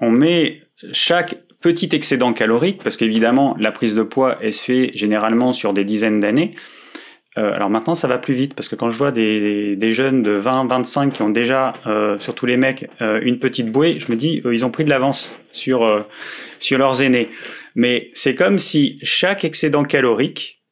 on 0.00 0.10
met 0.10 0.62
chaque 0.92 1.36
petit 1.60 1.88
excédent 1.92 2.32
calorique, 2.32 2.82
parce 2.82 2.96
qu'évidemment 2.96 3.56
la 3.58 3.72
prise 3.72 3.94
de 3.94 4.02
poids 4.02 4.36
elle 4.42 4.52
se 4.52 4.62
fait 4.62 4.90
généralement 4.94 5.52
sur 5.52 5.72
des 5.72 5.84
dizaines 5.84 6.20
d'années, 6.20 6.54
Euh, 7.36 7.52
alors 7.52 7.70
maintenant, 7.70 7.94
ça 7.94 8.06
va 8.06 8.18
plus 8.18 8.34
vite 8.34 8.54
parce 8.54 8.68
que 8.68 8.76
quand 8.76 8.90
je 8.90 8.98
vois 8.98 9.10
des, 9.10 9.76
des 9.76 9.92
jeunes 9.92 10.22
de 10.22 10.32
20, 10.32 10.68
25 10.68 11.12
qui 11.12 11.22
ont 11.22 11.30
déjà, 11.30 11.74
euh, 11.86 12.16
surtout 12.20 12.46
les 12.46 12.56
mecs, 12.56 12.88
euh, 13.00 13.20
une 13.22 13.38
petite 13.38 13.70
bouée, 13.72 13.98
je 13.98 14.10
me 14.10 14.16
dis, 14.16 14.42
ils 14.44 14.64
ont 14.64 14.70
pris 14.70 14.84
de 14.84 14.90
l'avance 14.90 15.36
sur, 15.50 16.06
sur 16.58 16.78
leurs 16.78 17.02
aînés. 17.02 17.28
Mais 17.74 18.10
c'est 18.12 18.34
comme 18.34 18.58
si 18.58 18.98
chaque 19.02 19.44
excédent 19.44 19.84
calorique, 19.84 20.62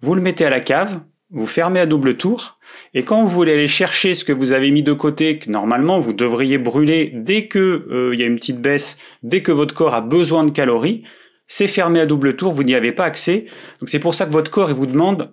vous 0.00 0.14
le 0.14 0.22
mettez 0.22 0.44
à 0.44 0.50
la 0.50 0.60
cave, 0.60 1.00
vous 1.32 1.46
fermez 1.46 1.80
à 1.80 1.86
double 1.86 2.16
tour, 2.16 2.56
et 2.94 3.04
quand 3.04 3.22
vous 3.22 3.28
voulez 3.28 3.52
aller 3.52 3.68
chercher 3.68 4.14
ce 4.14 4.24
que 4.24 4.32
vous 4.32 4.52
avez 4.52 4.70
mis 4.70 4.82
de 4.82 4.92
côté, 4.92 5.38
que 5.38 5.50
normalement 5.50 6.00
vous 6.00 6.12
devriez 6.12 6.58
brûler 6.58 7.12
dès 7.14 7.46
que 7.46 8.10
il 8.12 8.18
y 8.18 8.22
a 8.22 8.26
une 8.26 8.36
petite 8.36 8.60
baisse, 8.60 8.96
dès 9.22 9.42
que 9.42 9.52
votre 9.52 9.74
corps 9.74 9.94
a 9.94 10.00
besoin 10.00 10.44
de 10.44 10.50
calories, 10.50 11.04
c'est 11.46 11.66
fermé 11.68 12.00
à 12.00 12.06
double 12.06 12.36
tour, 12.36 12.52
vous 12.52 12.62
n'y 12.62 12.76
avez 12.76 12.92
pas 12.92 13.04
accès. 13.04 13.46
Donc 13.80 13.88
c'est 13.88 13.98
pour 13.98 14.14
ça 14.14 14.26
que 14.26 14.32
votre 14.32 14.50
corps 14.52 14.70
il 14.70 14.76
vous 14.76 14.86
demande 14.86 15.32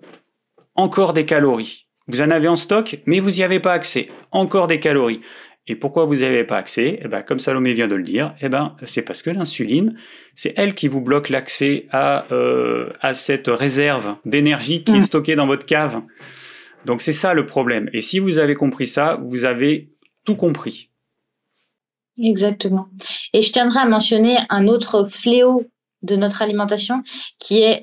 encore 0.78 1.12
des 1.12 1.26
calories. 1.26 1.86
Vous 2.06 2.22
en 2.22 2.30
avez 2.30 2.48
en 2.48 2.56
stock, 2.56 3.00
mais 3.04 3.20
vous 3.20 3.32
n'y 3.32 3.42
avez 3.42 3.60
pas 3.60 3.72
accès. 3.72 4.08
Encore 4.30 4.68
des 4.68 4.80
calories. 4.80 5.20
Et 5.66 5.74
pourquoi 5.74 6.06
vous 6.06 6.14
n'y 6.14 6.24
avez 6.24 6.44
pas 6.44 6.56
accès? 6.56 7.00
Eh 7.04 7.08
ben, 7.08 7.22
Comme 7.22 7.40
Salomé 7.40 7.74
vient 7.74 7.88
de 7.88 7.96
le 7.96 8.02
dire, 8.02 8.34
eh 8.40 8.48
ben, 8.48 8.74
c'est 8.84 9.02
parce 9.02 9.20
que 9.20 9.28
l'insuline, 9.28 9.98
c'est 10.34 10.54
elle 10.56 10.74
qui 10.74 10.88
vous 10.88 11.02
bloque 11.02 11.28
l'accès 11.28 11.86
à, 11.90 12.24
euh, 12.32 12.90
à 13.02 13.12
cette 13.12 13.48
réserve 13.48 14.16
d'énergie 14.24 14.82
qui 14.84 14.92
est 14.92 14.98
mm. 14.98 15.02
stockée 15.02 15.36
dans 15.36 15.46
votre 15.46 15.66
cave. 15.66 16.00
Donc 16.86 17.02
c'est 17.02 17.12
ça 17.12 17.34
le 17.34 17.44
problème. 17.44 17.90
Et 17.92 18.00
si 18.00 18.18
vous 18.18 18.38
avez 18.38 18.54
compris 18.54 18.86
ça, 18.86 19.20
vous 19.22 19.44
avez 19.44 19.90
tout 20.24 20.36
compris. 20.36 20.90
Exactement. 22.22 22.88
Et 23.34 23.42
je 23.42 23.52
tiendrai 23.52 23.80
à 23.80 23.84
mentionner 23.84 24.38
un 24.48 24.68
autre 24.68 25.04
fléau 25.04 25.66
de 26.02 26.16
notre 26.16 26.40
alimentation 26.40 27.02
qui 27.38 27.62
est 27.62 27.82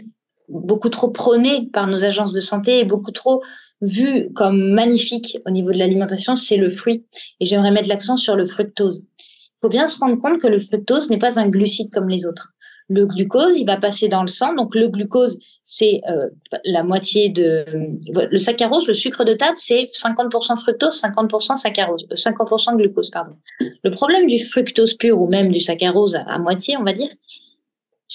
beaucoup 0.50 0.89
trop 0.89 1.10
prôné 1.10 1.70
par 1.74 1.88
nos 1.88 2.04
agences 2.04 2.34
de 2.34 2.41
santé 2.41 2.80
et 2.80 2.86
beaucoup 2.86 3.12
trop 3.12 3.41
vu 3.82 4.32
comme 4.34 4.72
magnifique 4.72 5.38
au 5.46 5.52
niveau 5.52 5.72
de 5.72 5.78
l'alimentation, 5.78 6.36
c'est 6.36 6.58
le 6.58 6.70
fruit. 6.70 7.06
Et 7.39 7.46
j'aimerais 7.46 7.72
mettre 7.72 7.89
l'accent 7.89 8.18
sur 8.18 8.36
le 8.36 8.46
fructose. 8.46 9.04
Il 9.20 9.62
faut 9.62 9.70
bien 9.70 9.88
se 9.88 9.98
rendre 10.00 10.18
compte 10.22 10.39
que 10.39 10.48
le 10.48 10.60
fructose 10.60 11.10
n'est 11.10 11.18
pas 11.18 11.39
un 11.39 11.48
glucide 11.48 11.91
comme 11.91 12.10
les 12.10 12.26
autres. 12.26 12.52
Le 12.88 13.08
glucose, 13.08 13.58
il 13.58 13.66
va 13.66 13.78
passer 13.78 14.10
dans 14.10 14.22
le 14.22 14.28
sang. 14.28 14.54
Donc 14.54 14.76
le 14.76 14.88
glucose, 14.88 15.39
c'est 15.64 16.02
euh, 16.08 16.30
la 16.66 16.84
moitié 16.84 17.30
de 17.30 17.66
le 18.08 18.38
saccharose, 18.38 18.88
le 18.88 18.93
sucre 18.93 19.24
de 19.24 19.34
table, 19.34 19.58
c'est 19.58 19.86
50% 19.86 20.56
fructose, 20.62 21.02
50% 21.02 21.58
saccharose, 21.58 22.06
50% 22.12 22.74
euh, 22.74 22.76
glucose, 22.76 23.10
pardon. 23.10 23.36
Le 23.60 23.89
problème 23.89 24.28
du 24.28 24.38
fructose 24.38 24.93
pur 24.98 25.20
ou 25.20 25.28
même 25.28 25.52
du 25.52 25.60
saccharose 25.60 26.16
à 26.16 26.38
moitié, 26.38 26.78
on 26.78 26.84
va 26.84 26.93
dire, 26.93 27.10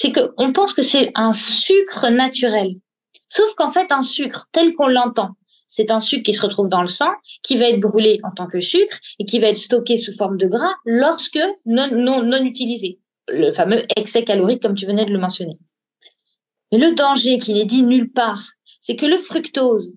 c'est 0.00 0.12
qu'on 0.12 0.54
pense 0.54 0.72
que 0.72 0.80
c'est 0.80 1.12
un 1.14 1.34
sucre 1.34 2.08
naturel. 2.08 2.76
Sauf 3.28 3.54
qu'en 3.54 3.70
fait, 3.70 3.92
un 3.92 4.00
sucre 4.00 4.48
tel 4.50 4.74
qu'on 4.74 4.86
l'entend, 4.86 5.36
c'est 5.68 5.90
un 5.90 6.00
sucre 6.00 6.22
qui 6.22 6.32
se 6.32 6.40
retrouve 6.40 6.70
dans 6.70 6.80
le 6.80 6.88
sang, 6.88 7.12
qui 7.42 7.58
va 7.58 7.68
être 7.68 7.80
brûlé 7.80 8.18
en 8.22 8.30
tant 8.30 8.46
que 8.46 8.60
sucre 8.60 8.98
et 9.18 9.26
qui 9.26 9.40
va 9.40 9.48
être 9.48 9.56
stocké 9.56 9.98
sous 9.98 10.16
forme 10.16 10.38
de 10.38 10.46
gras 10.46 10.72
lorsque 10.86 11.38
non, 11.66 11.90
non, 11.92 12.42
utilisé. 12.42 12.98
Le 13.28 13.52
fameux 13.52 13.82
excès 13.94 14.24
calorique, 14.24 14.62
comme 14.62 14.74
tu 14.74 14.86
venais 14.86 15.04
de 15.04 15.10
le 15.10 15.18
mentionner. 15.18 15.58
Mais 16.72 16.78
le 16.78 16.94
danger 16.94 17.38
qui 17.38 17.52
n'est 17.52 17.66
dit 17.66 17.82
nulle 17.82 18.10
part, 18.10 18.42
c'est 18.80 18.96
que 18.96 19.04
le 19.04 19.18
fructose 19.18 19.92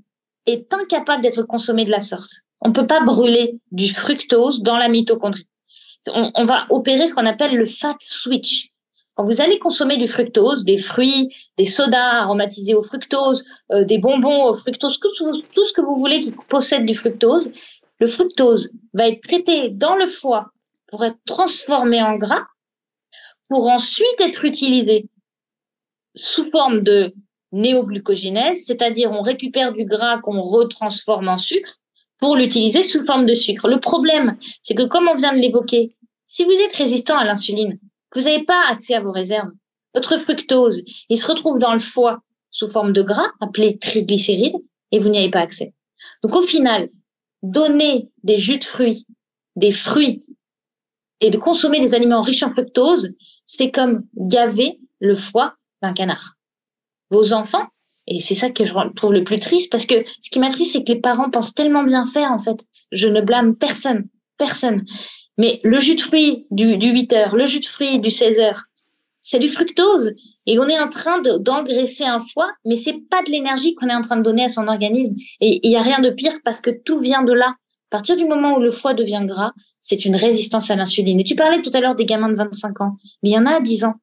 est 0.46 0.74
incapable 0.74 1.24
d'être 1.24 1.44
consommé 1.44 1.86
de 1.86 1.92
la 1.92 2.02
sorte. 2.02 2.42
On 2.60 2.68
ne 2.70 2.74
peut 2.74 2.88
pas 2.88 3.00
brûler 3.00 3.58
du 3.72 3.88
fructose 3.88 4.64
dans 4.64 4.78
la 4.78 4.90
mitochondrie. 4.90 5.48
On, 6.14 6.30
on 6.36 6.44
va 6.44 6.68
opérer 6.72 7.08
ce 7.08 7.16
qu'on 7.16 7.26
appelle 7.26 7.56
le 7.56 7.64
fat 7.64 7.96
switch. 8.02 8.73
Quand 9.16 9.26
vous 9.26 9.42
allez 9.42 9.60
consommer 9.60 9.98
du 9.98 10.08
fructose, 10.08 10.66
des 10.66 10.80
fruits, 10.80 11.30
des 11.58 11.66
sodas 11.66 12.22
aromatisés 12.22 12.74
au 12.74 12.82
fructose, 12.82 13.46
euh, 13.72 13.84
des 13.84 14.00
bonbons 14.00 14.46
au 14.46 14.54
fructose, 14.54 15.00
tout, 15.00 15.66
ce 15.66 15.74
que 15.74 15.82
vous 15.82 15.96
voulez 15.96 16.20
qui 16.20 16.32
possède 16.50 16.86
du 16.86 16.96
fructose, 16.96 17.52
le 18.00 18.08
fructose 18.08 18.72
va 18.94 19.08
être 19.08 19.22
traité 19.22 19.70
dans 19.70 19.96
le 19.96 20.08
foie 20.08 20.52
pour 20.88 21.06
être 21.06 21.20
transformé 21.26 22.02
en 22.02 22.16
gras, 22.16 22.44
pour 23.50 23.70
ensuite 23.70 24.20
être 24.20 24.46
utilisé 24.46 25.10
sous 26.16 26.50
forme 26.50 26.82
de 26.82 27.14
néoglucogénèse, 27.52 28.66
c'est-à-dire 28.66 29.12
on 29.12 29.22
récupère 29.22 29.74
du 29.74 29.86
gras 29.86 30.18
qu'on 30.18 30.42
retransforme 30.42 31.30
en 31.30 31.38
sucre 31.38 31.76
pour 32.18 32.36
l'utiliser 32.36 32.84
sous 32.84 33.06
forme 33.06 33.28
de 33.28 33.36
sucre. 33.36 33.68
Le 33.68 33.80
problème, 33.80 34.38
c'est 34.64 34.76
que 34.76 34.84
comme 34.84 35.08
on 35.08 35.16
vient 35.16 35.34
de 35.34 35.40
l'évoquer, 35.40 35.96
si 36.26 36.46
vous 36.46 36.52
êtes 36.52 36.74
résistant 36.74 37.18
à 37.18 37.26
l'insuline, 37.26 37.78
vous 38.16 38.22
n'avez 38.22 38.44
pas 38.44 38.68
accès 38.70 38.94
à 38.94 39.02
vos 39.02 39.12
réserves. 39.12 39.52
Votre 39.94 40.18
fructose, 40.18 40.84
il 41.10 41.18
se 41.18 41.28
retrouve 41.28 41.60
dans 41.60 41.74
le 41.74 41.80
foie 41.80 42.22
sous 42.50 42.70
forme 42.70 42.94
de 42.94 43.02
gras, 43.02 43.32
appelé 43.40 43.78
triglycérides, 43.78 44.56
et 44.92 45.00
vous 45.00 45.10
n'y 45.10 45.18
avez 45.20 45.32
pas 45.32 45.40
accès. 45.40 45.74
Donc 46.24 46.36
au 46.36 46.44
final, 46.44 46.90
donner 47.42 48.10
des 48.24 48.38
jus 48.38 48.60
de 48.60 48.64
fruits, 48.64 49.06
des 49.56 49.72
fruits, 49.72 50.24
et 51.20 51.30
de 51.30 51.38
consommer 51.38 51.80
des 51.80 51.96
aliments 51.96 52.22
riches 52.22 52.44
en 52.44 52.52
fructose, 52.52 53.14
c'est 53.46 53.72
comme 53.72 54.06
gaver 54.16 54.80
le 55.00 55.16
foie 55.16 55.56
d'un 55.82 55.94
canard. 55.94 56.34
Vos 57.12 57.34
enfants, 57.34 57.68
et 58.08 58.20
c'est 58.20 58.36
ça 58.36 58.50
que 58.50 58.66
je 58.66 58.74
trouve 58.96 59.14
le 59.14 59.24
plus 59.24 59.40
triste, 59.40 59.72
parce 59.72 59.86
que 59.86 60.04
ce 60.22 60.30
qui 60.30 60.40
m'attriste, 60.40 60.74
c'est 60.74 60.84
que 60.84 60.92
les 60.92 61.00
parents 61.00 61.30
pensent 61.30 61.54
tellement 61.54 61.84
bien 61.84 62.06
faire, 62.06 62.32
en 62.32 62.40
fait. 62.40 62.66
Je 62.92 63.08
ne 63.08 63.22
blâme 63.22 63.56
personne, 63.56 64.08
personne. 64.38 64.84
Mais 65.38 65.60
le 65.64 65.80
jus 65.80 65.96
de 65.96 66.02
fruits 66.02 66.46
du, 66.52 66.78
du 66.78 66.90
8 66.90 67.14
heures, 67.14 67.36
le 67.36 67.46
jus 67.46 67.60
de 67.60 67.66
fruits 67.66 68.00
du 68.00 68.12
16 68.12 68.40
heures, 68.40 68.64
c'est 69.24 69.40
du 69.40 69.48
fructose. 69.48 70.14
Et 70.46 70.60
on 70.60 70.68
est 70.68 70.80
en 70.80 70.90
train 70.90 71.22
d'engraisser 71.22 72.04
un 72.04 72.20
foie, 72.20 72.52
mais 72.66 72.76
c'est 72.76 73.00
pas 73.10 73.24
de 73.24 73.32
l'énergie 73.32 73.74
qu'on 73.76 73.88
est 73.88 73.96
en 73.96 74.02
train 74.02 74.18
de 74.18 74.22
donner 74.22 74.44
à 74.44 74.50
son 74.50 74.68
organisme. 74.68 75.16
Et 75.40 75.66
il 75.66 75.72
y 75.72 75.78
a 75.78 75.82
rien 75.82 76.00
de 76.00 76.10
pire 76.10 76.34
parce 76.44 76.60
que 76.60 76.70
tout 76.70 77.00
vient 77.00 77.24
de 77.24 77.32
là. 77.32 77.48
À 77.48 77.98
partir 77.98 78.18
du 78.18 78.26
moment 78.26 78.58
où 78.58 78.60
le 78.60 78.72
foie 78.72 78.94
devient 78.94 79.22
gras, 79.24 79.54
c'est 79.80 80.06
une 80.06 80.16
résistance 80.16 80.70
à 80.70 80.76
l'insuline. 80.76 81.20
Et 81.20 81.24
tu 81.24 81.36
parlais 81.36 81.62
tout 81.62 81.70
à 81.74 81.80
l'heure 81.80 81.96
des 81.96 82.06
gamins 82.06 82.30
de 82.30 82.36
25 82.36 82.82
ans, 82.82 82.98
mais 83.22 83.30
il 83.30 83.34
y 83.34 83.38
en 83.38 83.46
a 83.46 83.56
à 83.56 83.62
10 83.62 83.86
ans. 83.86 83.96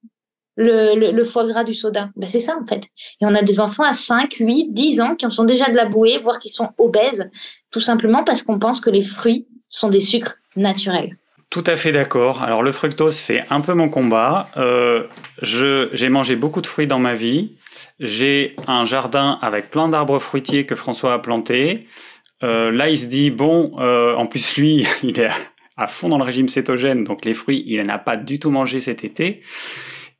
Le, 0.56 0.94
le, 1.10 1.24
foie 1.24 1.46
gras 1.46 1.64
du 1.64 1.72
soda, 1.72 2.10
ben 2.16 2.28
c'est 2.28 2.40
ça 2.40 2.58
en 2.60 2.66
fait. 2.66 2.84
Et 3.20 3.24
on 3.24 3.34
a 3.34 3.40
des 3.40 3.60
enfants 3.60 3.84
à 3.84 3.94
5, 3.94 4.34
8, 4.40 4.72
10 4.72 5.00
ans 5.00 5.14
qui 5.14 5.24
en 5.24 5.30
sont 5.30 5.44
déjà 5.44 5.70
de 5.70 5.76
la 5.76 5.86
bouée, 5.86 6.18
voire 6.22 6.38
qui 6.38 6.50
sont 6.50 6.68
obèses, 6.76 7.30
tout 7.70 7.80
simplement 7.80 8.24
parce 8.24 8.42
qu'on 8.42 8.58
pense 8.58 8.80
que 8.80 8.90
les 8.90 9.00
fruits 9.00 9.46
sont 9.70 9.88
des 9.88 10.00
sucres 10.00 10.34
naturels. 10.56 11.16
Tout 11.50 11.64
à 11.66 11.76
fait 11.76 11.90
d'accord. 11.92 12.42
Alors 12.42 12.62
le 12.62 12.70
fructose, 12.70 13.16
c'est 13.16 13.44
un 13.50 13.60
peu 13.60 13.74
mon 13.74 13.88
combat. 13.88 14.48
Euh, 14.56 15.06
j'ai 15.42 16.08
mangé 16.08 16.36
beaucoup 16.36 16.60
de 16.60 16.66
fruits 16.66 16.86
dans 16.86 17.00
ma 17.00 17.14
vie. 17.14 17.56
J'ai 17.98 18.54
un 18.68 18.84
jardin 18.84 19.38
avec 19.42 19.70
plein 19.70 19.88
d'arbres 19.88 20.20
fruitiers 20.20 20.64
que 20.64 20.76
François 20.76 21.12
a 21.12 21.18
plantés. 21.18 21.88
Euh, 22.42 22.70
là, 22.70 22.88
il 22.88 22.98
se 22.98 23.06
dit, 23.06 23.30
bon, 23.30 23.72
euh, 23.80 24.14
en 24.14 24.26
plus 24.26 24.56
lui, 24.56 24.86
il 25.02 25.18
est 25.20 25.28
à 25.76 25.86
fond 25.86 26.08
dans 26.08 26.18
le 26.18 26.24
régime 26.24 26.48
cétogène, 26.48 27.04
donc 27.04 27.24
les 27.24 27.34
fruits, 27.34 27.64
il 27.66 27.82
n'en 27.82 27.94
a 27.94 27.98
pas 27.98 28.16
du 28.16 28.38
tout 28.38 28.50
mangé 28.50 28.80
cet 28.80 29.02
été. 29.02 29.42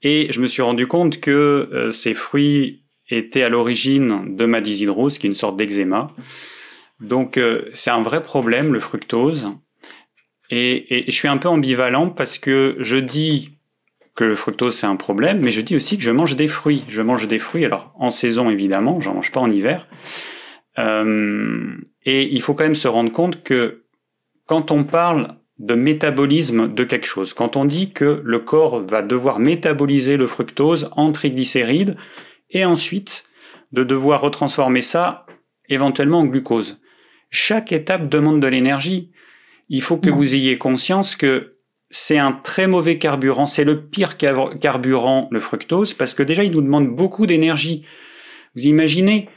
Et 0.03 0.29
je 0.31 0.41
me 0.41 0.47
suis 0.47 0.63
rendu 0.63 0.87
compte 0.87 1.21
que 1.21 1.31
euh, 1.31 1.91
ces 1.91 2.15
fruits 2.15 2.85
étaient 3.11 3.43
à 3.43 3.51
l'origine 3.51 4.37
de 4.37 4.47
ma 4.47 4.61
dyshydrose, 4.61 5.19
qui 5.19 5.27
est 5.27 5.31
une 5.31 5.35
sorte 5.35 5.57
d'eczéma. 5.57 6.15
Donc 7.01 7.37
euh, 7.37 7.69
c'est 7.73 7.91
un 7.91 8.03
vrai 8.03 8.23
problème, 8.23 8.73
le 8.73 8.81
fructose. 8.81 9.51
Et, 10.51 11.05
je 11.07 11.13
suis 11.13 11.29
un 11.29 11.37
peu 11.37 11.49
ambivalent 11.49 12.11
parce 12.11 12.39
que 12.39 12.77
je 12.81 12.97
dis 12.97 13.57
que 14.17 14.25
le 14.25 14.35
fructose 14.35 14.77
c'est 14.77 14.87
un 14.87 14.97
problème, 14.97 15.41
mais 15.41 15.51
je 15.51 15.61
dis 15.61 15.77
aussi 15.77 15.97
que 15.97 16.03
je 16.03 16.11
mange 16.11 16.37
des 16.37 16.49
fruits. 16.49 16.83
Je 16.89 17.03
mange 17.03 17.29
des 17.29 17.39
fruits, 17.39 17.65
alors 17.65 17.93
en 17.97 18.11
saison 18.11 18.51
évidemment, 18.51 19.01
j'en 19.01 19.15
mange 19.15 19.33
pas 19.33 19.41
en 19.41 19.51
hiver. 19.51 19.87
Euh, 20.79 21.77
et 22.05 22.33
il 22.35 22.43
faut 22.43 22.55
quand 22.55 22.65
même 22.65 22.75
se 22.75 22.89
rendre 22.89 23.13
compte 23.13 23.43
que 23.43 23.85
quand 24.47 24.71
on 24.71 24.85
parle 24.85 25.37
de 25.59 25.75
métabolisme 25.75 26.73
de 26.73 26.85
quelque 26.85 27.07
chose, 27.07 27.35
quand 27.35 27.57
on 27.57 27.65
dit 27.65 27.93
que 27.93 28.23
le 28.25 28.39
corps 28.39 28.81
va 28.81 29.03
devoir 29.03 29.39
métaboliser 29.39 30.17
le 30.17 30.27
fructose 30.27 30.89
en 30.93 31.13
triglycérides 31.13 31.97
et 32.51 32.65
ensuite 32.65 33.25
de 33.73 33.85
devoir 33.85 34.23
retransformer 34.23 34.83
ça 34.83 35.27
éventuellement 35.69 36.21
en 36.21 36.27
glucose. 36.27 36.81
Chaque 37.31 37.73
étape 37.73 38.09
demande 38.09 38.41
de 38.41 38.49
l'énergie 38.49 39.13
il 39.71 39.81
faut 39.83 39.97
que 39.97 40.11
vous 40.11 40.35
ayez 40.35 40.59
conscience 40.59 41.17
que 41.17 41.57
c'est 41.91 42.19
un 42.19 42.33
très 42.33 42.67
mauvais 42.67 42.99
carburant, 42.99 43.47
c'est 43.47 43.65
le 43.65 43.87
pire 43.87 44.17
carburant, 44.17 45.29
le 45.31 45.41
fructose, 45.41 45.95
parce 45.95 46.15
que 46.15 46.23
déjà, 46.23 46.45
il 46.45 46.53
nous 46.53 46.61
demande 46.61 46.95
beaucoup 46.95 47.27
d'énergie. 47.27 47.85
Vous 48.55 48.67
imaginez, 48.67 49.29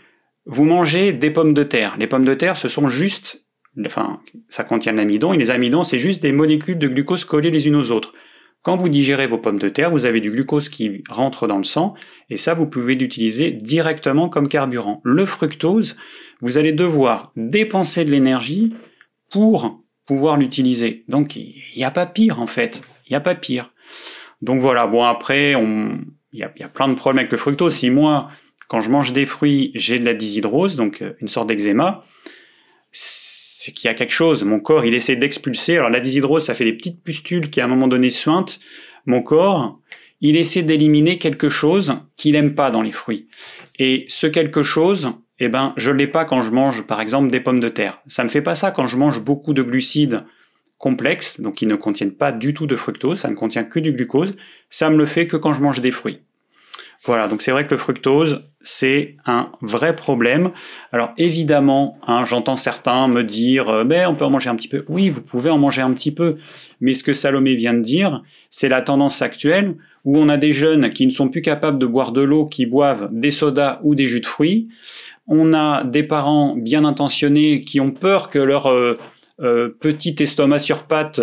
vous 0.45 0.65
mangez 0.65 1.13
des 1.13 1.31
pommes 1.31 1.53
de 1.53 1.63
terre. 1.63 1.95
Les 1.97 2.07
pommes 2.07 2.25
de 2.25 2.33
terre, 2.33 2.57
ce 2.57 2.67
sont 2.67 2.87
juste, 2.87 3.45
enfin, 3.85 4.21
ça 4.49 4.63
contient 4.63 4.91
l'amidon, 4.91 5.33
et 5.33 5.37
les 5.37 5.51
amidons, 5.51 5.83
c'est 5.83 5.99
juste 5.99 6.21
des 6.23 6.31
molécules 6.31 6.79
de 6.79 6.87
glucose 6.87 7.25
collées 7.25 7.51
les 7.51 7.67
unes 7.67 7.75
aux 7.75 7.91
autres. 7.91 8.13
Quand 8.63 8.77
vous 8.77 8.89
digérez 8.89 9.27
vos 9.27 9.37
pommes 9.37 9.59
de 9.59 9.69
terre, 9.69 9.91
vous 9.91 10.05
avez 10.05 10.19
du 10.19 10.31
glucose 10.31 10.69
qui 10.69 11.03
rentre 11.09 11.47
dans 11.47 11.57
le 11.57 11.63
sang, 11.63 11.93
et 12.31 12.37
ça, 12.37 12.55
vous 12.55 12.65
pouvez 12.65 12.95
l'utiliser 12.95 13.51
directement 13.51 14.29
comme 14.29 14.47
carburant. 14.47 14.99
Le 15.03 15.25
fructose, 15.27 15.95
vous 16.41 16.57
allez 16.57 16.71
devoir 16.71 17.33
dépenser 17.35 18.03
de 18.03 18.11
l'énergie 18.11 18.73
pour 19.29 19.82
pouvoir 20.05 20.37
l'utiliser. 20.37 21.03
Donc 21.07 21.35
il 21.35 21.55
n'y 21.75 21.83
a 21.83 21.91
pas 21.91 22.05
pire 22.05 22.41
en 22.41 22.47
fait, 22.47 22.83
il 23.07 23.11
n'y 23.11 23.17
a 23.17 23.21
pas 23.21 23.35
pire. 23.35 23.71
Donc 24.41 24.59
voilà, 24.59 24.87
bon 24.87 25.03
après, 25.03 25.55
on... 25.55 25.99
il, 26.33 26.39
y 26.39 26.43
a, 26.43 26.49
plein 26.67 26.89
de 26.89 26.95
problèmes 26.95 27.19
avec 27.19 27.31
le 27.31 27.37
fructose. 27.37 27.75
Si 27.75 27.89
moi, 27.89 28.29
quand 28.67 28.81
je 28.81 28.89
mange 28.89 29.13
des 29.13 29.25
fruits, 29.25 29.71
j'ai 29.73 29.99
de 29.99 30.05
la 30.05 30.13
dyshydrose, 30.13 30.75
donc 30.75 31.01
euh, 31.01 31.13
une 31.21 31.29
sorte 31.29 31.47
d'eczéma, 31.47 32.03
c'est 32.91 33.71
qu'il 33.71 33.87
y 33.87 33.91
a 33.91 33.93
quelque 33.93 34.11
chose. 34.11 34.43
Mon 34.43 34.59
corps, 34.59 34.83
il 34.83 34.93
essaie 34.93 35.15
d'expulser. 35.15 35.77
Alors 35.77 35.89
la 35.89 36.01
dyshydrose, 36.01 36.43
ça 36.43 36.53
fait 36.53 36.65
des 36.65 36.73
petites 36.73 37.01
pustules 37.01 37.49
qui 37.49 37.61
à 37.61 37.65
un 37.65 37.67
moment 37.67 37.87
donné 37.87 38.09
suintent. 38.09 38.59
Mon 39.05 39.21
corps, 39.21 39.79
il 40.19 40.35
essaie 40.35 40.63
d'éliminer 40.63 41.17
quelque 41.17 41.49
chose 41.49 41.95
qu'il 42.17 42.35
aime 42.35 42.55
pas 42.55 42.71
dans 42.71 42.81
les 42.81 42.91
fruits. 42.91 43.27
Et 43.79 44.05
ce 44.09 44.27
quelque 44.27 44.63
chose, 44.63 45.13
eh 45.39 45.49
ben, 45.49 45.73
je 45.77 45.91
l'ai 45.91 46.07
pas 46.07 46.25
quand 46.25 46.43
je 46.43 46.51
mange, 46.51 46.83
par 46.83 47.01
exemple, 47.01 47.31
des 47.31 47.39
pommes 47.39 47.59
de 47.59 47.69
terre. 47.69 48.01
Ça 48.07 48.23
me 48.23 48.29
fait 48.29 48.41
pas 48.41 48.55
ça 48.55 48.71
quand 48.71 48.87
je 48.87 48.97
mange 48.97 49.21
beaucoup 49.23 49.53
de 49.53 49.63
glucides 49.63 50.23
complexes, 50.77 51.39
donc 51.39 51.55
qui 51.55 51.65
ne 51.65 51.75
contiennent 51.75 52.11
pas 52.11 52.31
du 52.31 52.53
tout 52.53 52.67
de 52.67 52.75
fructose, 52.75 53.19
ça 53.19 53.29
ne 53.29 53.35
contient 53.35 53.63
que 53.63 53.79
du 53.79 53.93
glucose. 53.93 54.35
Ça 54.69 54.89
me 54.89 54.97
le 54.97 55.05
fait 55.05 55.27
que 55.27 55.37
quand 55.37 55.53
je 55.53 55.61
mange 55.61 55.81
des 55.81 55.91
fruits. 55.91 56.19
Voilà, 57.05 57.27
donc 57.27 57.41
c'est 57.41 57.51
vrai 57.51 57.65
que 57.65 57.71
le 57.71 57.77
fructose, 57.77 58.43
c'est 58.61 59.17
un 59.25 59.51
vrai 59.61 59.93
problème. 59.93 60.51
Alors 60.93 61.11
évidemment, 61.17 61.97
hein, 62.07 62.23
j'entends 62.23 62.55
certains 62.55 63.09
me 63.09 63.23
dire, 63.23 63.67
euh, 63.67 63.83
mais 63.83 64.05
on 64.05 64.15
peut 64.15 64.23
en 64.23 64.29
manger 64.29 64.49
un 64.49 64.55
petit 64.55 64.69
peu. 64.69 64.85
Oui, 64.87 65.09
vous 65.09 65.21
pouvez 65.21 65.49
en 65.49 65.57
manger 65.57 65.81
un 65.81 65.91
petit 65.91 66.13
peu, 66.13 66.37
mais 66.79 66.93
ce 66.93 67.03
que 67.03 67.11
Salomé 67.11 67.55
vient 67.55 67.73
de 67.73 67.81
dire, 67.81 68.23
c'est 68.49 68.69
la 68.69 68.81
tendance 68.81 69.21
actuelle 69.21 69.75
où 70.05 70.17
on 70.17 70.29
a 70.29 70.37
des 70.37 70.53
jeunes 70.53 70.89
qui 70.89 71.05
ne 71.05 71.11
sont 71.11 71.29
plus 71.29 71.41
capables 71.41 71.77
de 71.77 71.85
boire 71.85 72.13
de 72.13 72.21
l'eau, 72.21 72.45
qui 72.45 72.65
boivent 72.65 73.09
des 73.11 73.31
sodas 73.31 73.79
ou 73.83 73.95
des 73.95 74.05
jus 74.05 74.21
de 74.21 74.25
fruits. 74.25 74.69
On 75.27 75.53
a 75.53 75.83
des 75.83 76.03
parents 76.03 76.55
bien 76.55 76.83
intentionnés 76.85 77.61
qui 77.61 77.79
ont 77.79 77.91
peur 77.91 78.29
que 78.29 78.39
leur 78.39 78.67
euh, 78.67 78.97
euh, 79.41 79.69
petit 79.79 80.15
estomac 80.19 80.59
sur 80.59 80.83
pattes 80.83 81.21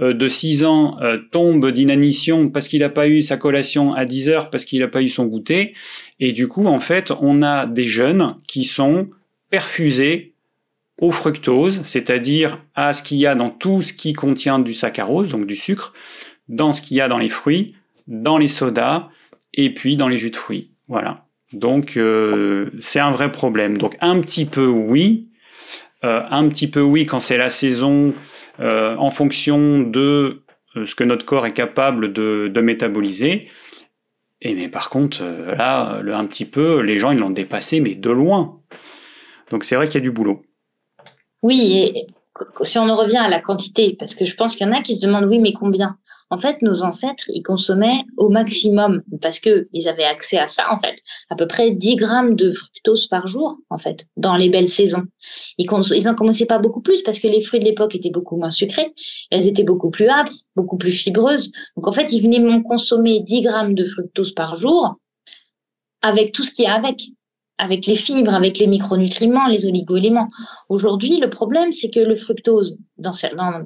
euh, 0.00 0.14
de 0.14 0.28
6 0.28 0.64
ans 0.64 0.98
tombe 1.30 1.70
d'inanition 1.70 2.48
parce 2.48 2.68
qu'il 2.68 2.80
n'a 2.80 2.88
pas 2.88 3.08
eu 3.08 3.20
sa 3.22 3.36
collation 3.36 3.94
à 3.94 4.04
10 4.04 4.28
heures, 4.30 4.50
parce 4.50 4.64
qu'il 4.64 4.80
n'a 4.80 4.88
pas 4.88 5.02
eu 5.02 5.08
son 5.08 5.26
goûter. 5.26 5.74
Et 6.18 6.32
du 6.32 6.48
coup, 6.48 6.66
en 6.66 6.80
fait, 6.80 7.12
on 7.20 7.42
a 7.42 7.66
des 7.66 7.84
jeunes 7.84 8.36
qui 8.46 8.64
sont 8.64 9.10
perfusés 9.50 10.32
au 10.98 11.10
fructose, 11.10 11.82
c'est-à-dire 11.84 12.64
à 12.74 12.92
ce 12.92 13.02
qu'il 13.02 13.18
y 13.18 13.26
a 13.26 13.34
dans 13.34 13.50
tout 13.50 13.82
ce 13.82 13.92
qui 13.92 14.12
contient 14.12 14.58
du 14.58 14.72
saccharose, 14.72 15.30
donc 15.30 15.46
du 15.46 15.56
sucre, 15.56 15.92
dans 16.48 16.72
ce 16.72 16.80
qu'il 16.80 16.96
y 16.96 17.00
a 17.00 17.08
dans 17.08 17.18
les 17.18 17.28
fruits, 17.28 17.74
dans 18.06 18.38
les 18.38 18.48
sodas 18.48 19.08
et 19.54 19.72
puis 19.74 19.96
dans 19.96 20.08
les 20.08 20.18
jus 20.18 20.30
de 20.30 20.36
fruits. 20.36 20.70
Voilà. 20.88 21.26
Donc 21.52 21.98
c'est 22.80 23.00
un 23.00 23.10
vrai 23.10 23.30
problème. 23.32 23.78
Donc 23.78 23.96
un 24.00 24.20
petit 24.20 24.46
peu 24.46 24.66
oui, 24.66 25.28
euh, 26.04 26.22
un 26.30 26.48
petit 26.48 26.68
peu 26.68 26.80
oui 26.80 27.06
quand 27.06 27.20
c'est 27.20 27.36
la 27.36 27.50
saison, 27.50 28.14
euh, 28.58 28.96
en 28.96 29.10
fonction 29.10 29.82
de 29.82 30.42
euh, 30.76 30.84
ce 30.84 30.96
que 30.96 31.04
notre 31.04 31.24
corps 31.24 31.46
est 31.46 31.52
capable 31.52 32.12
de, 32.12 32.50
de 32.52 32.60
métaboliser. 32.60 33.48
Et 34.40 34.54
mais 34.54 34.68
par 34.68 34.90
contre, 34.90 35.22
là, 35.22 36.00
le 36.02 36.14
un 36.14 36.24
petit 36.26 36.44
peu, 36.44 36.80
les 36.80 36.98
gens 36.98 37.12
ils 37.12 37.18
l'ont 37.18 37.30
dépassé, 37.30 37.80
mais 37.80 37.94
de 37.94 38.10
loin. 38.10 38.60
Donc 39.50 39.62
c'est 39.62 39.76
vrai 39.76 39.86
qu'il 39.86 39.94
y 39.94 39.98
a 39.98 40.00
du 40.00 40.10
boulot. 40.10 40.42
Oui, 41.42 41.92
et 41.94 42.06
si 42.62 42.78
on 42.78 42.88
en 42.88 42.96
revient 42.96 43.18
à 43.18 43.28
la 43.28 43.38
quantité, 43.38 43.94
parce 43.96 44.16
que 44.16 44.24
je 44.24 44.34
pense 44.34 44.56
qu'il 44.56 44.66
y 44.66 44.70
en 44.70 44.72
a 44.72 44.82
qui 44.82 44.96
se 44.96 45.00
demandent 45.00 45.26
oui, 45.26 45.38
mais 45.38 45.52
combien? 45.52 45.96
En 46.32 46.38
fait, 46.38 46.62
nos 46.62 46.82
ancêtres, 46.82 47.24
ils 47.28 47.42
consommaient 47.42 48.06
au 48.16 48.30
maximum, 48.30 49.02
parce 49.20 49.38
que 49.38 49.68
ils 49.74 49.86
avaient 49.86 50.04
accès 50.04 50.38
à 50.38 50.46
ça, 50.46 50.72
en 50.72 50.80
fait, 50.80 50.96
à 51.28 51.36
peu 51.36 51.46
près 51.46 51.72
10 51.72 51.96
grammes 51.96 52.36
de 52.36 52.50
fructose 52.50 53.06
par 53.06 53.28
jour, 53.28 53.58
en 53.68 53.76
fait, 53.76 54.06
dans 54.16 54.36
les 54.36 54.48
belles 54.48 54.66
saisons. 54.66 55.04
Ils, 55.58 55.68
ils 55.94 56.08
en 56.08 56.14
commençaient 56.14 56.46
pas 56.46 56.58
beaucoup 56.58 56.80
plus 56.80 57.02
parce 57.02 57.18
que 57.18 57.28
les 57.28 57.42
fruits 57.42 57.60
de 57.60 57.66
l'époque 57.66 57.94
étaient 57.94 58.10
beaucoup 58.10 58.38
moins 58.38 58.50
sucrés, 58.50 58.94
elles 59.30 59.46
étaient 59.46 59.62
beaucoup 59.62 59.90
plus 59.90 60.08
âpres, 60.08 60.32
beaucoup 60.56 60.78
plus 60.78 60.92
fibreuses. 60.92 61.52
Donc, 61.76 61.86
en 61.86 61.92
fait, 61.92 62.10
ils 62.14 62.22
venaient 62.22 62.62
consommer 62.62 63.20
10 63.20 63.42
grammes 63.42 63.74
de 63.74 63.84
fructose 63.84 64.32
par 64.32 64.56
jour 64.56 64.96
avec 66.00 66.32
tout 66.32 66.44
ce 66.44 66.54
qui 66.54 66.62
est 66.62 66.70
avec 66.70 67.02
avec 67.58 67.86
les 67.86 67.94
fibres, 67.94 68.34
avec 68.34 68.58
les 68.58 68.66
micronutriments, 68.66 69.46
les 69.46 69.66
oligoéléments. 69.66 70.28
Aujourd'hui, 70.70 71.18
le 71.18 71.28
problème, 71.28 71.72
c'est 71.72 71.90
que 71.90 72.00
le 72.00 72.16
fructose, 72.16 72.78
dans, 72.96 73.12
dans, 73.36 73.64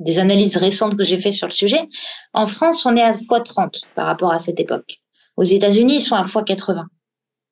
des 0.00 0.18
analyses 0.18 0.56
récentes 0.56 0.96
que 0.96 1.04
j'ai 1.04 1.20
fait 1.20 1.30
sur 1.30 1.46
le 1.46 1.52
sujet, 1.52 1.88
en 2.32 2.46
France, 2.46 2.84
on 2.86 2.96
est 2.96 3.02
à 3.02 3.12
x30 3.12 3.82
par 3.94 4.06
rapport 4.06 4.32
à 4.32 4.38
cette 4.38 4.58
époque. 4.58 4.98
Aux 5.36 5.44
États-Unis, 5.44 5.96
ils 5.96 6.00
sont 6.00 6.16
à 6.16 6.22
x80. 6.22 6.84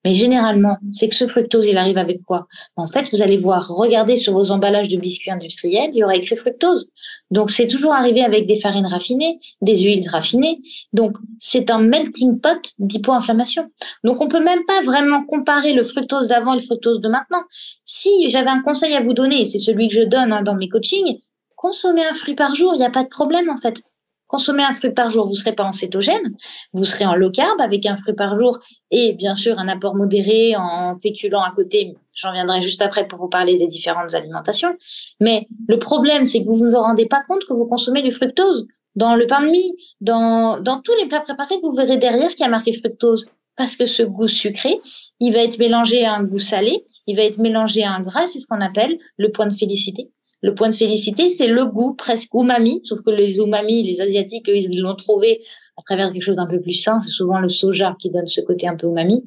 Mais 0.05 0.15
généralement, 0.15 0.77
c'est 0.93 1.09
que 1.09 1.15
ce 1.15 1.27
fructose, 1.27 1.67
il 1.67 1.77
arrive 1.77 1.99
avec 1.99 2.23
quoi? 2.23 2.47
En 2.77 2.89
fait, 2.89 3.11
vous 3.13 3.21
allez 3.21 3.37
voir, 3.37 3.69
regardez 3.69 4.17
sur 4.17 4.33
vos 4.33 4.53
emballages 4.53 4.89
de 4.89 4.97
biscuits 4.97 5.31
industriels, 5.31 5.91
il 5.93 5.99
y 5.99 6.05
aura 6.05 6.15
écrit 6.15 6.37
fructose. 6.37 6.89
Donc, 7.33 7.51
c'est 7.51 7.67
toujours 7.67 7.93
arrivé 7.93 8.23
avec 8.23 8.47
des 8.47 8.61
farines 8.61 8.87
raffinées, 8.87 9.39
des 9.61 9.77
huiles 9.81 10.09
raffinées. 10.09 10.61
Donc, 10.93 11.17
c'est 11.41 11.71
un 11.71 11.81
melting 11.81 12.41
pot 12.41 12.75
d'hypoinflammation. 12.79 13.71
Donc, 14.05 14.21
on 14.21 14.29
peut 14.29 14.43
même 14.43 14.65
pas 14.67 14.81
vraiment 14.83 15.25
comparer 15.25 15.73
le 15.73 15.83
fructose 15.83 16.29
d'avant 16.29 16.55
et 16.55 16.59
le 16.59 16.65
fructose 16.65 17.01
de 17.01 17.09
maintenant. 17.09 17.43
Si 17.85 18.31
j'avais 18.31 18.51
un 18.51 18.63
conseil 18.63 18.95
à 18.95 19.01
vous 19.01 19.15
donner, 19.15 19.41
et 19.41 19.45
c'est 19.45 19.59
celui 19.59 19.89
que 19.89 19.95
je 19.95 20.03
donne 20.03 20.33
hein, 20.33 20.43
dans 20.43 20.55
mes 20.55 20.69
coachings, 20.69 21.19
consommer 21.59 22.07
un 22.07 22.15
fruit 22.15 22.37
par 22.37 22.55
jour, 22.55 22.73
il 22.75 22.79
n'y 22.79 22.87
a 22.87 22.91
pas 22.91 23.05
de 23.05 23.09
problème 23.09 23.51
en 23.51 23.59
fait. 23.59 23.83
Consommer 24.29 24.63
un 24.63 24.73
fruit 24.73 24.93
par 24.93 25.11
jour, 25.11 25.25
vous 25.25 25.33
ne 25.33 25.39
serez 25.39 25.55
pas 25.55 25.65
en 25.65 25.73
cétogène, 25.73 26.37
vous 26.73 26.85
serez 26.85 27.07
en 27.07 27.15
low 27.15 27.31
carb 27.31 27.61
avec 27.61 27.85
un 27.87 27.97
fruit 27.97 28.15
par 28.15 28.39
jour 28.39 28.59
et 28.91 29.15
bien 29.15 29.35
sûr 29.35 29.59
un 29.59 29.69
apport 29.69 29.97
modéré 29.97 30.55
en 30.55 30.99
féculents 30.99 31.43
à 31.43 31.51
côté. 31.51 31.97
J'en 32.15 32.33
viendrai 32.33 32.63
juste 32.63 32.83
après 32.83 33.09
pour 33.09 33.19
vous 33.19 33.29
parler 33.29 33.57
des 33.57 33.69
différentes 33.69 34.15
alimentations. 34.15 34.77
Mais 35.19 35.49
le 35.67 35.79
problème, 35.79 36.27
c'est 36.27 36.45
que 36.45 36.49
vous 36.49 36.67
ne 36.67 36.71
vous 36.71 36.77
rendez 36.77 37.07
pas 37.07 37.23
compte 37.27 37.45
que 37.45 37.55
vous 37.55 37.67
consommez 37.67 38.03
du 38.03 38.11
fructose 38.11 38.67
dans 38.97 39.15
le 39.15 39.27
pain 39.27 39.43
de 39.43 39.49
mie, 39.49 39.75
dans, 40.01 40.61
dans 40.61 40.81
tous 40.81 40.95
les 41.01 41.07
plats 41.07 41.21
préparés 41.21 41.57
que 41.61 41.67
vous 41.67 41.75
verrez 41.75 41.97
derrière 41.97 42.35
qui 42.35 42.45
a 42.45 42.49
marqué 42.49 42.73
fructose. 42.75 43.27
Parce 43.57 43.77
que 43.77 43.87
ce 43.87 44.03
goût 44.03 44.29
sucré, 44.29 44.81
il 45.21 45.33
va 45.33 45.41
être 45.41 45.59
mélangé 45.59 46.05
à 46.05 46.15
un 46.15 46.23
goût 46.23 46.39
salé, 46.39 46.85
il 47.07 47.17
va 47.17 47.23
être 47.23 47.39
mélangé 47.39 47.83
à 47.83 47.93
un 47.93 48.01
gras, 48.01 48.27
c'est 48.27 48.39
ce 48.39 48.47
qu'on 48.47 48.61
appelle 48.61 48.99
le 49.17 49.33
point 49.33 49.47
de 49.47 49.55
félicité. 49.55 50.11
Le 50.43 50.55
point 50.55 50.69
de 50.69 50.75
félicité, 50.75 51.29
c'est 51.29 51.49
le 51.49 51.67
goût 51.67 51.95
presque 51.95 52.33
umami, 52.35 52.81
sauf 52.85 53.01
que 53.03 53.11
les 53.11 53.39
umami, 53.39 53.83
les 53.83 54.01
asiatiques, 54.01 54.49
ils 54.49 54.81
l'ont 54.81 54.95
trouvé 54.95 55.43
à 55.77 55.83
travers 55.83 56.13
quelque 56.13 56.23
chose 56.23 56.37
d'un 56.37 56.47
peu 56.47 56.61
plus 56.61 56.73
sain. 56.73 57.01
C'est 57.01 57.11
souvent 57.11 57.41
le 57.41 57.49
soja 57.49 57.97
qui 57.99 58.11
donne 58.11 58.27
ce 58.27 58.41
côté 58.41 58.69
un 58.69 58.77
peu 58.77 58.87
umami. 58.87 59.25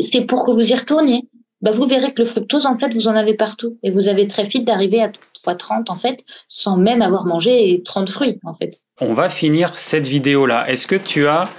C'est 0.00 0.26
pour 0.26 0.46
que 0.46 0.52
vous 0.52 0.72
y 0.72 0.74
retourniez. 0.74 1.28
Bah, 1.62 1.72
vous 1.72 1.86
verrez 1.86 2.14
que 2.14 2.22
le 2.22 2.26
fructose, 2.26 2.64
en 2.64 2.78
fait, 2.78 2.92
vous 2.94 3.08
en 3.08 3.14
avez 3.14 3.34
partout. 3.34 3.78
Et 3.82 3.90
vous 3.90 4.08
avez 4.08 4.26
très 4.26 4.44
vite 4.44 4.64
d'arriver 4.64 5.02
à 5.02 5.12
fois 5.42 5.54
30, 5.54 5.90
en 5.90 5.96
fait, 5.96 6.24
sans 6.48 6.78
même 6.78 7.02
avoir 7.02 7.26
mangé 7.26 7.82
30 7.84 8.08
fruits, 8.08 8.38
en 8.44 8.54
fait. 8.54 8.78
On 9.00 9.12
va 9.12 9.28
finir 9.28 9.78
cette 9.78 10.06
vidéo-là. 10.06 10.70
Est-ce 10.70 10.86
que 10.86 10.96
tu 10.96 11.26
as 11.26 11.50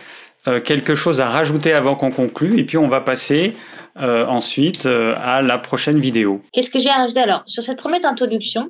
euh, 0.47 0.59
quelque 0.59 0.95
chose 0.95 1.21
à 1.21 1.29
rajouter 1.29 1.73
avant 1.73 1.95
qu'on 1.95 2.09
conclue? 2.09 2.59
Et 2.59 2.63
puis, 2.63 2.79
on 2.79 2.87
va 2.87 3.01
passer 3.01 3.53
euh, 3.99 4.25
ensuite 4.25 4.85
euh, 4.85 5.15
à 5.17 5.41
la 5.41 5.57
prochaine 5.57 5.99
vidéo. 5.99 6.41
Qu'est-ce 6.53 6.69
que 6.69 6.79
j'ai 6.79 6.89
à 6.89 6.95
rajouter 6.95 7.19
alors? 7.19 7.43
Sur 7.45 7.63
cette 7.63 7.77
première 7.77 8.05
introduction, 8.05 8.69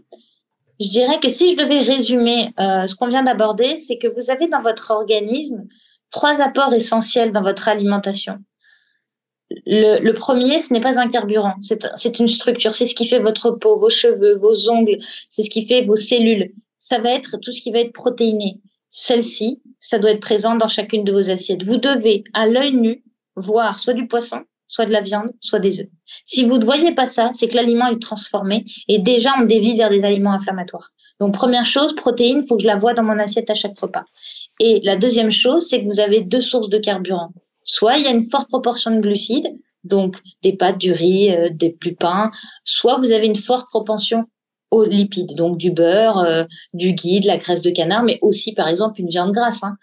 je 0.79 0.89
dirais 0.89 1.19
que 1.19 1.29
si 1.29 1.51
je 1.51 1.57
devais 1.57 1.81
résumer 1.81 2.53
euh, 2.59 2.87
ce 2.87 2.95
qu'on 2.95 3.07
vient 3.07 3.23
d'aborder, 3.23 3.77
c'est 3.77 3.97
que 3.97 4.07
vous 4.07 4.31
avez 4.31 4.47
dans 4.47 4.61
votre 4.61 4.91
organisme 4.91 5.67
trois 6.09 6.41
apports 6.41 6.73
essentiels 6.73 7.31
dans 7.31 7.43
votre 7.43 7.67
alimentation. 7.67 8.37
Le, 9.65 9.99
le 9.99 10.13
premier, 10.13 10.59
ce 10.59 10.73
n'est 10.73 10.81
pas 10.81 10.99
un 10.99 11.09
carburant, 11.09 11.55
c'est 11.61 12.19
une 12.19 12.29
structure, 12.29 12.73
c'est 12.73 12.87
ce 12.87 12.95
qui 12.95 13.05
fait 13.05 13.19
votre 13.19 13.51
peau, 13.51 13.77
vos 13.77 13.89
cheveux, 13.89 14.37
vos 14.37 14.69
ongles, 14.69 14.97
c'est 15.27 15.43
ce 15.43 15.49
qui 15.49 15.67
fait 15.67 15.83
vos 15.83 15.97
cellules. 15.97 16.51
Ça 16.77 16.99
va 16.99 17.11
être 17.11 17.37
tout 17.37 17.51
ce 17.51 17.61
qui 17.61 17.71
va 17.71 17.79
être 17.79 17.93
protéiné. 17.93 18.61
Celle-ci, 18.89 19.61
ça 19.79 19.99
doit 19.99 20.11
être 20.11 20.21
présent 20.21 20.55
dans 20.55 20.67
chacune 20.67 21.03
de 21.03 21.11
vos 21.11 21.29
assiettes. 21.29 21.63
Vous 21.63 21.77
devez, 21.77 22.23
à 22.33 22.47
l'œil 22.47 22.73
nu, 22.73 23.03
voir 23.35 23.79
soit 23.79 23.93
du 23.93 24.07
poisson, 24.07 24.41
soit 24.71 24.85
de 24.85 24.91
la 24.91 25.01
viande, 25.01 25.31
soit 25.41 25.59
des 25.59 25.81
œufs. 25.81 25.87
Si 26.23 26.45
vous 26.45 26.57
ne 26.57 26.63
voyez 26.63 26.95
pas 26.95 27.05
ça, 27.05 27.29
c'est 27.33 27.49
que 27.49 27.55
l'aliment 27.55 27.87
est 27.87 28.01
transformé 28.01 28.63
et 28.87 28.99
déjà 28.99 29.31
on 29.37 29.43
dévie 29.43 29.75
vers 29.75 29.89
des 29.89 30.05
aliments 30.05 30.31
inflammatoires. 30.31 30.91
Donc 31.19 31.33
première 31.33 31.65
chose, 31.65 31.93
protéines, 31.93 32.45
faut 32.47 32.55
que 32.55 32.63
je 32.63 32.67
la 32.67 32.77
vois 32.77 32.93
dans 32.93 33.03
mon 33.03 33.19
assiette 33.19 33.49
à 33.49 33.55
chaque 33.55 33.77
repas. 33.77 34.05
Et 34.61 34.79
la 34.85 34.95
deuxième 34.95 35.29
chose, 35.29 35.67
c'est 35.67 35.81
que 35.81 35.89
vous 35.89 35.99
avez 35.99 36.21
deux 36.21 36.39
sources 36.39 36.69
de 36.69 36.77
carburant. 36.77 37.33
Soit 37.65 37.97
il 37.97 38.05
y 38.05 38.07
a 38.07 38.11
une 38.11 38.23
forte 38.23 38.47
proportion 38.47 38.91
de 38.95 39.01
glucides, 39.01 39.49
donc 39.83 40.21
des 40.41 40.53
pâtes, 40.53 40.77
du 40.77 40.93
riz, 40.93 41.35
euh, 41.35 41.49
des, 41.51 41.77
du 41.81 41.93
pain, 41.93 42.31
soit 42.63 42.97
vous 42.97 43.11
avez 43.11 43.27
une 43.27 43.35
forte 43.35 43.67
propension 43.67 44.25
aux 44.69 44.85
lipides, 44.85 45.35
donc 45.35 45.57
du 45.57 45.71
beurre, 45.71 46.19
euh, 46.19 46.45
du 46.73 46.93
ghee, 46.93 47.19
de 47.19 47.27
la 47.27 47.37
graisse 47.37 47.61
de 47.61 47.71
canard, 47.71 48.03
mais 48.03 48.19
aussi 48.21 48.53
par 48.53 48.69
exemple 48.69 49.01
une 49.01 49.09
viande 49.09 49.31
grasse. 49.31 49.63
Hein 49.63 49.75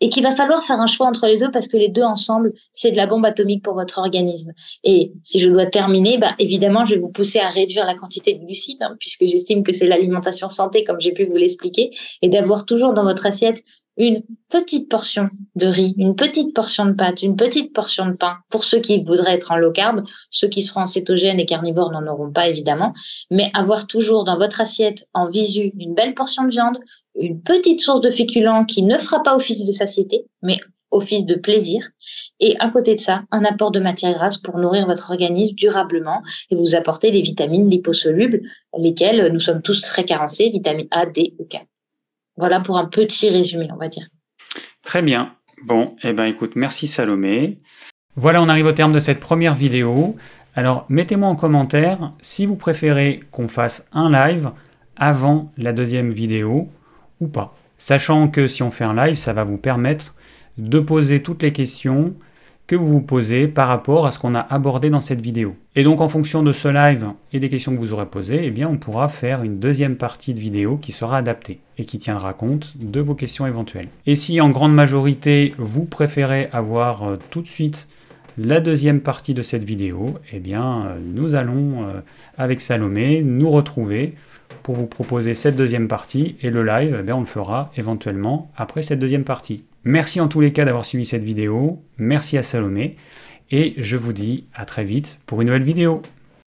et 0.00 0.10
qu'il 0.10 0.22
va 0.22 0.32
falloir 0.32 0.62
faire 0.62 0.80
un 0.80 0.86
choix 0.86 1.06
entre 1.06 1.26
les 1.26 1.38
deux 1.38 1.50
parce 1.50 1.68
que 1.68 1.76
les 1.76 1.88
deux 1.88 2.02
ensemble, 2.02 2.52
c'est 2.72 2.90
de 2.90 2.96
la 2.96 3.06
bombe 3.06 3.24
atomique 3.24 3.62
pour 3.64 3.74
votre 3.74 3.98
organisme. 3.98 4.52
Et 4.84 5.12
si 5.22 5.40
je 5.40 5.50
dois 5.50 5.66
terminer, 5.66 6.18
bah, 6.18 6.34
évidemment, 6.38 6.84
je 6.84 6.94
vais 6.94 7.00
vous 7.00 7.08
pousser 7.08 7.38
à 7.38 7.48
réduire 7.48 7.86
la 7.86 7.94
quantité 7.94 8.34
de 8.34 8.44
glucides, 8.44 8.82
hein, 8.82 8.96
puisque 9.00 9.26
j'estime 9.26 9.62
que 9.62 9.72
c'est 9.72 9.86
l'alimentation 9.86 10.50
santé, 10.50 10.84
comme 10.84 11.00
j'ai 11.00 11.12
pu 11.12 11.24
vous 11.24 11.36
l'expliquer, 11.36 11.90
et 12.22 12.28
d'avoir 12.28 12.66
toujours 12.66 12.92
dans 12.92 13.04
votre 13.04 13.26
assiette 13.26 13.62
une 13.96 14.22
petite 14.48 14.88
portion 14.88 15.30
de 15.54 15.66
riz, 15.66 15.94
une 15.96 16.14
petite 16.14 16.54
portion 16.54 16.84
de 16.84 16.92
pâtes, 16.92 17.22
une 17.22 17.36
petite 17.36 17.72
portion 17.72 18.06
de 18.06 18.12
pain 18.12 18.36
pour 18.50 18.64
ceux 18.64 18.78
qui 18.78 19.02
voudraient 19.02 19.34
être 19.34 19.52
en 19.52 19.56
low 19.56 19.72
carb. 19.72 20.02
Ceux 20.30 20.48
qui 20.48 20.62
seront 20.62 20.82
en 20.82 20.86
cétogène 20.86 21.40
et 21.40 21.46
carnivores 21.46 21.90
n'en 21.90 22.06
auront 22.06 22.30
pas 22.30 22.48
évidemment, 22.48 22.92
mais 23.30 23.50
avoir 23.54 23.86
toujours 23.86 24.24
dans 24.24 24.36
votre 24.36 24.60
assiette 24.60 25.06
en 25.14 25.30
visu 25.30 25.72
une 25.78 25.94
belle 25.94 26.14
portion 26.14 26.44
de 26.44 26.50
viande, 26.50 26.78
une 27.18 27.40
petite 27.40 27.80
source 27.80 28.02
de 28.02 28.10
féculents 28.10 28.64
qui 28.64 28.82
ne 28.82 28.98
fera 28.98 29.22
pas 29.22 29.34
office 29.34 29.64
de 29.64 29.72
satiété, 29.72 30.26
mais 30.42 30.58
office 30.90 31.26
de 31.26 31.34
plaisir. 31.34 31.88
Et 32.38 32.56
à 32.60 32.68
côté 32.68 32.94
de 32.94 33.00
ça, 33.00 33.24
un 33.30 33.44
apport 33.44 33.70
de 33.70 33.80
matière 33.80 34.12
grasse 34.12 34.36
pour 34.36 34.58
nourrir 34.58 34.86
votre 34.86 35.10
organisme 35.10 35.56
durablement 35.56 36.22
et 36.50 36.56
vous 36.56 36.74
apporter 36.74 37.10
les 37.10 37.22
vitamines 37.22 37.68
liposolubles, 37.68 38.42
lesquelles 38.78 39.32
nous 39.32 39.40
sommes 39.40 39.62
tous 39.62 39.80
très 39.80 40.04
carencés, 40.04 40.50
vitamines 40.50 40.88
A, 40.90 41.06
D 41.06 41.34
ou 41.38 41.44
K. 41.44 41.66
Voilà 42.36 42.60
pour 42.60 42.78
un 42.78 42.86
petit 42.86 43.30
résumé, 43.30 43.68
on 43.72 43.76
va 43.76 43.88
dire. 43.88 44.06
Très 44.82 45.02
bien. 45.02 45.34
Bon, 45.64 45.96
eh 46.02 46.12
ben 46.12 46.24
écoute, 46.24 46.54
merci 46.54 46.86
Salomé. 46.86 47.60
Voilà, 48.14 48.42
on 48.42 48.48
arrive 48.48 48.66
au 48.66 48.72
terme 48.72 48.92
de 48.92 49.00
cette 49.00 49.20
première 49.20 49.54
vidéo. 49.54 50.16
Alors, 50.54 50.86
mettez-moi 50.88 51.28
en 51.28 51.36
commentaire 51.36 52.12
si 52.20 52.46
vous 52.46 52.56
préférez 52.56 53.20
qu'on 53.30 53.48
fasse 53.48 53.86
un 53.92 54.10
live 54.10 54.50
avant 54.96 55.52
la 55.58 55.72
deuxième 55.72 56.10
vidéo 56.10 56.70
ou 57.20 57.28
pas. 57.28 57.54
Sachant 57.78 58.28
que 58.28 58.48
si 58.48 58.62
on 58.62 58.70
fait 58.70 58.84
un 58.84 58.94
live, 58.94 59.16
ça 59.16 59.32
va 59.32 59.44
vous 59.44 59.58
permettre 59.58 60.14
de 60.56 60.78
poser 60.78 61.22
toutes 61.22 61.42
les 61.42 61.52
questions 61.52 62.16
que 62.66 62.74
vous 62.74 62.86
vous 62.86 63.00
posez 63.00 63.46
par 63.46 63.68
rapport 63.68 64.06
à 64.06 64.10
ce 64.10 64.18
qu'on 64.18 64.34
a 64.34 64.40
abordé 64.40 64.90
dans 64.90 65.00
cette 65.00 65.20
vidéo. 65.20 65.56
Et 65.76 65.84
donc 65.84 66.00
en 66.00 66.08
fonction 66.08 66.42
de 66.42 66.52
ce 66.52 66.68
live 66.68 67.06
et 67.32 67.40
des 67.40 67.48
questions 67.48 67.74
que 67.74 67.80
vous 67.80 67.92
aurez 67.92 68.06
posées, 68.06 68.40
eh 68.44 68.50
bien 68.50 68.68
on 68.68 68.76
pourra 68.76 69.08
faire 69.08 69.42
une 69.42 69.58
deuxième 69.58 69.96
partie 69.96 70.34
de 70.34 70.40
vidéo 70.40 70.76
qui 70.76 70.92
sera 70.92 71.18
adaptée 71.18 71.60
et 71.78 71.84
qui 71.84 71.98
tiendra 71.98 72.32
compte 72.32 72.74
de 72.76 73.00
vos 73.00 73.14
questions 73.14 73.46
éventuelles. 73.46 73.88
Et 74.06 74.16
si 74.16 74.40
en 74.40 74.50
grande 74.50 74.74
majorité 74.74 75.54
vous 75.58 75.84
préférez 75.84 76.48
avoir 76.52 77.04
euh, 77.04 77.16
tout 77.30 77.42
de 77.42 77.46
suite 77.46 77.88
la 78.38 78.60
deuxième 78.60 79.00
partie 79.00 79.32
de 79.32 79.42
cette 79.42 79.64
vidéo, 79.64 80.14
eh 80.32 80.40
bien 80.40 80.86
euh, 80.86 80.98
nous 81.02 81.34
allons 81.34 81.84
euh, 81.84 82.00
avec 82.36 82.60
Salomé 82.60 83.22
nous 83.22 83.50
retrouver 83.50 84.14
pour 84.62 84.74
vous 84.74 84.86
proposer 84.86 85.34
cette 85.34 85.56
deuxième 85.56 85.88
partie 85.88 86.36
et 86.42 86.50
le 86.50 86.64
live, 86.64 87.04
eh 87.06 87.12
on 87.12 87.20
le 87.20 87.26
fera 87.26 87.70
éventuellement 87.76 88.50
après 88.56 88.82
cette 88.82 88.98
deuxième 88.98 89.24
partie. 89.24 89.64
Merci 89.88 90.20
en 90.20 90.26
tous 90.26 90.40
les 90.40 90.50
cas 90.50 90.64
d'avoir 90.64 90.84
suivi 90.84 91.04
cette 91.04 91.22
vidéo, 91.22 91.80
merci 91.96 92.36
à 92.36 92.42
Salomé, 92.42 92.96
et 93.52 93.74
je 93.78 93.96
vous 93.96 94.12
dis 94.12 94.48
à 94.52 94.64
très 94.64 94.82
vite 94.82 95.20
pour 95.26 95.40
une 95.40 95.46
nouvelle 95.46 95.62
vidéo. 95.62 96.02